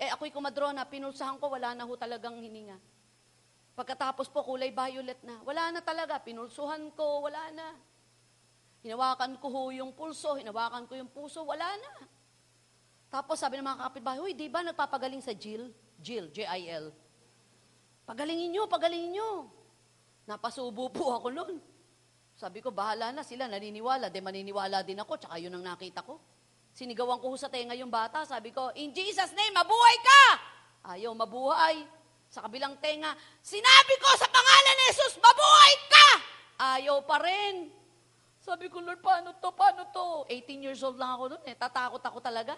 Eh 0.00 0.08
ako'y 0.08 0.32
kumadrona, 0.32 0.88
pinulsahan 0.88 1.36
ko, 1.36 1.52
wala 1.52 1.76
na 1.76 1.84
ho 1.84 1.92
talagang 1.92 2.40
hininga. 2.40 2.80
Pagkatapos 3.76 4.32
po, 4.32 4.40
kulay 4.40 4.72
violet 4.72 5.20
na. 5.20 5.44
Wala 5.44 5.68
na 5.76 5.84
talaga, 5.84 6.16
pinulsuhan 6.24 6.88
ko, 6.96 7.28
wala 7.28 7.52
na. 7.52 7.76
Hinawakan 8.80 9.36
ko 9.36 9.46
ho 9.52 9.62
yung 9.76 9.92
pulso, 9.92 10.40
hinawakan 10.40 10.88
ko 10.88 10.96
yung 10.96 11.12
puso, 11.12 11.44
wala 11.44 11.68
na. 11.76 12.08
Tapos 13.12 13.36
sabi 13.36 13.60
ng 13.60 13.66
mga 13.68 13.92
kapitbahay, 13.92 14.20
Uy, 14.24 14.32
di 14.32 14.48
ba 14.48 14.64
nagpapagaling 14.64 15.20
sa 15.20 15.36
Jill? 15.36 15.68
Jill, 16.00 16.32
J-I-L. 16.32 16.88
Pagalingin 18.08 18.56
nyo, 18.56 18.64
pagalingin 18.64 19.20
nyo. 19.20 19.30
Napasubo 20.24 20.88
po 20.88 21.12
ako 21.12 21.28
noon. 21.28 21.56
Sabi 22.40 22.64
ko, 22.64 22.72
bahala 22.72 23.12
na 23.12 23.20
sila, 23.20 23.44
naniniwala. 23.52 24.08
De 24.08 24.24
maniniwala 24.24 24.80
din 24.80 24.96
ako, 24.96 25.20
tsaka 25.20 25.36
yun 25.36 25.52
ang 25.60 25.76
nakita 25.76 26.00
ko. 26.00 26.16
Sinigawan 26.80 27.20
ko 27.20 27.36
sa 27.36 27.52
tenga 27.52 27.76
yung 27.76 27.92
bata. 27.92 28.24
Sabi 28.24 28.56
ko, 28.56 28.72
in 28.72 28.88
Jesus 28.96 29.36
name, 29.36 29.52
mabuhay 29.52 29.96
ka! 30.00 30.24
Ayaw 30.96 31.12
mabuhay. 31.12 31.84
Sa 32.32 32.40
kabilang 32.40 32.80
tenga, 32.80 33.12
sinabi 33.44 33.94
ko 34.00 34.08
sa 34.16 34.24
pangalan 34.24 34.74
ni 34.80 34.84
Jesus, 34.88 35.20
mabuhay 35.20 35.74
ka! 35.92 36.08
Ayaw 36.80 37.04
pa 37.04 37.20
rin. 37.20 37.68
Sabi 38.40 38.72
ko, 38.72 38.80
Lord, 38.80 39.04
paano 39.04 39.36
to, 39.36 39.52
paano 39.52 39.92
to? 39.92 40.24
18 40.32 40.64
years 40.64 40.80
old 40.80 40.96
lang 40.96 41.12
ako 41.20 41.36
noon 41.36 41.44
eh. 41.52 41.52
Tatakot 41.52 42.00
ako 42.00 42.16
talaga. 42.24 42.56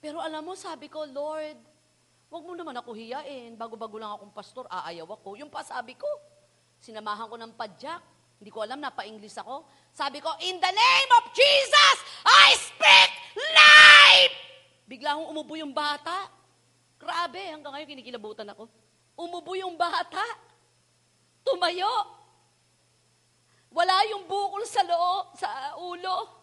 Pero 0.00 0.24
alam 0.24 0.40
mo, 0.40 0.56
sabi 0.56 0.88
ko, 0.88 1.04
Lord, 1.04 1.60
wag 2.32 2.40
mo 2.40 2.56
naman 2.56 2.72
ako 2.72 2.96
hiyain. 2.96 3.52
Bago-bago 3.52 4.00
lang 4.00 4.16
akong 4.16 4.32
pastor, 4.32 4.64
aayaw 4.64 5.12
ako. 5.12 5.36
Yung 5.36 5.52
pa 5.52 5.60
sabi 5.60 5.92
ko, 5.92 6.08
sinamahan 6.80 7.28
ko 7.28 7.36
ng 7.36 7.52
padyak. 7.52 8.00
Hindi 8.38 8.50
ko 8.54 8.62
alam, 8.62 8.78
napa-English 8.78 9.34
ako. 9.42 9.66
Sabi 9.90 10.22
ko, 10.22 10.30
in 10.46 10.62
the 10.62 10.72
name 10.72 11.10
of 11.18 11.24
Jesus, 11.34 11.96
I 12.22 12.48
speak 12.54 13.10
life! 13.34 14.34
Bigla 14.86 15.18
akong 15.18 15.28
umubo 15.34 15.58
yung 15.58 15.74
bata. 15.74 16.30
Grabe, 16.98 17.42
hanggang 17.50 17.74
ngayon 17.74 17.90
kinikilabutan 17.98 18.46
ako. 18.54 18.70
Umubo 19.18 19.58
yung 19.58 19.74
bata. 19.74 20.22
Tumayo. 21.42 21.90
Wala 23.74 24.06
yung 24.08 24.24
bukol 24.24 24.64
sa 24.64 24.86
loo, 24.86 25.34
sa 25.36 25.76
ulo. 25.82 26.38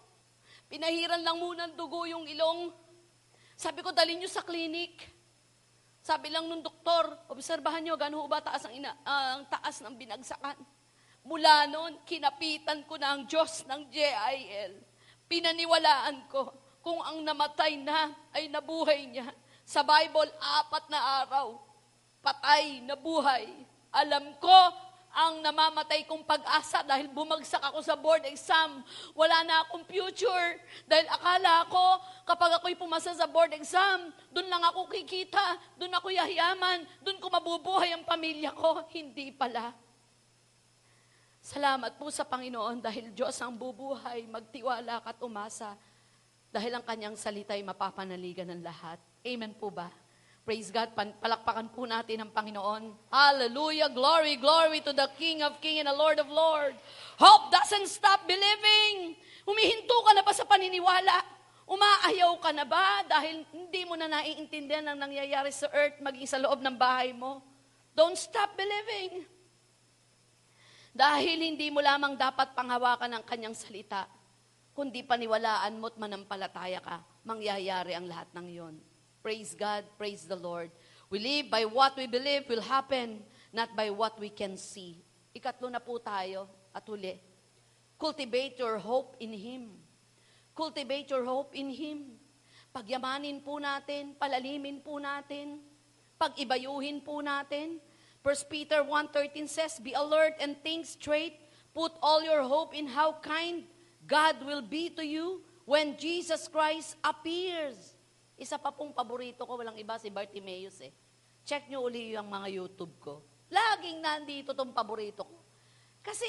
Pinahiran 0.68 1.24
lang 1.24 1.40
muna 1.40 1.72
ng 1.72 1.80
dugo 1.80 2.06
yung 2.06 2.28
ilong. 2.28 2.70
Sabi 3.56 3.80
ko, 3.80 3.96
dalhin 3.96 4.20
nyo 4.20 4.30
sa 4.30 4.44
clinic. 4.44 5.00
Sabi 6.06 6.30
lang 6.30 6.46
nung 6.46 6.62
doktor, 6.62 7.18
obserbahan 7.34 7.82
nyo, 7.82 7.98
gano'n 7.98 8.30
ba 8.30 8.44
taas 8.44 8.68
ang, 8.70 8.78
ina, 8.78 8.94
ah, 9.02 9.42
ang 9.42 9.50
taas 9.50 9.82
ng 9.82 9.96
binagsakan. 9.98 10.54
Mula 11.26 11.66
noon, 11.66 12.06
kinapitan 12.06 12.86
ko 12.86 13.02
na 13.02 13.18
ang 13.18 13.26
Diyos 13.26 13.66
ng 13.66 13.90
JIL. 13.90 14.78
Pinaniwalaan 15.26 16.30
ko 16.30 16.54
kung 16.86 17.02
ang 17.02 17.18
namatay 17.26 17.82
na 17.82 18.14
ay 18.30 18.46
nabuhay 18.46 19.10
niya. 19.10 19.34
Sa 19.66 19.82
Bible, 19.82 20.30
apat 20.38 20.86
na 20.94 21.26
araw, 21.26 21.58
patay 22.22 22.78
na 22.86 22.94
buhay. 22.94 23.50
Alam 23.90 24.38
ko 24.38 24.54
ang 25.16 25.42
namamatay 25.42 26.06
kong 26.06 26.28
pag-asa 26.28 26.86
dahil 26.86 27.10
bumagsak 27.10 27.64
ako 27.74 27.82
sa 27.82 27.98
board 27.98 28.28
exam. 28.30 28.86
Wala 29.18 29.42
na 29.48 29.66
akong 29.66 29.88
future. 29.88 30.62
Dahil 30.86 31.10
akala 31.10 31.66
ko, 31.72 31.86
kapag 32.28 32.60
ako'y 32.62 32.78
pumasa 32.78 33.16
sa 33.18 33.26
board 33.26 33.56
exam, 33.58 34.14
doon 34.30 34.46
lang 34.46 34.62
ako 34.62 34.92
kikita, 34.92 35.58
doon 35.80 35.96
ako 35.98 36.14
yayaman, 36.14 36.86
doon 37.02 37.18
ko 37.18 37.34
mabubuhay 37.34 37.96
ang 37.96 38.06
pamilya 38.06 38.54
ko. 38.54 38.86
Hindi 38.94 39.34
pala. 39.34 39.85
Salamat 41.46 41.94
po 42.02 42.10
sa 42.10 42.26
Panginoon 42.26 42.82
dahil 42.82 43.14
Diyos 43.14 43.38
ang 43.38 43.54
bubuhay, 43.54 44.26
magtiwala 44.26 44.98
ka 45.06 45.14
at 45.14 45.22
umasa 45.22 45.78
dahil 46.50 46.74
ang 46.74 46.82
kanyang 46.82 47.14
salita 47.14 47.54
ay 47.54 47.62
mapapanaligan 47.62 48.50
ng 48.50 48.66
lahat. 48.66 48.98
Amen 49.22 49.54
po 49.54 49.70
ba? 49.70 49.94
Praise 50.42 50.74
God. 50.74 50.98
Palakpakan 50.98 51.70
po 51.70 51.86
natin 51.86 52.26
ang 52.26 52.34
Panginoon. 52.34 52.98
Hallelujah. 53.14 53.94
Glory, 53.94 54.42
glory 54.42 54.82
to 54.82 54.90
the 54.90 55.06
King 55.22 55.46
of 55.46 55.62
Kings 55.62 55.86
and 55.86 55.90
the 55.90 55.94
Lord 55.94 56.18
of 56.18 56.26
Lords. 56.34 56.82
Hope 57.22 57.54
doesn't 57.54 57.94
stop 57.94 58.26
believing. 58.26 59.14
Humihinto 59.46 60.02
ka 60.02 60.18
na 60.18 60.26
ba 60.26 60.34
sa 60.34 60.50
paniniwala? 60.50 61.22
Umaayaw 61.70 62.42
ka 62.42 62.58
na 62.58 62.66
ba 62.66 63.06
dahil 63.06 63.46
hindi 63.54 63.86
mo 63.86 63.94
na 63.94 64.10
naiintindihan 64.10 64.90
ang 64.90 64.98
nangyayari 64.98 65.54
sa 65.54 65.70
earth 65.70 66.02
maging 66.02 66.26
sa 66.26 66.42
loob 66.42 66.66
ng 66.66 66.74
bahay 66.74 67.14
mo? 67.14 67.46
Don't 67.94 68.18
stop 68.18 68.58
believing. 68.58 69.35
Dahil 70.96 71.44
hindi 71.44 71.68
mo 71.68 71.84
lamang 71.84 72.16
dapat 72.16 72.56
panghawakan 72.56 73.20
ang 73.20 73.24
kanyang 73.28 73.52
salita, 73.52 74.08
kundi 74.72 75.04
paniwalaan 75.04 75.76
mo't 75.76 76.00
manampalataya 76.00 76.80
ka, 76.80 77.04
mangyayari 77.28 77.92
ang 77.92 78.08
lahat 78.08 78.32
ng 78.32 78.46
iyon. 78.48 78.76
Praise 79.20 79.52
God, 79.60 79.84
praise 80.00 80.24
the 80.24 80.40
Lord. 80.40 80.72
We 81.12 81.20
live 81.20 81.52
by 81.52 81.68
what 81.68 82.00
we 82.00 82.08
believe 82.08 82.48
will 82.48 82.64
happen, 82.64 83.28
not 83.52 83.76
by 83.76 83.92
what 83.92 84.16
we 84.24 84.32
can 84.32 84.56
see. 84.56 85.04
Ikatlo 85.36 85.68
na 85.68 85.84
po 85.84 86.00
tayo 86.00 86.48
at 86.72 86.88
huli. 86.88 87.20
Cultivate 88.00 88.56
your 88.56 88.80
hope 88.80 89.20
in 89.20 89.36
Him. 89.36 89.76
Cultivate 90.56 91.12
your 91.12 91.28
hope 91.28 91.52
in 91.60 91.76
Him. 91.76 92.16
Pagyamanin 92.72 93.44
po 93.44 93.60
natin, 93.60 94.16
palalimin 94.16 94.80
po 94.80 94.96
natin, 95.04 95.60
pagibayuhin 96.16 97.04
po 97.04 97.20
natin. 97.20 97.84
1 98.26 98.50
Peter 98.50 98.82
1.13 98.82 99.46
says, 99.46 99.78
Be 99.78 99.94
alert 99.94 100.34
and 100.42 100.58
think 100.66 100.90
straight. 100.90 101.38
Put 101.78 101.94
all 102.02 102.26
your 102.26 102.42
hope 102.42 102.74
in 102.74 102.90
how 102.90 103.22
kind 103.22 103.70
God 104.10 104.42
will 104.42 104.66
be 104.66 104.90
to 104.98 105.06
you 105.06 105.46
when 105.70 105.94
Jesus 105.94 106.50
Christ 106.50 106.98
appears. 107.06 107.94
Isa 108.34 108.58
pa 108.58 108.74
pong 108.74 108.98
paborito 108.98 109.46
ko, 109.46 109.62
walang 109.62 109.78
iba, 109.78 110.02
si 110.02 110.10
Bartimeus 110.10 110.82
eh. 110.82 110.90
Check 111.46 111.70
nyo 111.70 111.86
uli 111.86 112.18
yung 112.18 112.26
mga 112.26 112.50
YouTube 112.50 112.98
ko. 112.98 113.22
Laging 113.54 114.02
nandito 114.02 114.58
tong 114.58 114.74
paborito 114.74 115.22
ko. 115.22 115.38
Kasi 116.02 116.26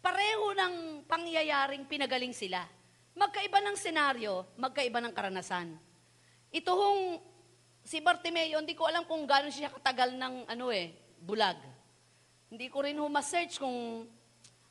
pareho 0.00 0.56
ng 0.56 1.04
pangyayaring 1.04 1.84
pinagaling 1.84 2.32
sila. 2.32 2.64
Magkaiba 3.12 3.60
ng 3.60 3.76
senaryo, 3.76 4.48
magkaiba 4.56 5.04
ng 5.04 5.12
karanasan. 5.12 5.76
Ito 6.48 6.72
hong 6.72 7.20
si 7.84 8.00
Bartimeo, 8.00 8.64
hindi 8.64 8.72
ko 8.72 8.88
alam 8.88 9.04
kung 9.04 9.28
gano'n 9.28 9.52
siya 9.52 9.68
katagal 9.68 10.16
ng 10.16 10.48
ano 10.48 10.72
eh, 10.72 11.07
bulag. 11.22 11.58
Hindi 12.48 12.66
ko 12.72 12.80
rin 12.80 12.96
huma-search 12.96 13.60
kung 13.60 14.08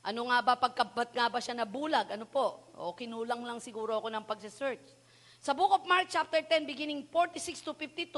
ano 0.07 0.21
nga 0.31 0.39
ba, 0.39 0.53
pagkabat 0.55 1.11
nga 1.11 1.27
ba 1.27 1.39
siya 1.43 1.53
na 1.53 1.67
bulag, 1.67 2.07
ano 2.15 2.23
po. 2.23 2.71
O 2.79 2.95
kinulang 2.95 3.43
lang 3.43 3.59
siguro 3.59 3.99
ako 3.99 4.07
ng 4.07 4.23
pagsisearch. 4.23 4.95
Sa 5.37 5.53
Book 5.53 5.69
of 5.75 5.83
Mark 5.85 6.09
chapter 6.09 6.41
10, 6.41 6.63
beginning 6.63 7.05
46 7.11 7.61
to 7.61 7.71
52, 7.75 8.15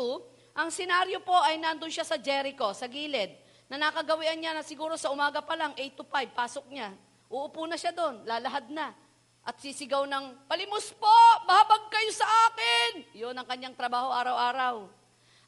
ang 0.56 0.70
senaryo 0.70 1.20
po 1.26 1.36
ay 1.36 1.58
nandun 1.58 1.92
siya 1.92 2.08
sa 2.08 2.16
Jericho, 2.16 2.72
sa 2.78 2.88
gilid, 2.88 3.34
na 3.70 3.78
nakagawian 3.78 4.38
niya 4.40 4.54
na 4.56 4.64
siguro 4.64 4.96
sa 4.96 5.12
umaga 5.12 5.44
pa 5.44 5.58
lang, 5.58 5.74
8 5.76 6.00
to 6.00 6.06
5, 6.06 6.34
pasok 6.34 6.66
niya. 6.72 6.94
Uupo 7.30 7.66
na 7.70 7.78
siya 7.78 7.94
doon, 7.94 8.26
lalahad 8.26 8.70
na. 8.74 8.94
At 9.46 9.58
sisigaw 9.62 10.06
ng, 10.06 10.46
palimos 10.50 10.94
po, 10.94 11.16
mahabag 11.46 11.90
kayo 11.90 12.12
sa 12.14 12.28
akin. 12.50 12.92
Yun 13.18 13.34
ang 13.34 13.48
kanyang 13.50 13.78
trabaho 13.78 14.14
araw-araw. 14.14 14.99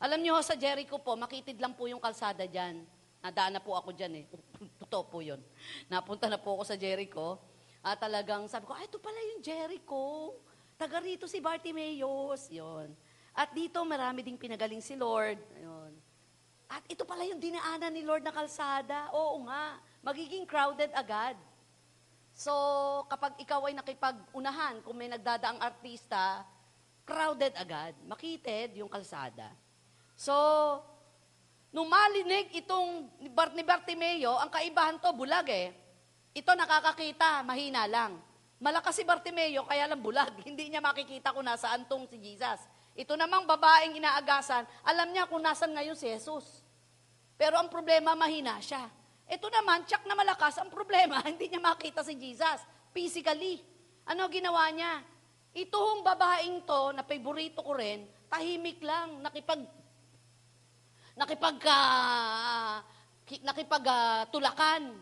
Alam 0.01 0.17
niyo 0.25 0.33
sa 0.41 0.57
Jericho 0.57 0.97
po, 0.97 1.13
makitid 1.13 1.61
lang 1.61 1.77
po 1.77 1.85
yung 1.85 2.01
kalsada 2.01 2.49
dyan. 2.49 2.81
Nadaan 3.21 3.53
na 3.53 3.61
po 3.61 3.77
ako 3.77 3.93
dyan 3.93 4.25
eh. 4.25 4.25
Totoo 4.81 5.05
po 5.05 5.21
yun. 5.21 5.37
Napunta 5.85 6.25
na 6.25 6.41
po 6.41 6.57
ako 6.57 6.65
sa 6.65 6.73
Jericho. 6.73 7.37
At 7.85 8.01
talagang 8.01 8.49
sabi 8.49 8.65
ko, 8.65 8.73
ay, 8.73 8.89
ito 8.89 8.97
pala 8.97 9.21
yung 9.21 9.45
Jericho. 9.45 10.33
Taga 10.73 10.97
rito 11.05 11.29
si 11.29 11.37
Bartimeus. 11.37 12.49
Yun. 12.49 12.89
At 13.37 13.53
dito 13.53 13.77
marami 13.85 14.25
ding 14.25 14.41
pinagaling 14.41 14.81
si 14.81 14.97
Lord. 14.97 15.37
Ayun. 15.53 15.93
At 16.65 16.81
ito 16.89 17.05
pala 17.05 17.21
yung 17.29 17.37
dinaanan 17.37 17.93
ni 17.93 18.01
Lord 18.01 18.25
na 18.25 18.33
kalsada. 18.33 19.13
Oo 19.13 19.45
nga, 19.45 19.77
magiging 20.01 20.49
crowded 20.49 20.89
agad. 20.97 21.37
So, 22.33 22.49
kapag 23.05 23.37
ikaw 23.37 23.69
ay 23.69 23.77
nakipag-unahan, 23.77 24.81
kung 24.81 24.97
may 24.97 25.13
nagdadaang 25.13 25.61
artista, 25.61 26.41
crowded 27.05 27.53
agad. 27.53 27.93
Makitid 28.09 28.81
yung 28.81 28.89
kalsada. 28.89 29.53
So, 30.21 30.37
nung 31.73 31.89
malinig 31.89 32.53
itong 32.61 33.09
ni 33.17 33.25
Bart- 33.25 33.57
ni 33.57 33.65
Bartimeo, 33.65 34.37
ang 34.37 34.53
kaibahan 34.53 35.01
to, 35.01 35.09
bulag 35.17 35.49
eh. 35.49 35.73
Ito 36.37 36.53
nakakakita, 36.53 37.41
mahina 37.41 37.89
lang. 37.89 38.21
Malakas 38.61 39.01
si 39.01 39.03
Bartimeo, 39.03 39.65
kaya 39.65 39.89
lang 39.89 39.97
bulag. 39.97 40.29
Hindi 40.45 40.69
niya 40.69 40.77
makikita 40.77 41.33
kung 41.33 41.49
nasaan 41.49 41.89
tong 41.89 42.05
si 42.05 42.21
Jesus. 42.21 42.61
Ito 42.93 43.17
namang 43.17 43.49
babaeng 43.49 43.97
inaagasan, 43.97 44.69
alam 44.85 45.09
niya 45.09 45.25
kung 45.25 45.41
nasan 45.41 45.73
ngayon 45.73 45.97
si 45.97 46.05
Jesus. 46.05 46.61
Pero 47.33 47.57
ang 47.57 47.73
problema, 47.73 48.13
mahina 48.13 48.61
siya. 48.61 48.85
Ito 49.25 49.49
naman, 49.49 49.89
tsak 49.89 50.05
na 50.05 50.13
malakas, 50.13 50.61
ang 50.61 50.69
problema, 50.69 51.17
hindi 51.33 51.49
niya 51.49 51.65
makita 51.65 52.05
si 52.05 52.13
Jesus 52.13 52.61
physically. 52.93 53.57
Ano 54.05 54.29
ginawa 54.29 54.69
niya? 54.69 55.01
Ito 55.57 55.73
hong 55.81 56.05
babaeng 56.05 56.61
to, 56.61 56.93
na 56.93 57.01
favorito 57.01 57.65
ko 57.65 57.73
rin, 57.73 58.05
tahimik 58.29 58.85
lang, 58.85 59.17
nakipag, 59.25 59.80
nakipag, 61.21 61.57
uh, 61.61 62.81
nakipag 63.45 63.85
ah, 63.85 64.25
tulakan. 64.33 64.97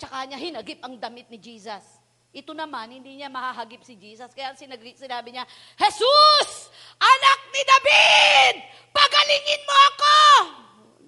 Tsaka 0.00 0.24
niya 0.24 0.40
hinagip 0.40 0.80
ang 0.80 0.96
damit 0.96 1.28
ni 1.28 1.36
Jesus. 1.36 1.84
Ito 2.32 2.56
naman, 2.56 2.88
hindi 2.88 3.20
niya 3.20 3.28
mahahagip 3.28 3.84
si 3.84 3.92
Jesus. 3.92 4.32
Kaya 4.32 4.56
sinag- 4.56 4.96
sinabi 4.96 5.36
niya, 5.36 5.44
Jesus! 5.76 6.72
Anak 6.96 7.40
ni 7.52 7.60
David! 7.60 8.54
Pagalingin 8.88 9.62
mo 9.68 9.74
ako! 9.76 10.18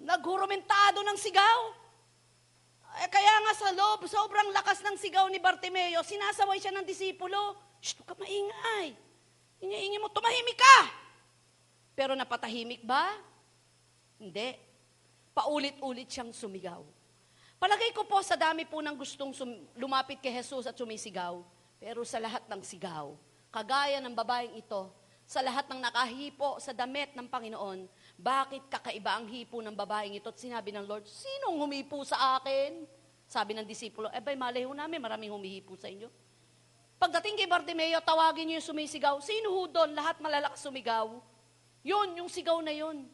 Naghurumentado 0.05 1.01
ng 1.01 1.17
sigaw. 1.17 1.61
Eh, 3.03 3.09
kaya 3.09 3.35
nga 3.41 3.53
sa 3.57 3.73
loob, 3.73 4.05
sobrang 4.05 4.53
lakas 4.53 4.85
ng 4.85 5.01
sigaw 5.01 5.27
ni 5.33 5.41
Bartimeo, 5.41 6.05
sinasaway 6.05 6.61
siya 6.61 6.77
ng 6.77 6.87
disipulo. 6.87 7.57
Shh, 7.81 8.05
ka 8.05 8.13
maingay. 8.21 8.93
Ingi-ingi 9.65 9.99
mo, 9.99 10.13
tumahimik 10.13 10.61
ka! 10.61 10.79
Pero 11.97 12.13
napatahimik 12.13 12.85
ba? 12.85 13.34
Hindi. 14.25 14.57
Paulit-ulit 15.37 16.09
siyang 16.09 16.33
sumigaw. 16.33 16.81
Palagay 17.61 17.93
ko 17.93 18.09
po 18.09 18.25
sa 18.25 18.41
dami 18.41 18.65
po 18.65 18.81
ng 18.81 18.97
gustong 18.97 19.37
lumapit 19.77 20.21
kay 20.21 20.33
Jesus 20.33 20.65
at 20.65 20.77
sumisigaw, 20.77 21.45
pero 21.77 22.01
sa 22.09 22.17
lahat 22.17 22.45
ng 22.49 22.61
sigaw, 22.65 23.13
kagaya 23.53 24.01
ng 24.01 24.17
babaeng 24.17 24.57
ito, 24.57 24.89
sa 25.25 25.41
lahat 25.41 25.65
ng 25.73 25.81
nakahipo 25.81 26.61
sa 26.61 26.77
damit 26.77 27.17
ng 27.17 27.25
Panginoon, 27.25 27.89
bakit 28.21 28.61
kakaiba 28.69 29.17
ang 29.17 29.25
hipo 29.25 29.65
ng 29.65 29.73
babaeng 29.73 30.13
ito? 30.13 30.29
At 30.29 30.37
sinabi 30.37 30.69
ng 30.77 30.85
Lord, 30.85 31.09
sinong 31.09 31.57
humipo 31.57 32.05
sa 32.05 32.37
akin? 32.37 32.85
Sabi 33.25 33.57
ng 33.57 33.65
disipulo, 33.65 34.13
eh 34.13 34.21
ba'y 34.21 34.37
malay 34.37 34.69
ho 34.69 34.77
namin, 34.77 35.01
maraming 35.01 35.33
humihipo 35.33 35.81
sa 35.81 35.89
inyo. 35.89 36.13
Pagdating 37.01 37.41
kay 37.41 37.49
Bartimeo, 37.49 38.05
tawagin 38.05 38.45
niyo 38.45 38.61
yung 38.61 38.69
sumisigaw. 38.77 39.17
Sino 39.25 39.49
doon? 39.73 39.97
Lahat 39.97 40.21
malalakas 40.21 40.61
sumigaw. 40.61 41.09
Yun, 41.81 42.21
yung 42.21 42.29
sigaw 42.29 42.61
na 42.61 42.77
yun. 42.77 43.09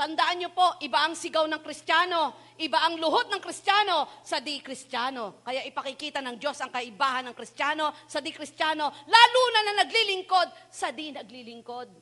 Tandaan 0.00 0.40
niyo 0.40 0.48
po, 0.56 0.80
iba 0.80 1.04
ang 1.04 1.12
sigaw 1.12 1.44
ng 1.44 1.60
Kristiyano, 1.60 2.56
iba 2.56 2.88
ang 2.88 2.96
luhod 2.96 3.28
ng 3.28 3.36
Kristiyano 3.36 4.24
sa 4.24 4.40
di-Kristiyano. 4.40 5.44
Kaya 5.44 5.60
ipakikita 5.68 6.24
ng 6.24 6.40
Diyos 6.40 6.56
ang 6.64 6.72
kaibahan 6.72 7.28
ng 7.28 7.36
Kristiyano 7.36 7.92
sa 8.08 8.24
di-Kristiyano, 8.24 8.88
lalo 8.88 9.42
na 9.52 9.60
na 9.60 9.84
naglilingkod 9.84 10.72
sa 10.72 10.88
di-naglilingkod. 10.88 11.92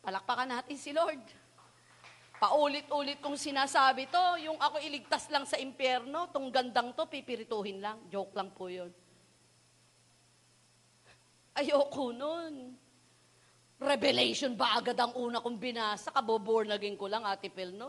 Palakpakan 0.00 0.56
natin 0.56 0.80
si 0.80 0.96
Lord. 0.96 1.20
Paulit-ulit 2.40 3.20
kong 3.20 3.36
sinasabi 3.36 4.08
to, 4.08 4.48
yung 4.48 4.56
ako 4.56 4.80
iligtas 4.80 5.28
lang 5.28 5.44
sa 5.44 5.60
impyerno, 5.60 6.32
tong 6.32 6.48
gandang 6.48 6.96
to, 6.96 7.04
pipirituhin 7.04 7.84
lang. 7.84 8.00
Joke 8.08 8.32
lang 8.32 8.56
po 8.56 8.72
yun. 8.72 8.88
Ayoko 11.60 12.16
nun. 12.16 12.72
Revelation 13.80 14.52
ba 14.52 14.76
agad 14.76 14.92
ang 15.00 15.16
una 15.16 15.40
kong 15.40 15.56
binasa? 15.56 16.12
Kaboborn 16.12 16.68
naging 16.68 17.00
ko 17.00 17.08
lang, 17.08 17.24
Ate 17.24 17.48
Pel, 17.48 17.72
no? 17.72 17.88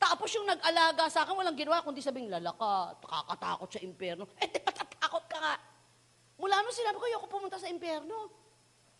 Tapos 0.00 0.32
yung 0.32 0.48
nag-alaga 0.48 1.04
sa 1.12 1.24
akin, 1.24 1.36
walang 1.36 1.56
ginawa, 1.56 1.84
kundi 1.84 2.00
sabing 2.00 2.32
lalaka, 2.32 2.96
kakatakot 3.04 3.68
sa 3.68 3.80
impyerno. 3.84 4.24
Eh, 4.40 4.48
di 4.48 4.60
patatakot 4.60 5.24
ka 5.28 5.36
nga. 5.36 5.54
Mula 6.40 6.64
nung 6.64 6.72
sinabi 6.72 6.96
ko, 6.96 7.04
ayoko 7.08 7.28
pumunta 7.28 7.60
sa 7.60 7.68
impyerno. 7.68 8.32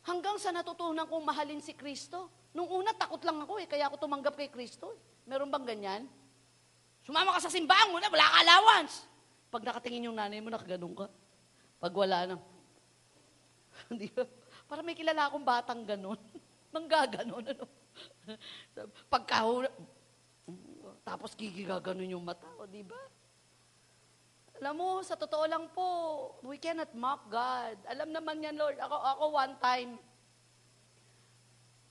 Hanggang 0.04 0.36
sa 0.36 0.52
natutunan 0.52 1.08
kong 1.08 1.24
mahalin 1.24 1.64
si 1.64 1.72
Kristo. 1.72 2.28
Nung 2.52 2.68
una, 2.68 2.92
takot 2.92 3.20
lang 3.24 3.44
ako 3.44 3.60
eh, 3.60 3.68
kaya 3.68 3.88
ako 3.88 3.96
tumanggap 3.96 4.36
kay 4.36 4.52
Kristo. 4.52 4.92
Eh. 4.92 5.00
Meron 5.32 5.48
bang 5.48 5.64
ganyan? 5.64 6.02
Sumama 7.04 7.36
ka 7.36 7.44
sa 7.44 7.52
simbahan 7.52 7.88
muna, 7.88 8.08
wala 8.12 8.24
ka 8.24 8.36
allowance. 8.44 8.94
Pag 9.48 9.64
nakatingin 9.64 10.12
yung 10.12 10.16
nanay 10.16 10.44
mo, 10.44 10.52
nakaganon 10.52 10.92
ka. 10.92 11.06
Pag 11.80 11.92
wala 11.92 12.18
na, 12.28 12.34
hindi 13.92 14.08
ba? 14.12 14.24
Para 14.66 14.82
may 14.82 14.98
kilala 14.98 15.30
akong 15.30 15.46
batang 15.46 15.82
ganon. 15.86 16.18
Nanggaganon, 16.74 17.44
ano? 17.54 17.64
Pagka, 19.12 19.46
tapos 21.06 21.38
gigigaganon 21.38 22.18
yung 22.18 22.26
mata, 22.26 22.50
o 22.58 22.66
di 22.66 22.82
ba? 22.82 22.98
Alam 24.58 24.74
mo, 24.74 24.88
sa 25.06 25.14
totoo 25.14 25.44
lang 25.46 25.70
po, 25.70 25.86
we 26.42 26.58
cannot 26.58 26.90
mock 26.96 27.28
God. 27.30 27.76
Alam 27.86 28.10
naman 28.10 28.42
yan, 28.42 28.56
Lord. 28.56 28.80
Ako, 28.80 28.96
ako 28.96 29.24
one 29.36 29.54
time, 29.60 29.90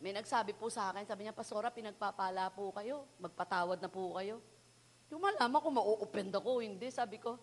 may 0.02 0.12
nagsabi 0.12 0.52
po 0.58 0.68
sa 0.68 0.92
akin, 0.92 1.08
sabi 1.08 1.26
niya, 1.26 1.34
Pastora, 1.34 1.72
pinagpapala 1.72 2.52
po 2.52 2.74
kayo. 2.76 3.06
Magpatawad 3.22 3.80
na 3.80 3.90
po 3.90 4.18
kayo. 4.18 4.42
Yung 5.14 5.22
malaman 5.22 5.62
ko, 5.62 5.70
mau-offend 5.72 6.34
ako, 6.34 6.60
hindi. 6.60 6.90
Sabi 6.90 7.22
ko, 7.22 7.38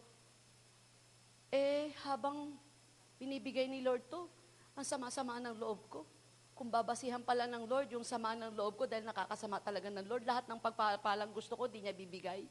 eh, 1.54 1.94
habang 2.02 2.58
binibigay 3.16 3.70
ni 3.70 3.80
Lord 3.80 4.02
to, 4.10 4.26
ang 4.72 4.86
sama-sama 4.86 5.36
ng 5.40 5.56
loob 5.56 5.80
ko. 5.88 6.00
Kung 6.52 6.68
babasihan 6.68 7.20
pala 7.20 7.48
ng 7.48 7.64
Lord 7.64 7.92
yung 7.92 8.04
sama 8.04 8.36
ng 8.36 8.52
loob 8.52 8.76
ko 8.76 8.84
dahil 8.84 9.04
nakakasama 9.08 9.58
talaga 9.60 9.88
ng 9.88 10.04
Lord, 10.04 10.24
lahat 10.24 10.44
ng 10.48 10.60
pagpapalang 10.60 11.32
gusto 11.32 11.56
ko, 11.56 11.64
di 11.66 11.80
niya 11.80 11.96
bibigay. 11.96 12.44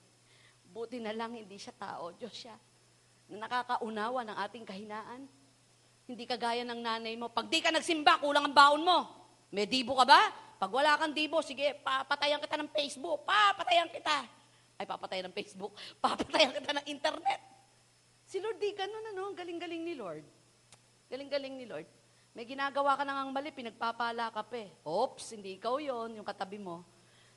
Buti 0.71 0.97
na 0.97 1.13
lang 1.13 1.37
hindi 1.37 1.55
siya 1.55 1.73
tao, 1.77 2.11
Diyos 2.15 2.33
siya. 2.33 2.55
Na 3.31 3.45
nakakaunawa 3.47 4.25
ng 4.27 4.37
ating 4.49 4.65
kahinaan. 4.65 5.21
Hindi 6.09 6.23
kagaya 6.27 6.65
ng 6.65 6.81
nanay 6.81 7.15
mo. 7.15 7.31
Pag 7.31 7.47
di 7.47 7.63
ka 7.63 7.71
nagsimba, 7.71 8.19
kulang 8.19 8.51
ang 8.51 8.55
baon 8.55 8.81
mo. 8.83 8.99
May 9.53 9.69
dibo 9.69 9.95
ka 9.95 10.03
ba? 10.03 10.21
Pag 10.59 10.71
wala 10.71 10.93
kang 10.99 11.15
dibo, 11.15 11.39
sige, 11.41 11.77
papatayan 11.79 12.41
kita 12.41 12.59
ng 12.59 12.69
Facebook. 12.73 13.23
Papatayan 13.23 13.89
kita. 13.89 14.27
Ay, 14.75 14.85
papatayan 14.89 15.29
ng 15.29 15.35
Facebook. 15.37 15.77
Papatayan 16.03 16.57
kita 16.57 16.73
ng 16.73 16.85
internet. 16.89 17.39
Si 18.25 18.41
Lord, 18.41 18.57
di 18.57 18.73
ganun, 18.73 19.13
ano? 19.13 19.29
Galing-galing 19.37 19.81
ni 19.85 19.93
Lord. 19.93 20.25
Galing-galing 21.05 21.53
ni 21.53 21.65
Lord. 21.69 21.85
May 22.31 22.47
ginagawa 22.47 22.95
ka 22.95 23.03
nang 23.03 23.35
mali, 23.35 23.51
pinagpapala 23.51 24.31
ka 24.31 24.39
pa 24.47 24.55
eh. 24.55 24.71
Oops, 24.87 25.23
hindi 25.35 25.59
ikaw 25.59 25.75
yon 25.83 26.15
yung 26.15 26.23
katabi 26.23 26.55
mo. 26.55 26.79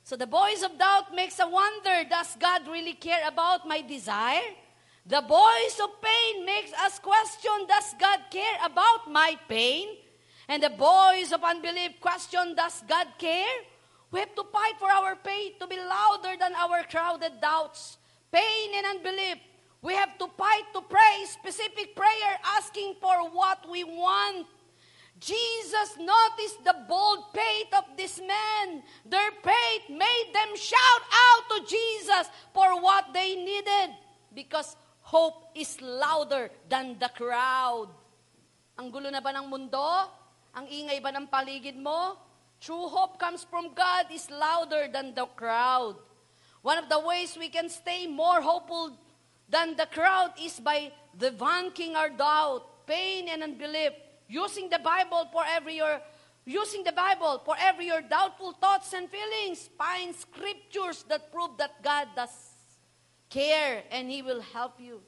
So 0.07 0.15
the 0.15 0.29
voice 0.29 0.63
of 0.63 0.77
doubt 0.79 1.11
makes 1.11 1.35
a 1.41 1.49
wonder, 1.49 2.07
does 2.07 2.37
God 2.39 2.63
really 2.71 2.95
care 2.95 3.27
about 3.27 3.67
my 3.67 3.83
desire? 3.83 4.55
The 5.03 5.19
voice 5.19 5.77
of 5.83 5.99
pain 5.99 6.45
makes 6.45 6.71
us 6.79 6.97
question, 7.03 7.67
does 7.67 7.91
God 7.99 8.23
care 8.31 8.57
about 8.63 9.11
my 9.11 9.35
pain? 9.49 9.99
And 10.47 10.63
the 10.63 10.71
voice 10.71 11.33
of 11.33 11.43
unbelief 11.43 11.99
question, 11.99 12.55
does 12.55 12.79
God 12.87 13.07
care? 13.17 13.65
We 14.15 14.23
have 14.23 14.33
to 14.37 14.47
fight 14.47 14.79
for 14.79 14.87
our 14.87 15.17
faith 15.19 15.59
to 15.59 15.67
be 15.67 15.75
louder 15.75 16.39
than 16.39 16.55
our 16.55 16.87
crowded 16.87 17.41
doubts. 17.41 17.97
Pain 18.31 18.71
and 18.77 18.95
unbelief. 18.95 19.43
We 19.81 19.93
have 19.93 20.17
to 20.17 20.27
fight 20.37 20.71
to 20.73 20.81
pray 20.81 21.25
specific 21.27 21.95
prayer 21.95 22.39
asking 22.57 22.95
for 23.01 23.29
what 23.29 23.67
we 23.69 23.83
want. 23.83 24.47
Jesus 25.19 25.95
noticed 25.95 26.59
the 26.63 26.75
bold 26.87 27.31
faith 27.31 27.71
of 27.71 27.85
this 27.95 28.19
men. 28.19 28.83
Their 29.07 29.31
faith 29.39 29.87
made 29.87 30.29
them 30.35 30.51
shout 30.59 31.03
out 31.07 31.43
to 31.55 31.57
Jesus 31.63 32.27
for 32.51 32.81
what 32.81 33.15
they 33.15 33.35
needed 33.35 33.95
because 34.35 34.75
hope 34.99 35.55
is 35.55 35.79
louder 35.79 36.51
than 36.67 36.99
the 36.99 37.07
crowd. 37.15 37.87
Ang 38.75 38.91
gulo 38.91 39.07
na 39.07 39.23
ba 39.23 39.31
ng 39.31 39.47
mundo? 39.47 40.11
Ang 40.51 40.67
ingay 40.67 40.99
ba 40.99 41.15
ng 41.15 41.31
paligid 41.31 41.79
mo? 41.79 42.19
True 42.59 42.91
hope 42.91 43.15
comes 43.15 43.47
from 43.47 43.71
God 43.71 44.11
is 44.11 44.27
louder 44.27 44.91
than 44.91 45.15
the 45.15 45.23
crowd. 45.39 45.95
One 46.59 46.75
of 46.75 46.91
the 46.91 46.99
ways 46.99 47.39
we 47.39 47.47
can 47.47 47.71
stay 47.71 48.03
more 48.03 48.43
hopeful 48.43 48.99
than 49.47 49.79
the 49.79 49.87
crowd 49.87 50.35
is 50.41 50.59
by 50.59 50.91
debunking 51.15 51.95
our 51.95 52.11
doubt. 52.11 52.75
pain 52.85 53.27
and 53.29 53.43
unbelief, 53.43 53.93
using 54.27 54.69
the 54.69 54.81
Bible 54.81 55.29
for 55.29 55.45
every 55.45 55.77
your 55.77 56.01
using 56.45 56.85
the 56.85 56.93
Bible 56.93 57.41
for 57.41 57.57
every 57.57 57.89
your 57.89 58.05
doubtful 58.05 58.53
thoughts 58.57 58.93
and 58.93 59.09
feelings. 59.09 59.69
Find 59.77 60.13
scriptures 60.13 61.05
that 61.09 61.33
prove 61.33 61.57
that 61.57 61.81
God 61.81 62.13
does 62.13 62.33
care 63.29 63.83
and 63.89 64.09
He 64.09 64.21
will 64.21 64.41
help 64.53 64.77
you. 64.77 65.01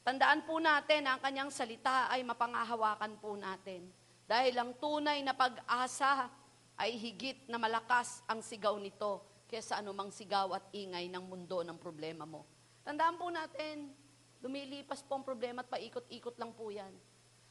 Tandaan 0.00 0.48
po 0.48 0.56
natin 0.56 1.04
ang 1.04 1.20
kanyang 1.20 1.52
salita 1.52 2.08
ay 2.08 2.24
mapangahawakan 2.24 3.20
po 3.20 3.36
natin. 3.36 3.84
Dahil 4.24 4.56
ang 4.56 4.72
tunay 4.80 5.20
na 5.20 5.36
pag-asa 5.36 6.32
ay 6.80 6.96
higit 6.96 7.44
na 7.44 7.60
malakas 7.60 8.24
ang 8.24 8.40
sigaw 8.40 8.80
nito 8.80 9.20
kaysa 9.50 9.76
anumang 9.76 10.08
sigaw 10.08 10.54
at 10.56 10.64
ingay 10.72 11.10
ng 11.12 11.20
mundo 11.20 11.60
ng 11.60 11.76
problema 11.76 12.24
mo. 12.24 12.48
Tandaan 12.80 13.20
po 13.20 13.28
natin, 13.28 13.92
lumilipas 14.40 15.04
po 15.04 15.20
ang 15.20 15.26
problema 15.26 15.60
at 15.60 15.68
paikot-ikot 15.68 16.38
lang 16.40 16.54
po 16.56 16.72
yan. 16.72 16.94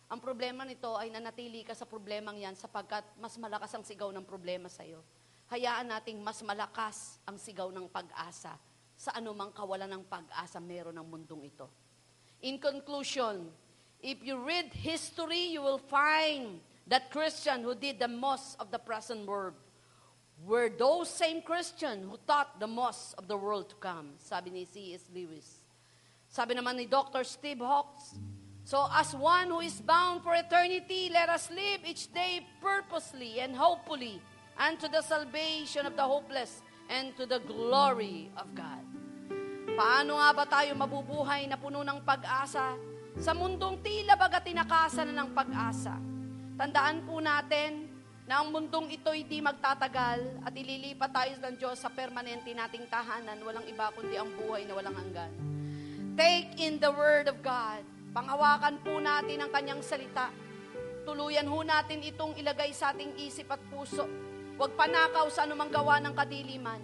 Ang 0.10 0.18
problema 0.18 0.66
nito 0.66 0.97
ay 0.97 1.14
nanatili 1.14 1.62
ka 1.62 1.78
sa 1.78 1.86
problemang 1.86 2.41
yan 2.41 2.57
sapagkat 2.57 3.05
mas 3.22 3.38
malakas 3.38 3.70
ang 3.78 3.86
sigaw 3.86 4.10
ng 4.10 4.26
problema 4.26 4.66
sa 4.66 4.82
iyo. 4.82 5.05
Hayaan 5.53 5.86
nating 5.86 6.18
mas 6.18 6.41
malakas 6.41 7.22
ang 7.30 7.38
sigaw 7.38 7.70
ng 7.70 7.86
pag-asa 7.86 8.57
sa 8.97 9.12
anumang 9.14 9.53
kawalan 9.53 9.86
ng 9.86 10.03
pag-asa 10.10 10.57
meron 10.57 10.97
ng 10.97 11.05
mundong 11.05 11.45
ito. 11.45 11.70
In 12.41 12.57
conclusion, 12.57 13.53
if 14.01 14.18
you 14.26 14.41
read 14.41 14.74
history, 14.74 15.53
you 15.53 15.62
will 15.62 15.78
find 15.78 16.57
that 16.89 17.14
Christian 17.14 17.62
who 17.62 17.78
did 17.78 18.01
the 18.01 18.10
most 18.10 18.57
of 18.57 18.74
the 18.74 18.82
present 18.82 19.30
world 19.30 19.53
were 20.41 20.74
those 20.74 21.05
same 21.05 21.45
Christian 21.45 22.10
who 22.10 22.18
taught 22.26 22.57
the 22.57 22.68
most 22.68 23.14
of 23.14 23.30
the 23.30 23.38
world 23.38 23.70
to 23.70 23.78
come. 23.78 24.18
Sabi 24.18 24.49
ni 24.49 24.66
C.S. 24.66 25.05
Lewis. 25.14 25.62
Sabi 26.32 26.57
naman 26.57 26.82
ni 26.82 26.89
Dr. 26.89 27.22
Steve 27.22 27.62
Hawks, 27.62 28.18
So 28.70 28.86
as 28.93 29.17
one 29.17 29.49
who 29.49 29.65
is 29.65 29.82
bound 29.82 30.22
for 30.22 30.38
eternity, 30.38 31.09
let 31.09 31.26
us 31.26 31.49
live 31.49 31.82
each 31.89 32.05
day 32.13 32.45
purposely 32.61 33.41
and 33.41 33.57
hopefully 33.57 34.22
unto 34.53 34.86
the 34.86 35.01
salvation 35.01 35.89
of 35.89 35.97
the 35.97 36.05
hopeless 36.05 36.61
and 36.86 37.17
to 37.17 37.26
the 37.26 37.41
glory 37.49 38.30
of 38.38 38.45
God. 38.53 38.86
Paano 39.74 40.22
nga 40.22 40.30
ba 40.38 40.45
tayo 40.45 40.78
mabubuhay 40.78 41.49
na 41.49 41.57
puno 41.57 41.82
ng 41.82 42.05
pag-asa 42.05 42.78
sa 43.17 43.34
mundong 43.34 43.82
tila 43.82 44.13
baga 44.13 44.38
tinakasan 44.38 45.17
na 45.17 45.26
ng 45.26 45.34
pag-asa? 45.34 45.97
Tandaan 46.53 47.09
po 47.09 47.17
natin 47.17 47.89
na 48.30 48.45
ang 48.45 48.53
mundong 48.53 48.93
ito 48.93 49.09
hindi 49.09 49.41
magtatagal 49.41 50.45
at 50.45 50.53
ililipat 50.53 51.09
tayo 51.09 51.34
ng 51.41 51.57
Diyos 51.57 51.82
sa 51.82 51.89
permanente 51.89 52.53
nating 52.53 52.86
tahanan, 52.86 53.41
walang 53.41 53.65
iba 53.65 53.89
kundi 53.97 54.13
ang 54.13 54.30
buhay 54.38 54.70
na 54.70 54.78
walang 54.78 54.93
hanggan. 54.93 55.34
Take 56.13 56.61
in 56.61 56.78
the 56.78 56.93
Word 56.93 57.26
of 57.26 57.41
God. 57.41 57.82
Panghawakan 58.20 58.84
po 58.84 58.99
natin 58.99 59.39
ang 59.39 59.47
kanyang 59.47 59.80
salita. 59.80 60.28
Tuluyan 61.07 61.47
ho 61.47 61.63
natin 61.63 62.03
itong 62.03 62.36
ilagay 62.36 62.76
sa 62.76 62.91
ating 62.91 63.15
isip 63.15 63.47
at 63.47 63.63
puso. 63.72 64.03
Huwag 64.59 64.76
panakaw 64.76 65.32
sa 65.32 65.47
anumang 65.47 65.72
gawa 65.72 66.03
ng 66.03 66.11
kadiliman. 66.11 66.84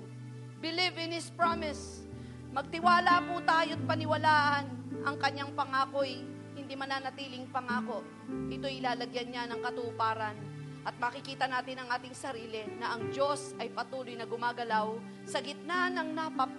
Believe 0.64 0.96
in 0.96 1.12
His 1.12 1.28
promise. 1.36 2.08
Magtiwala 2.56 3.20
po 3.28 3.44
tayo 3.44 3.76
at 3.76 3.84
paniwalaan 3.84 4.66
ang 5.04 5.20
kanyang 5.20 5.52
pangako'y 5.52 6.24
hindi 6.56 6.72
mananatiling 6.72 7.52
pangako. 7.52 8.00
Ito 8.48 8.72
ilalagyan 8.72 9.28
niya 9.28 9.44
ng 9.52 9.60
katuparan 9.60 10.40
at 10.88 10.96
makikita 11.04 11.52
natin 11.52 11.84
ang 11.84 11.92
ating 12.00 12.16
sarili 12.16 12.64
na 12.80 12.96
ang 12.96 13.12
Diyos 13.12 13.52
ay 13.60 13.76
patuloy 13.76 14.16
na 14.16 14.24
gumagalaw 14.24 14.96
sa 15.28 15.44
gitna 15.44 15.92
ng 16.00 16.16
napap, 16.16 16.52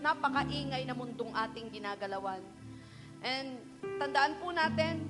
napakaingay 0.00 0.88
na 0.88 0.96
mundong 0.96 1.36
ating 1.36 1.68
ginagalawan. 1.68 2.61
And 3.22 3.62
tandaan 4.02 4.38
po 4.42 4.50
natin 4.50 5.06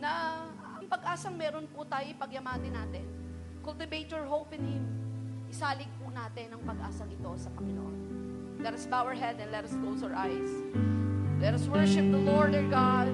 na 0.00 0.44
ang 0.80 0.88
pag-asang 0.88 1.36
meron 1.36 1.68
po 1.68 1.84
tayo, 1.84 2.08
pagyamanin 2.16 2.72
natin. 2.72 3.04
Cultivate 3.60 4.08
your 4.08 4.24
hope 4.24 4.52
in 4.56 4.64
Him. 4.64 4.84
Isalig 5.52 5.88
po 6.00 6.08
natin 6.08 6.56
ang 6.56 6.62
pag-asang 6.64 7.12
ito 7.12 7.30
sa 7.36 7.52
Panginoon. 7.52 7.96
Let 8.64 8.72
us 8.72 8.88
bow 8.88 9.04
our 9.04 9.16
head 9.16 9.36
and 9.36 9.52
let 9.52 9.68
us 9.68 9.76
close 9.84 10.00
our 10.00 10.16
eyes. 10.16 10.50
Let 11.36 11.52
us 11.52 11.68
worship 11.68 12.08
the 12.08 12.22
Lord 12.24 12.56
our 12.56 12.64
God. 12.72 13.12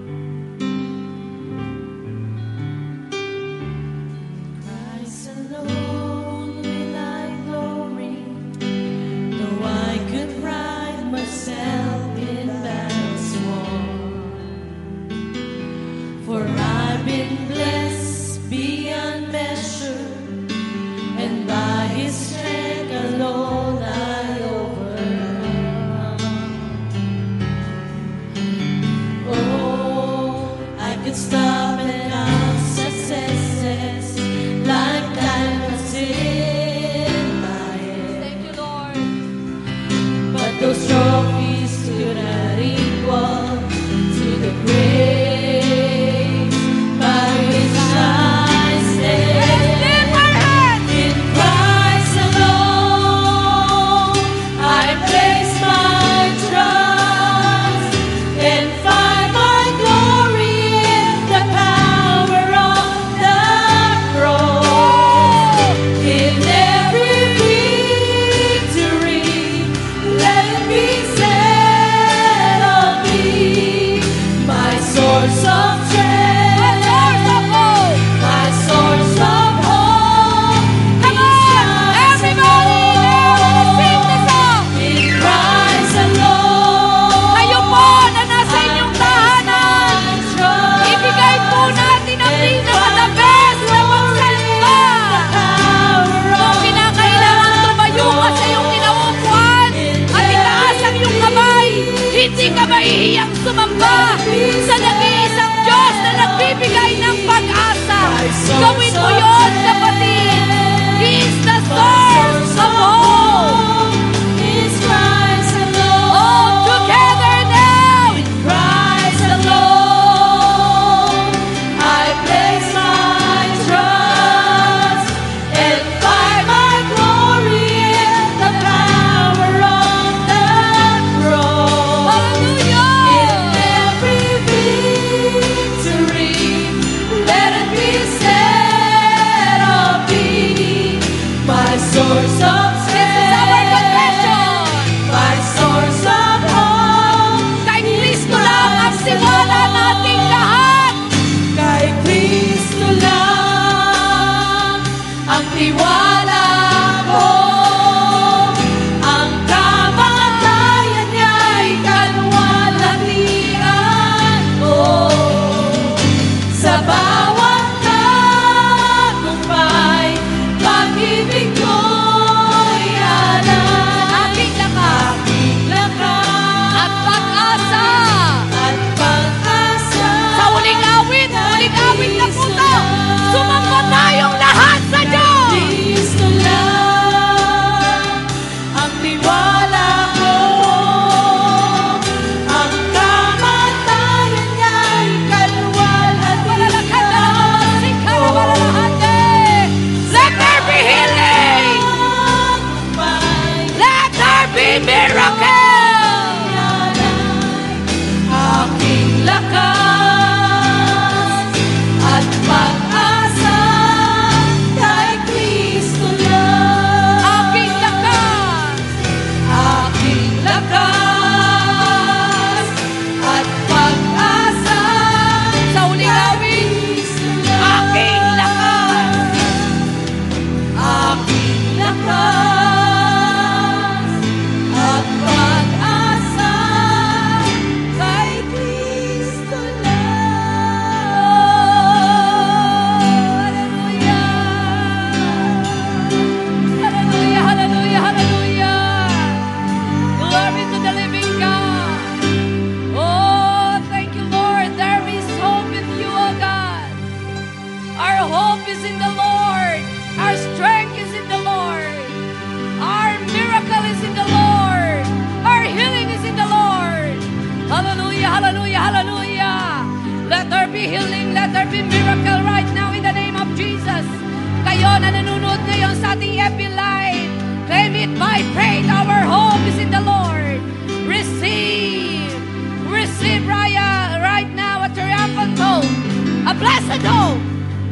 A 286.92 286.98
blessed 286.98 287.06
hope. 287.08 287.40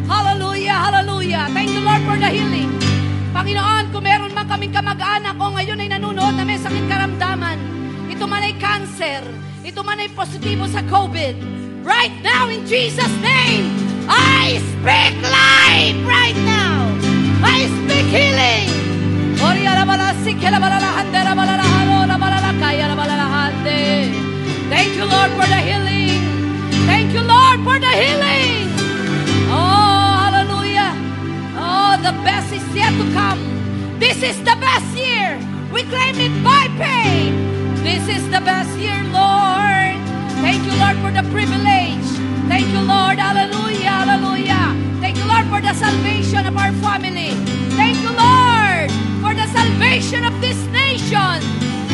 Hallelujah, 0.09 0.77
hallelujah. 0.77 1.49
Thank 1.55 1.71
you 1.71 1.81
Lord 1.81 2.03
for 2.05 2.17
the 2.19 2.29
healing. 2.29 2.71
Panginoon, 3.33 3.95
kung 3.95 4.05
meron 4.05 4.35
man 4.35 4.45
kaming 4.51 4.75
kamag-anak 4.75 5.39
o 5.39 5.55
ngayon 5.55 5.81
ay 5.81 5.89
nanonood 5.89 6.35
na 6.35 6.45
may 6.45 6.59
sakit 6.59 6.85
karamdaman, 6.91 7.57
ito 8.11 8.27
man 8.27 8.43
ay 8.43 8.55
cancer, 8.59 9.23
ito 9.63 9.81
man 9.87 10.03
ay 10.03 10.11
positibo 10.11 10.67
sa 10.67 10.83
COVID, 10.91 11.39
right 11.87 12.13
now 12.27 12.51
in 12.51 12.67
Jesus' 12.67 13.15
name, 13.23 13.71
I 14.11 14.59
speak 14.59 15.15
life 15.23 15.97
right 16.03 16.37
now. 16.43 16.91
I 17.41 17.71
speak 17.71 18.11
healing. 18.11 18.69
Thank 24.69 24.99
you 24.99 25.07
Lord 25.07 25.31
for 25.39 25.47
the 25.47 25.61
healing. 25.63 26.21
Thank 26.85 27.15
you 27.15 27.23
Lord 27.23 27.59
for 27.63 27.79
the 27.79 27.93
healing. 27.95 28.60
The 32.01 32.17
best 32.25 32.51
is 32.51 32.65
yet 32.75 32.97
to 32.97 33.13
come. 33.13 33.39
This 34.01 34.23
is 34.23 34.39
the 34.39 34.57
best 34.57 34.89
year. 34.97 35.37
We 35.71 35.85
claim 35.85 36.17
it 36.17 36.33
by 36.43 36.65
faith. 36.81 37.37
This 37.85 38.09
is 38.09 38.25
the 38.33 38.41
best 38.41 38.73
year, 38.79 38.97
Lord. 39.13 40.01
Thank 40.41 40.65
you, 40.65 40.73
Lord, 40.81 40.97
for 41.05 41.13
the 41.13 41.29
privilege. 41.29 42.09
Thank 42.49 42.73
you, 42.73 42.81
Lord. 42.81 43.21
Hallelujah, 43.21 43.93
hallelujah. 44.01 44.73
Thank 45.05 45.19
you, 45.19 45.27
Lord, 45.29 45.45
for 45.53 45.61
the 45.61 45.75
salvation 45.75 46.47
of 46.47 46.57
our 46.57 46.73
family. 46.81 47.37
Thank 47.77 48.01
you, 48.01 48.13
Lord, 48.17 48.89
for 49.21 49.37
the 49.37 49.47
salvation 49.53 50.25
of 50.25 50.33
this 50.41 50.57
nation. 50.73 51.45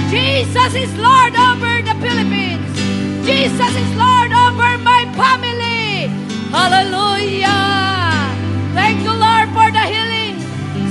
Jesus 0.09 0.72
is 0.78 0.90
Lord 1.02 1.34
over 1.34 1.82
the 1.82 1.98
Philippines. 1.98 2.70
Jesus 3.26 3.72
is 3.74 3.90
Lord 3.98 4.30
over 4.30 4.78
my 4.78 5.02
family. 5.18 6.07
Hallelujah. 6.54 7.95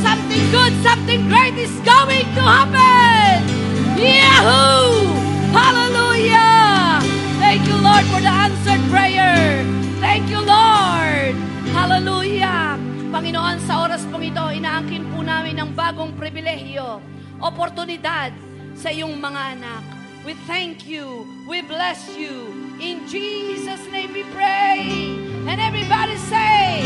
something 0.06 0.46
good, 0.54 0.74
something 0.86 1.22
great 1.26 1.58
is 1.58 1.74
going 1.82 2.30
to 2.38 2.44
happen. 2.46 3.42
Yahoo! 3.98 5.10
Hallelujah! 5.50 7.02
Thank 7.42 7.66
you, 7.66 7.78
Lord, 7.82 8.06
for 8.14 8.22
the 8.22 8.30
answered 8.30 8.84
prayer. 8.94 9.66
Thank 9.98 10.30
you, 10.30 10.38
Lord. 10.46 11.34
Hallelujah! 11.74 12.78
Panginoon, 13.10 13.58
sa 13.66 13.90
oras 13.90 14.06
pong 14.14 14.30
ito, 14.30 14.46
inaangkin 14.46 15.10
po 15.10 15.26
namin 15.26 15.58
ang 15.58 15.74
bagong 15.74 16.14
pribilehyo, 16.14 17.02
oportunidad 17.42 18.30
sa 18.78 18.94
iyong 18.94 19.18
mga 19.18 19.42
anak. 19.58 19.84
We 20.22 20.38
thank 20.46 20.86
you. 20.86 21.26
We 21.50 21.66
bless 21.66 22.14
you. 22.14 22.54
In 22.78 23.10
Jesus' 23.10 23.86
name 23.94 24.14
we 24.14 24.26
pray. 24.34 24.86
And 25.46 25.62
everybody 25.62 26.18
say, 26.30 26.82